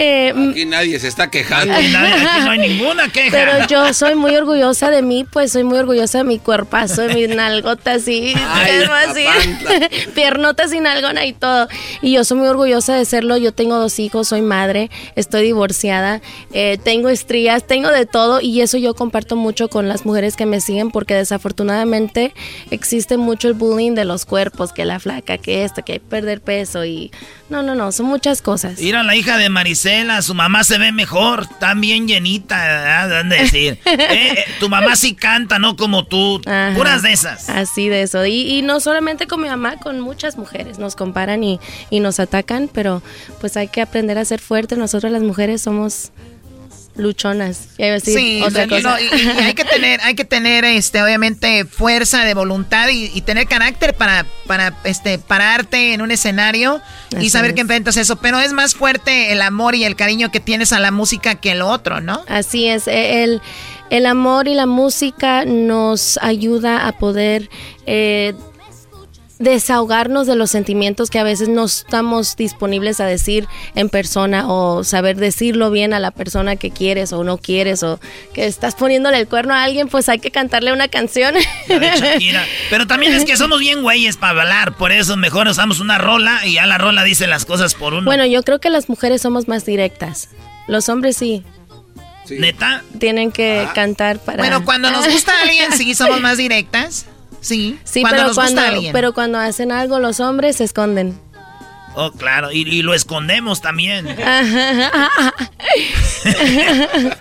[0.02, 1.74] Eh, Aquí nadie se está quejando.
[1.74, 3.32] aquí, nadie- aquí no hay ninguna queja.
[3.32, 7.14] Pero yo soy muy orgullosa de mí, pues soy muy orgullosa de mi cuerpazo, de
[7.14, 9.26] mis nalgotas y Ay, así,
[10.16, 11.68] piernotas y nalgona y todo.
[12.02, 13.36] Y yo soy muy orgullosa de serlo.
[13.38, 16.22] Yo tengo dos hijos, soy madre, estoy divorciada,
[16.54, 20.38] eh, tengo estrías, tengo de todo y eso yo comparto comparto mucho con las mujeres
[20.38, 22.34] que me siguen porque desafortunadamente
[22.72, 26.86] existe mucho el bullying de los cuerpos, que la flaca, que esto, que perder peso
[26.86, 27.12] y
[27.50, 28.80] no, no, no, son muchas cosas.
[28.80, 33.80] Mira, la hija de Marisela, su mamá se ve mejor, tan bien llenita, ¿dónde decir?
[33.90, 36.42] Eh, eh, tu mamá sí canta, no como tú,
[36.76, 37.50] puras de esas.
[37.50, 41.44] Así de eso, y, y, no solamente con mi mamá, con muchas mujeres nos comparan
[41.44, 41.60] y,
[41.90, 43.04] y nos atacan, pero
[43.42, 46.12] pues hay que aprender a ser fuertes, nosotros las mujeres somos
[47.00, 47.70] luchonas.
[48.04, 49.00] sí, otra cosa.
[49.02, 49.08] y,
[49.40, 54.26] hay que tener, hay que tener, este, obviamente, fuerza de voluntad y, tener carácter para,
[54.48, 56.82] para, este, pararte en un escenario
[57.20, 58.18] y saber que enfrentas eso.
[58.18, 61.52] Pero es más fuerte el amor y el cariño que tienes a la música que
[61.52, 62.24] el otro, ¿no?
[62.28, 62.88] Así es.
[62.88, 63.42] E, el,
[63.90, 67.50] el amor y la música nos ayuda a poder
[67.86, 68.34] eh,
[69.40, 74.84] desahogarnos de los sentimientos que a veces no estamos disponibles a decir en persona o
[74.84, 78.02] saber decirlo bien a la persona que quieres o no quieres o
[78.34, 81.36] que estás poniéndole el cuerno a alguien, pues hay que cantarle una canción.
[82.70, 86.46] Pero también es que somos bien güeyes para hablar, por eso mejor usamos una rola
[86.46, 88.06] y ya la rola dice las cosas por uno.
[88.06, 90.30] Bueno, yo creo que las mujeres somos más directas.
[90.68, 91.44] Los hombres sí.
[92.30, 92.84] ¿Neta?
[93.00, 93.74] Tienen que ah.
[93.74, 94.44] cantar para...
[94.44, 97.08] Bueno, cuando nos gusta alguien sí somos más directas.
[97.42, 98.62] Sí, sí pero, cuando,
[98.92, 101.20] pero cuando hacen algo los hombres se esconden.
[101.96, 104.08] Oh, claro, y, lo escondemos también.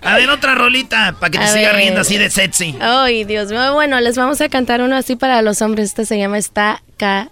[0.02, 2.76] a ver, otra rolita para que te siga riendo así de sexy.
[2.80, 3.74] Ay, Dios mío.
[3.74, 5.86] Bueno, les vamos a cantar uno así para los hombres.
[5.86, 7.30] Este se llama Está ca...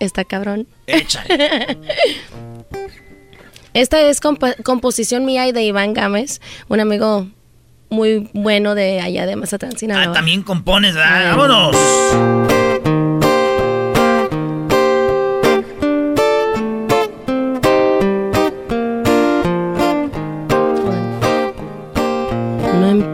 [0.00, 0.66] Está cabrón.
[0.86, 1.78] Échale.
[3.74, 7.28] Esta es composición mía y de Iván Gámez, un amigo
[7.92, 10.10] muy bueno de allá de Mazatlán, Sinaloa.
[10.10, 11.36] Ah, también compones, ¿verdad?
[11.36, 11.76] ¡Vámonos!
[22.80, 23.04] No, em...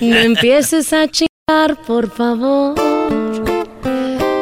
[0.00, 2.74] no empieces a chingar, por favor.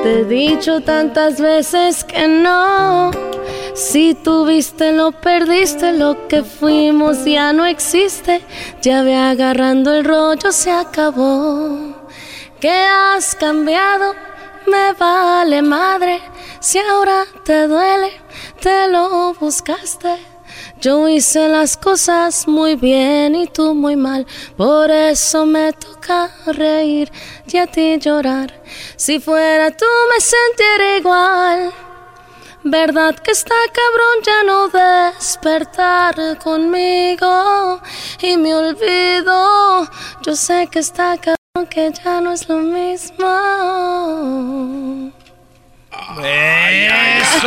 [0.02, 3.10] Te he dicho tantas veces que no
[3.78, 8.42] si tuviste, lo perdiste, lo que fuimos ya no existe.
[8.82, 11.94] Ya ve agarrando el rollo, se acabó.
[12.60, 14.14] ¿Qué has cambiado?
[14.66, 16.20] Me vale madre.
[16.60, 18.10] Si ahora te duele,
[18.60, 20.16] te lo buscaste.
[20.80, 24.26] Yo hice las cosas muy bien y tú muy mal,
[24.56, 27.10] por eso me toca reír
[27.46, 28.62] y a ti llorar.
[28.96, 31.87] Si fuera tú me sentiría igual.
[32.70, 37.80] Verdad que está cabrón ya no despertar conmigo
[38.20, 39.88] y me olvido.
[40.20, 43.26] Yo sé que está cabrón que ya no es lo mismo.
[46.22, 47.46] ¡Eso!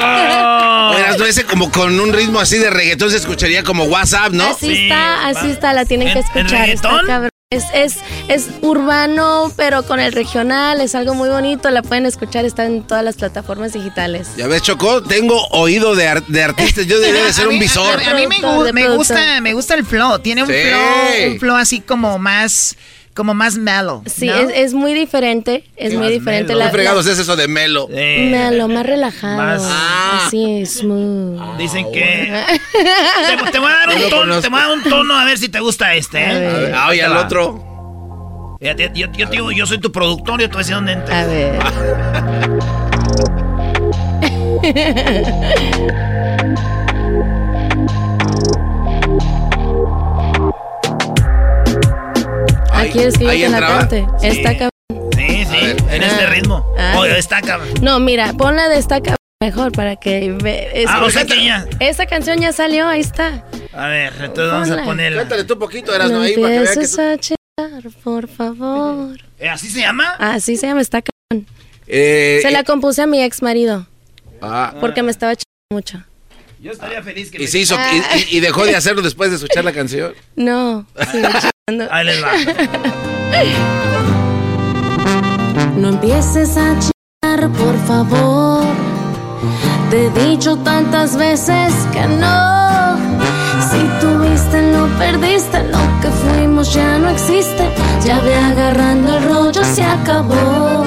[0.95, 4.45] Oigas, no ese como con un ritmo así de reggaetón se escucharía como WhatsApp, ¿no?
[4.45, 6.67] Así está, así está, la tienen que escuchar.
[6.67, 7.30] está cabrón.
[7.53, 7.97] Es, es,
[8.29, 12.81] es, urbano, pero con el regional, es algo muy bonito, la pueden escuchar, está en
[12.81, 14.29] todas las plataformas digitales.
[14.37, 18.01] Ya ves, Chocó, tengo oído de, de artistas, yo debería de ser un visor.
[18.07, 22.17] A, mí me, gusta, me gusta el flow, tiene un flow, un flow así como
[22.19, 22.77] más
[23.13, 24.03] como más mellow.
[24.05, 25.63] Sí, es, muy diferente.
[25.75, 26.55] Es muy diferente.
[26.55, 27.87] La, fregados es eso de melo?
[27.87, 29.37] Mellow, más relajado.
[29.37, 30.23] Más, ah.
[30.27, 31.57] Así, smooth.
[31.57, 32.31] Dicen que.
[33.51, 35.49] te, voy a dar un tono, te voy a dar un tono a ver si
[35.49, 36.71] te gusta este, ¿eh?
[36.75, 38.57] Ah, y al otro.
[38.59, 41.21] Yo, yo, yo, yo, soy tu productor, yo te voy a decir dónde entra.
[41.21, 41.59] A ver.
[52.91, 54.07] ¿Quieres que yo te la cante?
[54.21, 54.69] Está cabrón.
[55.15, 56.29] Sí, sí, en este ah.
[56.29, 56.73] ritmo.
[56.77, 57.07] Ah.
[57.17, 57.69] está cabrón.
[57.81, 61.67] No, mira, ponla de esta cabrón mejor para que ve, Ah, o sea que ya.
[61.79, 63.43] Esa canción ya salió, ahí está.
[63.73, 65.21] A ver, entonces vamos a ponerla.
[65.21, 67.01] Cántale tú un poquito, eras no ahí para que veas que tú...
[67.01, 69.17] a chingar, por favor.
[69.39, 70.11] ¿Eh, ¿Así se llama?
[70.19, 71.47] Así se llama, está cabrón.
[71.87, 72.63] Eh, se la eh.
[72.63, 73.87] compuse a mi ex marido.
[74.41, 74.75] Ah.
[74.79, 76.03] Porque me estaba chingando mucho.
[76.59, 77.75] Yo estaría feliz que y se hizo
[78.29, 80.13] y, y, dejó de hacerlo después de escuchar la canción.
[80.35, 81.21] No, sí,
[81.67, 82.31] Ahí les va.
[85.77, 88.65] No empieces a chillar, por favor.
[89.89, 92.97] Te he dicho tantas veces que no.
[93.69, 95.63] Si tuviste, lo perdiste.
[95.69, 97.69] Lo que fuimos ya no existe.
[98.05, 100.83] Ya ve agarrando el rollo, se acabó.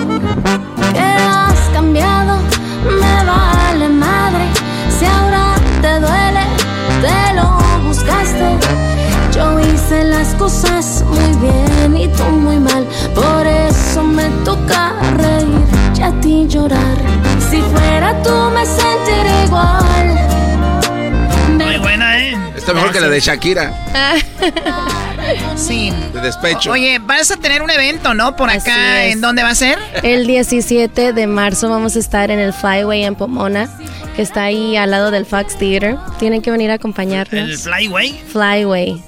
[0.92, 2.38] ¿Qué has cambiado?
[3.00, 4.44] Me vale madre.
[4.98, 5.33] Si ahora
[10.02, 12.84] las cosas muy bien y tú muy mal,
[13.14, 15.64] por eso me toca reír
[15.96, 16.96] y a ti llorar.
[17.50, 20.18] Si fuera tú me sentiría igual.
[21.64, 22.36] Muy buena, ¿eh?
[22.56, 23.72] Está mejor que la de Shakira,
[25.56, 25.92] Sí.
[26.12, 26.72] de despecho.
[26.72, 28.36] Oye, vas a tener un evento, ¿no?
[28.36, 29.12] Por acá, es.
[29.14, 29.78] ¿en dónde va a ser?
[30.02, 33.68] El 17 de marzo vamos a estar en el Flyway en Pomona,
[34.16, 35.96] que está ahí al lado del Fox Theater.
[36.18, 37.32] Tienen que venir a acompañarnos.
[37.50, 38.22] ¿El Flyway?
[38.32, 39.02] Flyway.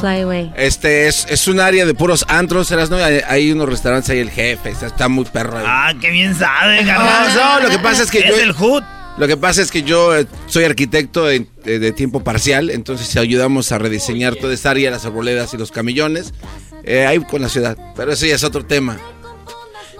[0.00, 0.52] Flyway.
[0.56, 2.96] Este es, es un área de puros antros, ¿serás, no?
[2.96, 5.64] Hay, hay unos restaurantes ahí, el jefe, está, está muy perro ahí.
[5.66, 7.38] Ah, qué bien sabe, No, garbanzo.
[7.38, 8.42] no, lo que pasa es que Es yo...
[8.42, 8.82] el hood.
[9.18, 13.16] Lo que pasa es que yo eh, soy arquitecto de, de- de tiempo parcial, entonces
[13.16, 16.34] ayudamos a rediseñar toda esta área, las arboledas y los camillones,
[16.84, 17.78] eh, ahí con la ciudad.
[17.96, 18.98] Pero eso ya es otro tema.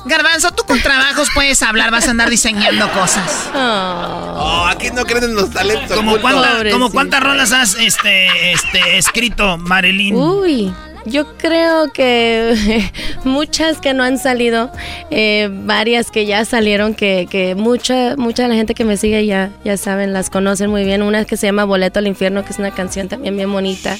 [0.07, 3.51] Garbanzo, tú con trabajos puedes hablar, vas a andar diseñando cosas.
[3.55, 5.97] Oh, aquí no creen en los talentos.
[5.97, 6.33] ¿Cómo, ocultos.
[6.43, 10.15] cuánta- como cuántas rolas has este, este, escrito, Marilyn?
[10.15, 10.73] Uy,
[11.07, 12.91] yo creo que
[13.25, 14.71] muchas que no han salido,
[15.11, 19.25] eh, varias que ya salieron, que, que mucha, mucha de la gente que me sigue
[19.27, 21.03] ya, ya saben, las conocen muy bien.
[21.03, 23.97] Una que se llama Boleto al Infierno, que es una canción también bien bonita.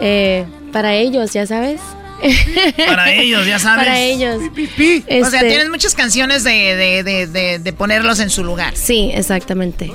[0.00, 1.80] Eh, para ellos, ya sabes.
[2.86, 3.86] Para ellos, ya sabes.
[3.86, 4.36] Para ellos.
[4.42, 8.76] O sea, Este- tienes muchas canciones de, de, de, de, de ponerlos en su lugar.
[8.76, 9.92] Sí, exactamente.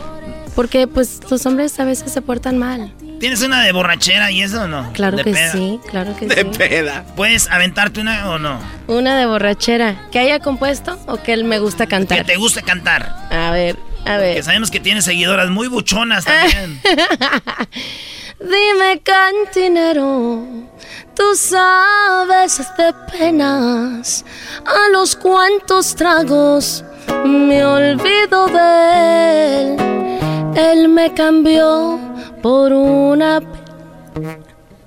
[0.56, 2.94] Porque pues los hombres a veces se portan mal.
[3.20, 4.92] ¿Tienes una de borrachera y eso o no?
[4.94, 5.52] Claro De que peda.
[5.52, 6.36] sí, claro que sí.
[6.58, 7.06] peda.
[7.16, 8.60] ¿Puedes aventarte una o no?
[8.88, 10.08] Una de borrachera.
[10.12, 12.26] ¿Que haya compuesto o que él me gusta Que cantar?
[12.26, 13.14] te guste cantar.
[13.32, 14.36] A ver, a ver.
[14.36, 16.82] Que sabemos que tienes seguidoras muy buchonas también.
[18.40, 20.44] Dime cantinero,
[21.16, 24.26] tú sabes de penas,
[24.66, 26.84] a los cuantos tragos
[27.26, 29.78] me olvido de él.
[30.56, 31.98] Él me cambió
[32.42, 33.42] por una...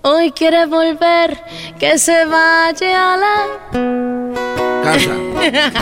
[0.03, 1.43] Hoy quiere volver,
[1.79, 3.47] que se vaya a la...
[4.83, 5.15] Casa.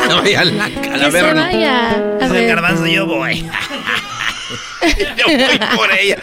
[0.09, 1.91] No vaya a la Que se vaya.
[2.21, 2.47] A ver.
[2.47, 3.45] garbanzo, yo voy.
[5.17, 6.19] Yo voy por ella.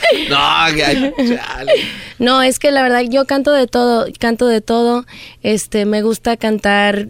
[2.19, 5.05] No, es que la verdad yo canto de todo, canto de todo.
[5.41, 7.07] Este, me gusta cantar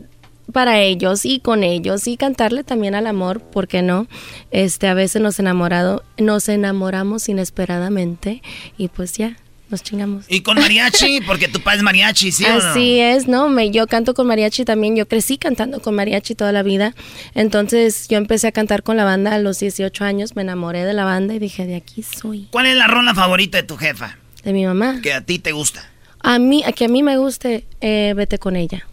[0.51, 4.07] para ellos y con ellos y cantarle también al amor, ¿por qué no?
[4.51, 8.41] Este, a veces nos enamorado, nos enamoramos inesperadamente
[8.77, 9.37] y pues ya,
[9.73, 10.25] nos chingamos.
[10.29, 12.71] Y con mariachi, porque tu padre es mariachi, ¿sí o no?
[12.71, 13.49] Así es, ¿no?
[13.49, 16.93] Me, yo canto con mariachi también, yo crecí cantando con mariachi toda la vida,
[17.35, 20.93] entonces yo empecé a cantar con la banda a los 18 años, me enamoré de
[20.93, 24.17] la banda y dije, de aquí soy, ¿Cuál es la rola favorita de tu jefa?
[24.43, 24.99] de mi mamá.
[25.01, 25.89] Que a ti te gusta.
[26.19, 28.85] A mí, a que a mí me guste, eh, vete con ella.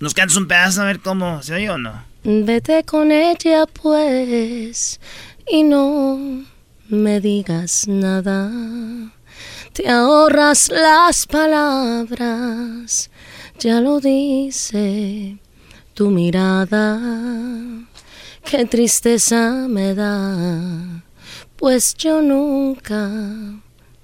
[0.00, 2.02] ¿Nos cantas un pedazo a ver cómo se oye o no?
[2.24, 5.00] Vete con ella pues
[5.50, 6.44] y no
[6.88, 8.50] me digas nada.
[9.76, 13.10] Te ahorras las palabras,
[13.58, 15.36] ya lo dice
[15.92, 16.98] tu mirada.
[18.42, 21.04] Qué tristeza me da,
[21.56, 23.10] pues yo nunca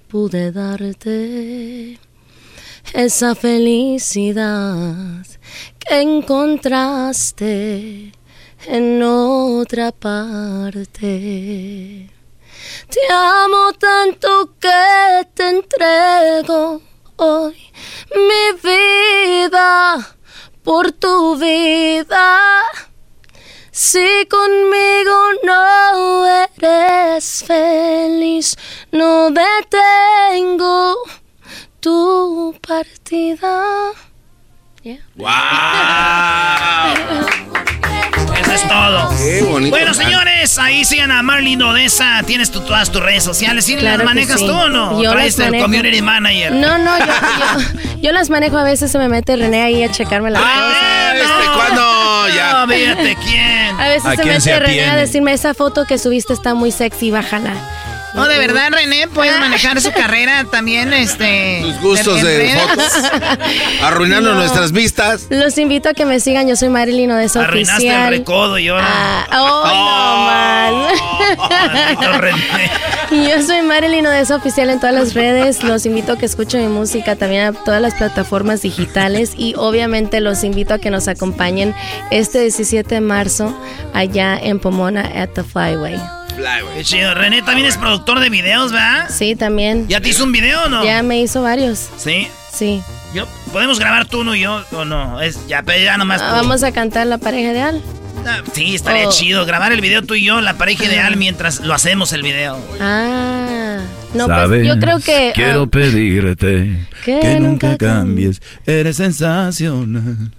[0.09, 1.97] pude darte
[2.93, 5.25] esa felicidad
[5.79, 8.11] que encontraste
[8.67, 10.91] en otra parte.
[12.89, 16.81] Te amo tanto que te entrego
[17.17, 17.55] hoy
[18.15, 20.17] mi vida
[20.63, 22.63] por tu vida.
[23.71, 28.55] Si conmigo no eres feliz,
[28.91, 30.97] no detengo
[31.79, 33.93] tu partida.
[38.43, 39.09] Eso es todo.
[39.17, 39.75] Qué bonito.
[39.75, 42.21] Bueno, señores, ahí sigan a Marlene Odessa.
[42.25, 43.65] Tienes tú todas tus redes sociales.
[43.65, 44.45] ¿Sí Claro las manejas sí.
[44.47, 45.01] tú o no?
[45.01, 45.63] Yo ¿Traes las el manejo.
[45.65, 46.51] community manager?
[46.53, 49.91] No, no, yo, yo, yo las manejo a veces se me mete René ahí a
[49.91, 51.31] checarme las Ah, cosas.
[51.41, 52.27] este, ¿cuándo?
[52.35, 52.53] Ya.
[52.65, 53.79] No, fíjate quién.
[53.79, 56.53] A veces ¿A se quién mete se René a decirme esa foto que subiste está
[56.53, 57.53] muy sexy, bájala.
[58.15, 61.61] No, de verdad, René, puedes manejar su carrera también, este...
[61.63, 62.93] Tus gustos de fotos.
[63.83, 64.39] Arruinando No.
[64.39, 65.25] nuestras vistas.
[65.31, 68.09] Los invito a que me sigan, yo soy Marilyn Odessa Arruinaste el Oficial.
[68.13, 68.85] recodo y ahora.
[68.87, 70.93] Ah, oh, no
[71.73, 72.37] Maldito René.
[72.51, 73.29] más.
[73.39, 75.63] Yo soy Marilyn Odessa Oficial en todas las redes.
[75.63, 79.31] Los invito a que escuchen mi música también a todas las plataformas digitales.
[79.37, 81.73] Y obviamente los invito a que nos acompañen
[82.11, 83.55] este 17 de marzo
[83.93, 85.99] allá en Pomona at the Flyway.
[86.75, 87.13] Qué chido.
[87.13, 89.09] René también es productor de videos, ¿verdad?
[89.09, 89.87] Sí, también.
[89.87, 90.83] ¿Ya te hizo un video o no?
[90.83, 91.89] Ya me hizo varios.
[91.97, 92.27] Sí.
[92.51, 92.81] Sí.
[93.13, 95.21] Yo, ¿Podemos grabar tú uno y yo o no?
[95.21, 97.81] Es, ya, ya nomás Ah, vamos a cantar la pareja ideal.
[98.25, 99.11] Ah, Sí, estaría Oh.
[99.11, 99.45] chido.
[99.45, 102.57] Grabar el video tú y yo, la pareja ideal, mientras lo hacemos el video.
[102.79, 103.77] Ah.
[104.13, 104.61] No, ¿Sabes?
[104.61, 105.31] pues yo creo que.
[105.35, 108.41] Quiero ah, pedirte que que, nunca cambies.
[108.65, 110.31] Eres sensacional.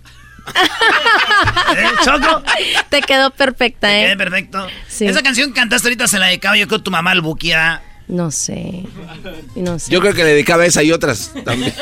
[1.77, 2.43] ¿Eh, Choco?
[2.91, 4.17] te quedó perfecta, Quedé ¿eh?
[4.17, 4.67] perfecto.
[4.89, 5.07] Sí.
[5.07, 7.83] Esa canción que cantaste ahorita se la dedicaba yo creo tu mamá al Buquia.
[8.07, 8.85] No sé.
[9.57, 9.91] No sé.
[9.91, 11.73] Yo creo que le dedicaba esa y otras también.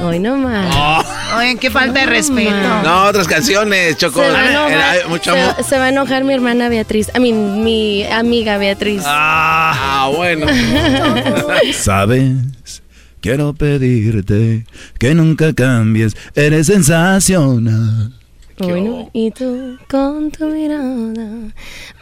[0.00, 1.06] Hoy no más.
[1.34, 2.52] Oigan, qué falta de respeto.
[2.84, 4.22] No, otras canciones, Choco.
[4.22, 5.64] Se va, a enojar, Era mucho se- amor.
[5.64, 7.10] se va a enojar mi hermana Beatriz.
[7.14, 9.02] A mí, mi amiga Beatriz.
[9.04, 10.46] Ah, bueno.
[11.72, 12.82] ¿Sabes?
[13.20, 14.64] Quiero pedirte
[14.98, 16.16] que nunca cambies.
[16.34, 18.12] Eres sensacional.
[18.58, 21.52] Bueno, y tú con tu mirada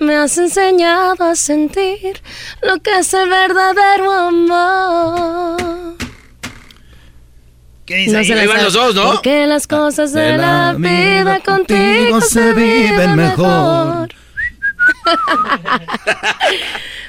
[0.01, 2.19] me has enseñado a sentir
[2.63, 5.97] lo que es el verdadero amor.
[7.85, 8.25] ¿Qué dice ahí?
[8.25, 8.65] se la Ahí van sabe.
[8.65, 9.13] los dos, ¿no?
[9.13, 14.09] Porque las cosas de, De la, la vida vida contigo contigo se viven viven mejor.
[14.09, 14.09] mejor.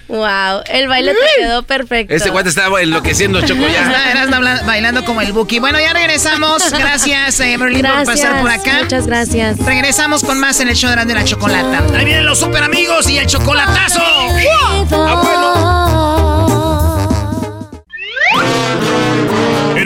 [0.08, 2.14] Wow, el baile te quedó perfecto.
[2.14, 4.14] Este cuate estaba enloqueciendo, Choco, ya.
[4.24, 5.60] Está- bailando como el Buki.
[5.60, 6.72] Bueno, ya regresamos.
[6.72, 8.80] Gracias, eh, Berlín, por pasar por acá.
[8.84, 9.58] Muchas gracias.
[9.60, 11.84] Regresamos con más en el show de Grande la Chocolata.
[11.98, 14.02] Ahí vienen los super amigos y el chocolatazo.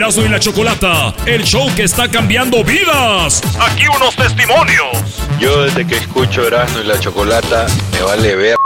[0.02, 3.40] Erasmo y la Chocolata, el show que está cambiando vidas.
[3.60, 4.96] Aquí unos testimonios.
[5.38, 8.56] Yo desde que escucho Erasmo y la Chocolata, me vale ver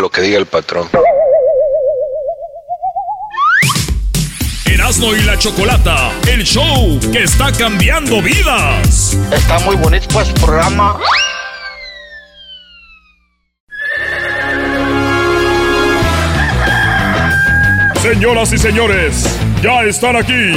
[0.00, 0.88] lo que diga el patrón.
[4.64, 9.18] Erasmo y la Chocolata, el show que está cambiando vidas.
[9.30, 10.98] Está muy bonito pues el programa.
[18.12, 19.28] Señoras y señores,
[19.60, 20.52] ya están aquí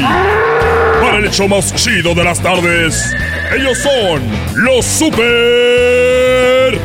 [1.02, 3.12] para el show más chido de las tardes.
[3.52, 4.22] Ellos son
[4.54, 6.78] los super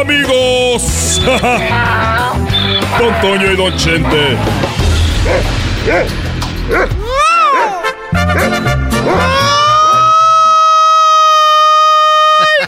[0.00, 1.22] amigos.
[2.98, 4.36] Don Toño y Don Chente.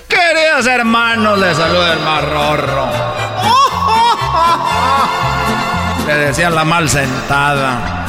[0.06, 3.23] Queridos hermanos, les saluda el marrorro.
[6.14, 8.06] Le decían la mal sentada.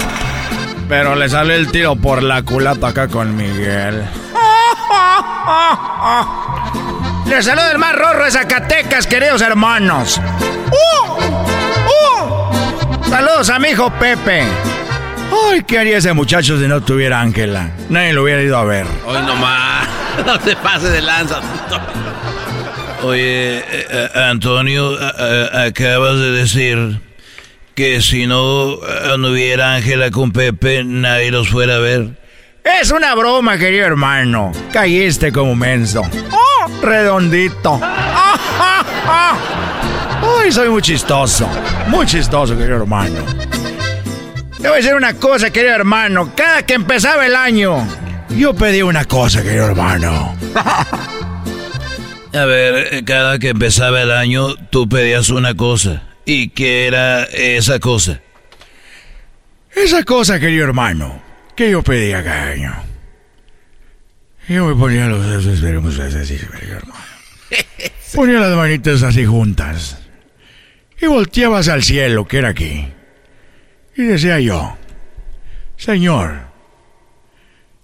[0.88, 4.04] Pero le salió el tiro por la culata acá con Miguel.
[7.26, 10.22] Les saluda el más rorro de Zacatecas, queridos hermanos.
[13.10, 14.44] Saludos a mi hijo Pepe.
[15.52, 17.72] Ay, ¿qué haría ese muchacho si no tuviera Ángela?
[17.90, 18.86] Nadie lo hubiera ido a ver.
[19.06, 19.88] Hoy nomás.
[20.26, 21.42] No te pases de lanza.
[23.04, 27.02] Oye, eh, eh, Antonio, eh, eh, acabas de decir
[27.76, 32.18] que si no eh, no hubiera Ángela con Pepe, nadie los fuera a ver.
[32.64, 34.52] Es una broma, querido hermano.
[34.72, 36.02] Caíste como menso.
[36.32, 36.82] ¡Oh!
[36.82, 37.80] Redondito.
[40.42, 41.48] Ay, soy muy chistoso.
[41.88, 43.24] Muy chistoso, querido hermano.
[44.58, 46.32] Te voy a decir una cosa, querido hermano.
[46.36, 47.86] Cada que empezaba el año,
[48.30, 50.36] yo pedí una cosa, querido hermano.
[52.34, 56.05] A ver, cada que empezaba el año, tú pedías una cosa.
[56.26, 58.22] ¿Y qué era esa cosa?
[59.76, 61.22] Esa cosa, querido hermano,
[61.56, 62.76] que yo pedía cada año.
[64.48, 65.46] Yo me ponía los dedos,
[66.16, 67.04] así, querido hermano.
[68.16, 70.00] Ponía las manitas así juntas.
[71.02, 72.88] Y volteaba hacia el cielo, que era aquí.
[73.98, 74.78] Y decía yo,
[75.78, 76.42] Señor,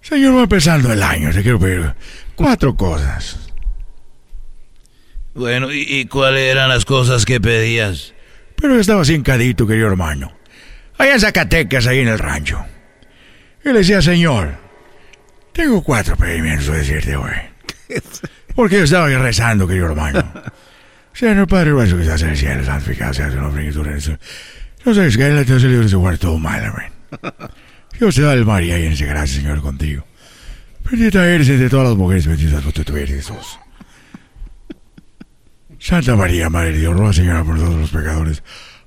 [0.00, 1.94] Señor, va empezando el año, te quiero pedir
[2.34, 3.52] cuatro cosas.
[5.34, 8.14] Bueno, ¿y, y cuáles eran las cosas que pedías?
[8.62, 10.30] Pero yo estaba así encadito, querido hermano.
[10.96, 12.64] Allá en Zacatecas, ahí en el rancho.
[13.64, 14.54] Y le decía, Señor,
[15.52, 17.32] tengo cuatro pedimientos a decirte hoy.
[18.54, 20.32] Porque yo estaba rezando, querido hermano.
[21.12, 24.16] Señor Padre nuestro que estás en el cielo, santificado sea tu nombre y tu reino.
[24.84, 26.92] No sabes que en la tierra se libre de guardar todo mal, amén.
[27.98, 30.06] Dios te da el María y en ese gracias, Señor, contigo.
[30.88, 33.58] Bendita eres entre todas las mujeres, bendita es tu eres Jesús.
[35.82, 38.44] Santa María, Madre de Dios, ruega, Señora, por todos los pecadores.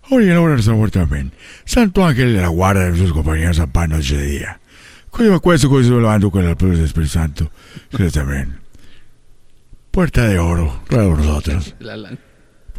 [0.10, 1.34] Ahora y en la hora de nuestra muerte, amén.
[1.66, 4.60] Santo ángel de la guarda de sus compañeros, a pan noche de día.
[5.10, 7.52] Cuando me acuesto, cuando me levanto con la luz del Espíritu Santo.
[8.18, 8.60] Amén.
[9.92, 11.76] Puerta de oro, ruega por nosotros.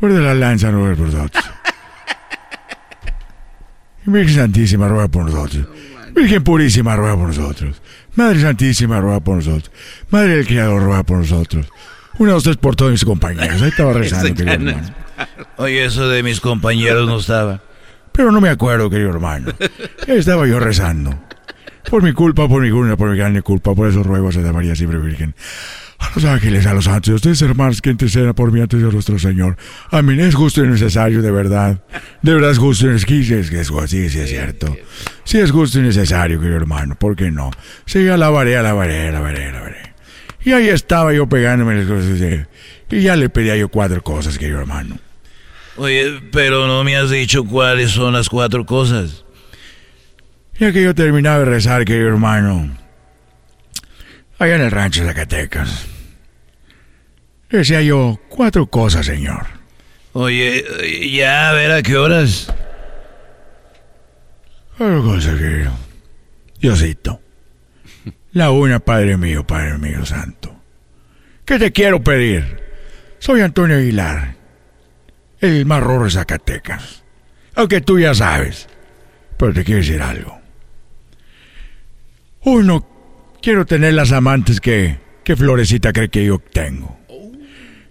[0.01, 1.45] Puerta de la lanza, ruega por nosotros.
[4.07, 5.67] Virgen Santísima, ruega por nosotros.
[6.15, 7.83] Virgen Purísima, ruega por nosotros.
[8.15, 9.71] Madre Santísima, ruega por nosotros.
[10.09, 11.67] Madre del Creador, ruega por nosotros.
[12.19, 13.61] Una, dos, tres por todos mis compañeros.
[13.63, 14.95] Ahí estaba rezando, querido hermano.
[15.57, 17.61] Oye, eso de mis compañeros no estaba.
[18.13, 19.53] Pero no me acuerdo, querido hermano.
[20.09, 21.19] Ahí estaba yo rezando.
[21.91, 23.75] Por mi culpa, por mi culpa, por mi grande culpa.
[23.75, 25.35] Por eso ruego a Santa María siempre Virgen.
[25.99, 29.19] A los ángeles, a los santos, ustedes hermanos que intercedan por mí antes de nuestro
[29.19, 29.57] Señor.
[29.91, 30.21] Amén.
[30.21, 31.81] Es justo y necesario, de verdad.
[32.21, 33.39] De verdad es justo y necesario.
[33.39, 34.77] Es es sí, sí es cierto.
[35.25, 36.97] Sí es justo y necesario, querido hermano.
[36.97, 37.51] ¿Por qué no?
[37.87, 39.96] Sí, alabaré, alabaré, alabaré, alabaré.
[40.47, 42.47] Y ahí estaba yo pegándome las cosas.
[42.89, 44.97] Y ya le pedía yo cuatro cosas, querido hermano.
[45.77, 49.25] Oye, pero no me has dicho cuáles son las cuatro cosas.
[50.57, 52.79] Ya que yo terminaba de rezar, querido hermano,
[54.39, 55.85] allá en el rancho de Zacatecas,
[57.51, 59.47] decía yo cuatro cosas, señor.
[60.13, 60.65] Oye,
[61.13, 62.55] ya a ver a qué horas.
[64.79, 65.73] Cuatro cosas, querido.
[66.61, 67.21] Diosito.
[68.37, 70.55] La una, Padre mío, Padre mío santo.
[71.47, 72.61] ¿Qué te quiero pedir?
[73.19, 74.37] Soy Antonio Aguilar,
[75.41, 77.03] el rorro de Zacatecas.
[77.55, 78.69] Aunque tú ya sabes.
[79.39, 80.39] Pero te quiero decir algo.
[82.43, 82.87] Uno,
[83.41, 86.95] quiero tener las amantes que, que Florecita cree que yo tengo.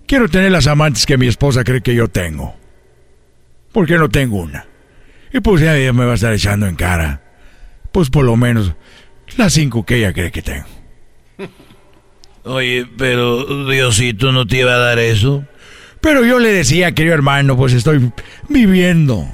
[0.05, 2.55] Quiero tener las amantes que mi esposa cree que yo tengo.
[3.71, 4.67] Porque no tengo una.
[5.33, 7.23] Y pues ya ella me va a estar echando en cara.
[7.91, 8.75] Pues por lo menos
[9.37, 10.65] las cinco que ella cree que tengo.
[12.43, 15.45] Oye, pero Diosito no te iba a dar eso.
[15.99, 18.11] Pero yo le decía, querido hermano, pues estoy
[18.47, 19.27] viviendo.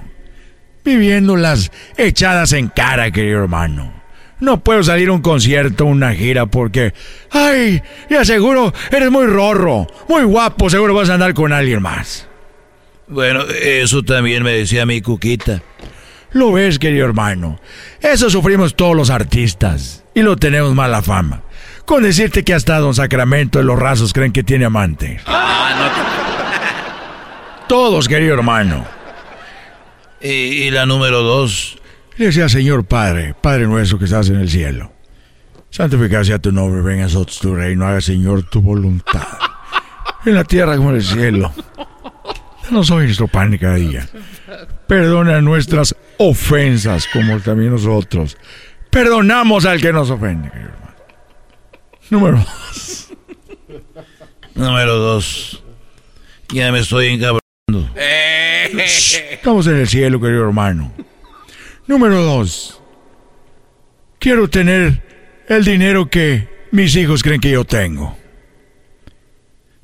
[0.85, 4.01] Viviendo las echadas en cara, querido hermano.
[4.39, 6.93] No puedo salir a un concierto, una gira, porque...
[7.29, 7.83] ¡Ay!
[8.09, 12.27] Y aseguro, eres muy rorro, muy guapo, seguro vas a andar con alguien más.
[13.07, 15.61] Bueno, eso también me decía mi cuquita.
[16.33, 17.59] Lo ves, querido hermano.
[18.01, 20.03] Eso sufrimos todos los artistas.
[20.13, 21.41] Y lo tenemos mala fama.
[21.85, 25.19] Con decirte que hasta Don Sacramento de los Rasos creen que tiene amante.
[27.67, 28.85] Todos, querido hermano.
[30.21, 31.79] Y, y la número dos.
[32.17, 34.91] Le decía, Señor Padre, Padre nuestro que estás en el cielo.
[35.69, 39.25] Santificado sea tu nombre, venga a nosotros tu reino, haga Señor tu voluntad.
[40.25, 41.51] En la tierra como en el cielo.
[42.69, 44.07] No soy nuestro pan de cada día.
[44.87, 48.37] Perdona nuestras ofensas como también nosotros.
[48.89, 50.49] Perdonamos al que nos ofende.
[50.51, 50.95] querido hermano.
[52.09, 53.09] Número dos.
[54.53, 55.63] Número dos.
[56.49, 57.41] Ya me estoy encabrando.
[59.31, 60.93] Estamos en el cielo, querido hermano.
[61.87, 62.79] Número dos.
[64.19, 65.01] Quiero tener
[65.47, 68.15] el dinero que mis hijos creen que yo tengo.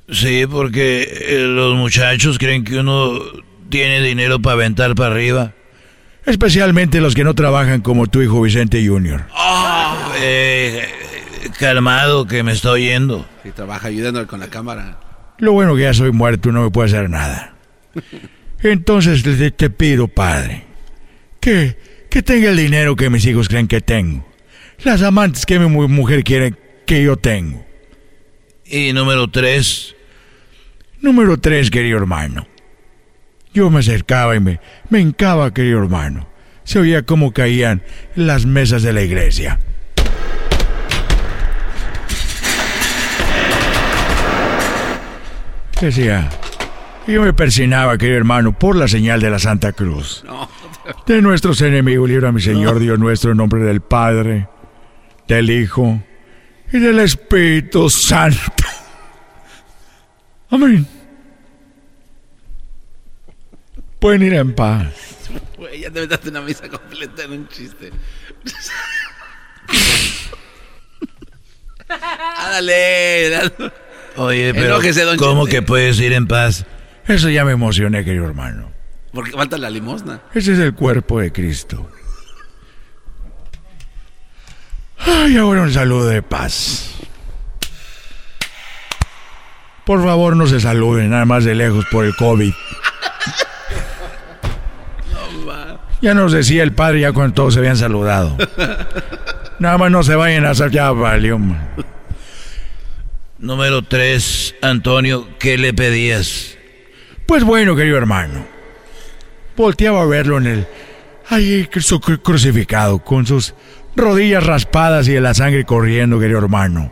[0.09, 3.19] Sí, porque eh, los muchachos creen que uno
[3.69, 5.53] tiene dinero para aventar para arriba.
[6.27, 9.23] Especialmente los que no trabajan como tu hijo Vicente Jr.
[10.19, 10.85] Eh,
[11.59, 13.27] calmado, que me está oyendo.
[13.43, 14.99] Sí, trabaja ayudándole con la cámara.
[15.39, 17.55] Lo bueno que ya soy muerto, no me puede hacer nada.
[18.61, 20.65] Entonces te, te pido, padre,
[21.39, 21.77] que,
[22.09, 24.27] que tenga el dinero que mis hijos creen que tengo.
[24.83, 26.53] Las amantes que mi mu- mujer quiere
[26.85, 27.65] que yo tengo.
[28.65, 29.95] Y número tres.
[30.99, 32.47] Número tres, querido hermano.
[33.57, 34.59] Yo me acercaba y me,
[34.91, 36.27] me hincaba, querido hermano.
[36.63, 37.81] Se oía cómo caían
[38.13, 39.59] las mesas de la iglesia.
[45.81, 46.29] Decía,
[47.07, 50.23] yo me persinaba, querido hermano, por la señal de la Santa Cruz.
[51.07, 54.47] De nuestros enemigos, libra mi Señor Dios nuestro, en nombre del Padre,
[55.27, 55.99] del Hijo
[56.71, 58.65] y del Espíritu Santo.
[60.51, 60.96] Amén.
[63.99, 64.93] Pueden ir en paz.
[65.57, 67.91] Güey, ya debes darte una misa completa en un chiste.
[71.89, 73.51] Ándale, dale.
[74.17, 76.65] Oye, pero Enójese, don ¿cómo que puedes ir en paz?
[77.07, 78.71] Eso ya me emocioné, querido hermano.
[79.13, 80.21] Porque falta la limosna.
[80.33, 81.89] Ese es el cuerpo de Cristo.
[84.99, 86.91] Ay, ahora un saludo de paz.
[89.85, 92.53] Por favor, no se saluden, nada más de lejos por el COVID.
[96.01, 98.37] Ya nos decía el padre ya cuando todos se habían saludado.
[99.59, 101.39] Nada más no se vayan a hacer ya valió.
[103.39, 106.57] Número tres, Antonio, ¿qué le pedías?
[107.25, 108.45] Pues bueno, querido hermano.
[109.55, 110.67] Volteaba a verlo en el.
[111.29, 113.53] Ahí cru- crucificado, con sus
[113.95, 116.91] rodillas raspadas y de la sangre corriendo, querido hermano.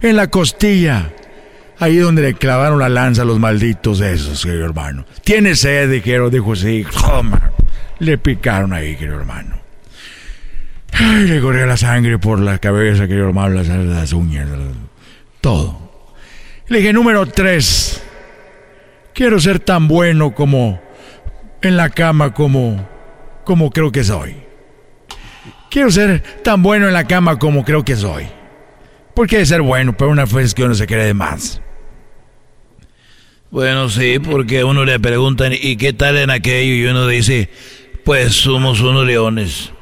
[0.00, 1.10] En la costilla.
[1.78, 5.04] Ahí donde le clavaron la lanza a los malditos esos, querido hermano.
[5.24, 6.86] Tiene sed, dijeron, dijo sí.
[7.00, 7.50] Toma.
[8.02, 9.60] Le picaron ahí, querido hermano.
[10.92, 14.48] Ay, le corría la sangre por la cabeza, querido hermano, las, las uñas,
[15.40, 16.12] todo.
[16.66, 18.02] Le dije, número tres.
[19.14, 20.82] Quiero ser tan bueno como
[21.60, 22.88] en la cama como
[23.44, 24.34] como creo que soy.
[25.70, 28.26] Quiero ser tan bueno en la cama como creo que soy.
[29.14, 31.62] Porque ser bueno, pero una vez que uno se cree de más.
[33.52, 36.74] Bueno, sí, porque uno le preguntan, ¿y qué tal en aquello?
[36.74, 37.50] Y uno dice,
[38.04, 39.72] pues somos unos leones.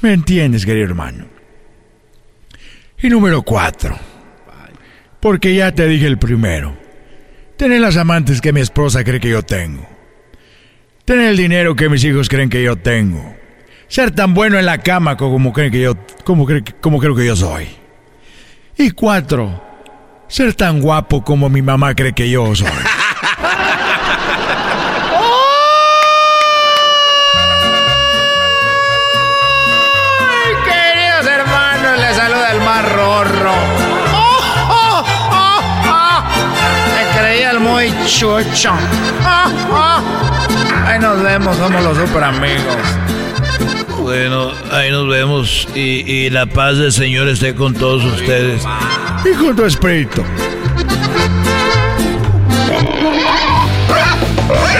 [0.00, 1.26] ¿Me entiendes, querido hermano?
[3.02, 3.98] Y número cuatro.
[5.20, 6.76] Porque ya te dije el primero.
[7.56, 9.86] Tener las amantes que mi esposa cree que yo tengo.
[11.04, 13.36] Tener el dinero que mis hijos creen que yo tengo.
[13.88, 15.94] Ser tan bueno en la cama como creen que yo,
[16.24, 16.46] como,
[16.80, 17.68] como creo que yo soy.
[18.78, 19.62] Y cuatro,
[20.28, 22.68] ser tan guapo como mi mamá cree que yo soy.
[39.72, 40.02] Oh.
[40.86, 42.76] Ahí nos vemos, somos los super amigos.
[44.00, 48.62] Bueno, ahí nos vemos y, y la paz del Señor esté con todos ustedes.
[49.24, 50.22] Y con tu espíritu.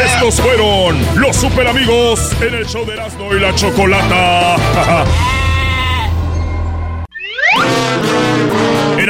[0.05, 4.57] Estos fueron los super amigos en el show de Erasmo y la Chocolata.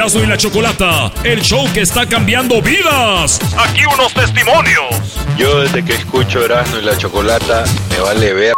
[0.01, 3.39] Erasmo y la Chocolata, el show que está cambiando vidas.
[3.55, 4.95] Aquí unos testimonios.
[5.37, 8.53] Yo desde que escucho Erasmo y la Chocolata, me vale ver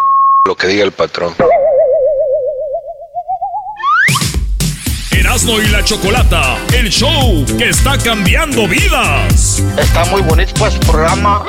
[0.45, 1.35] lo que diga el patrón.
[5.11, 9.61] Erasmo y la Chocolata, el show que está cambiando vidas.
[9.77, 11.43] Está muy bonito este programa.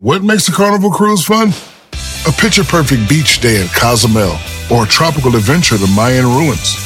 [0.00, 1.54] What makes a carnival cruise fun?
[2.26, 4.36] A picture perfect beach day in Cozumel
[4.70, 6.85] or a tropical adventure to Mayan ruins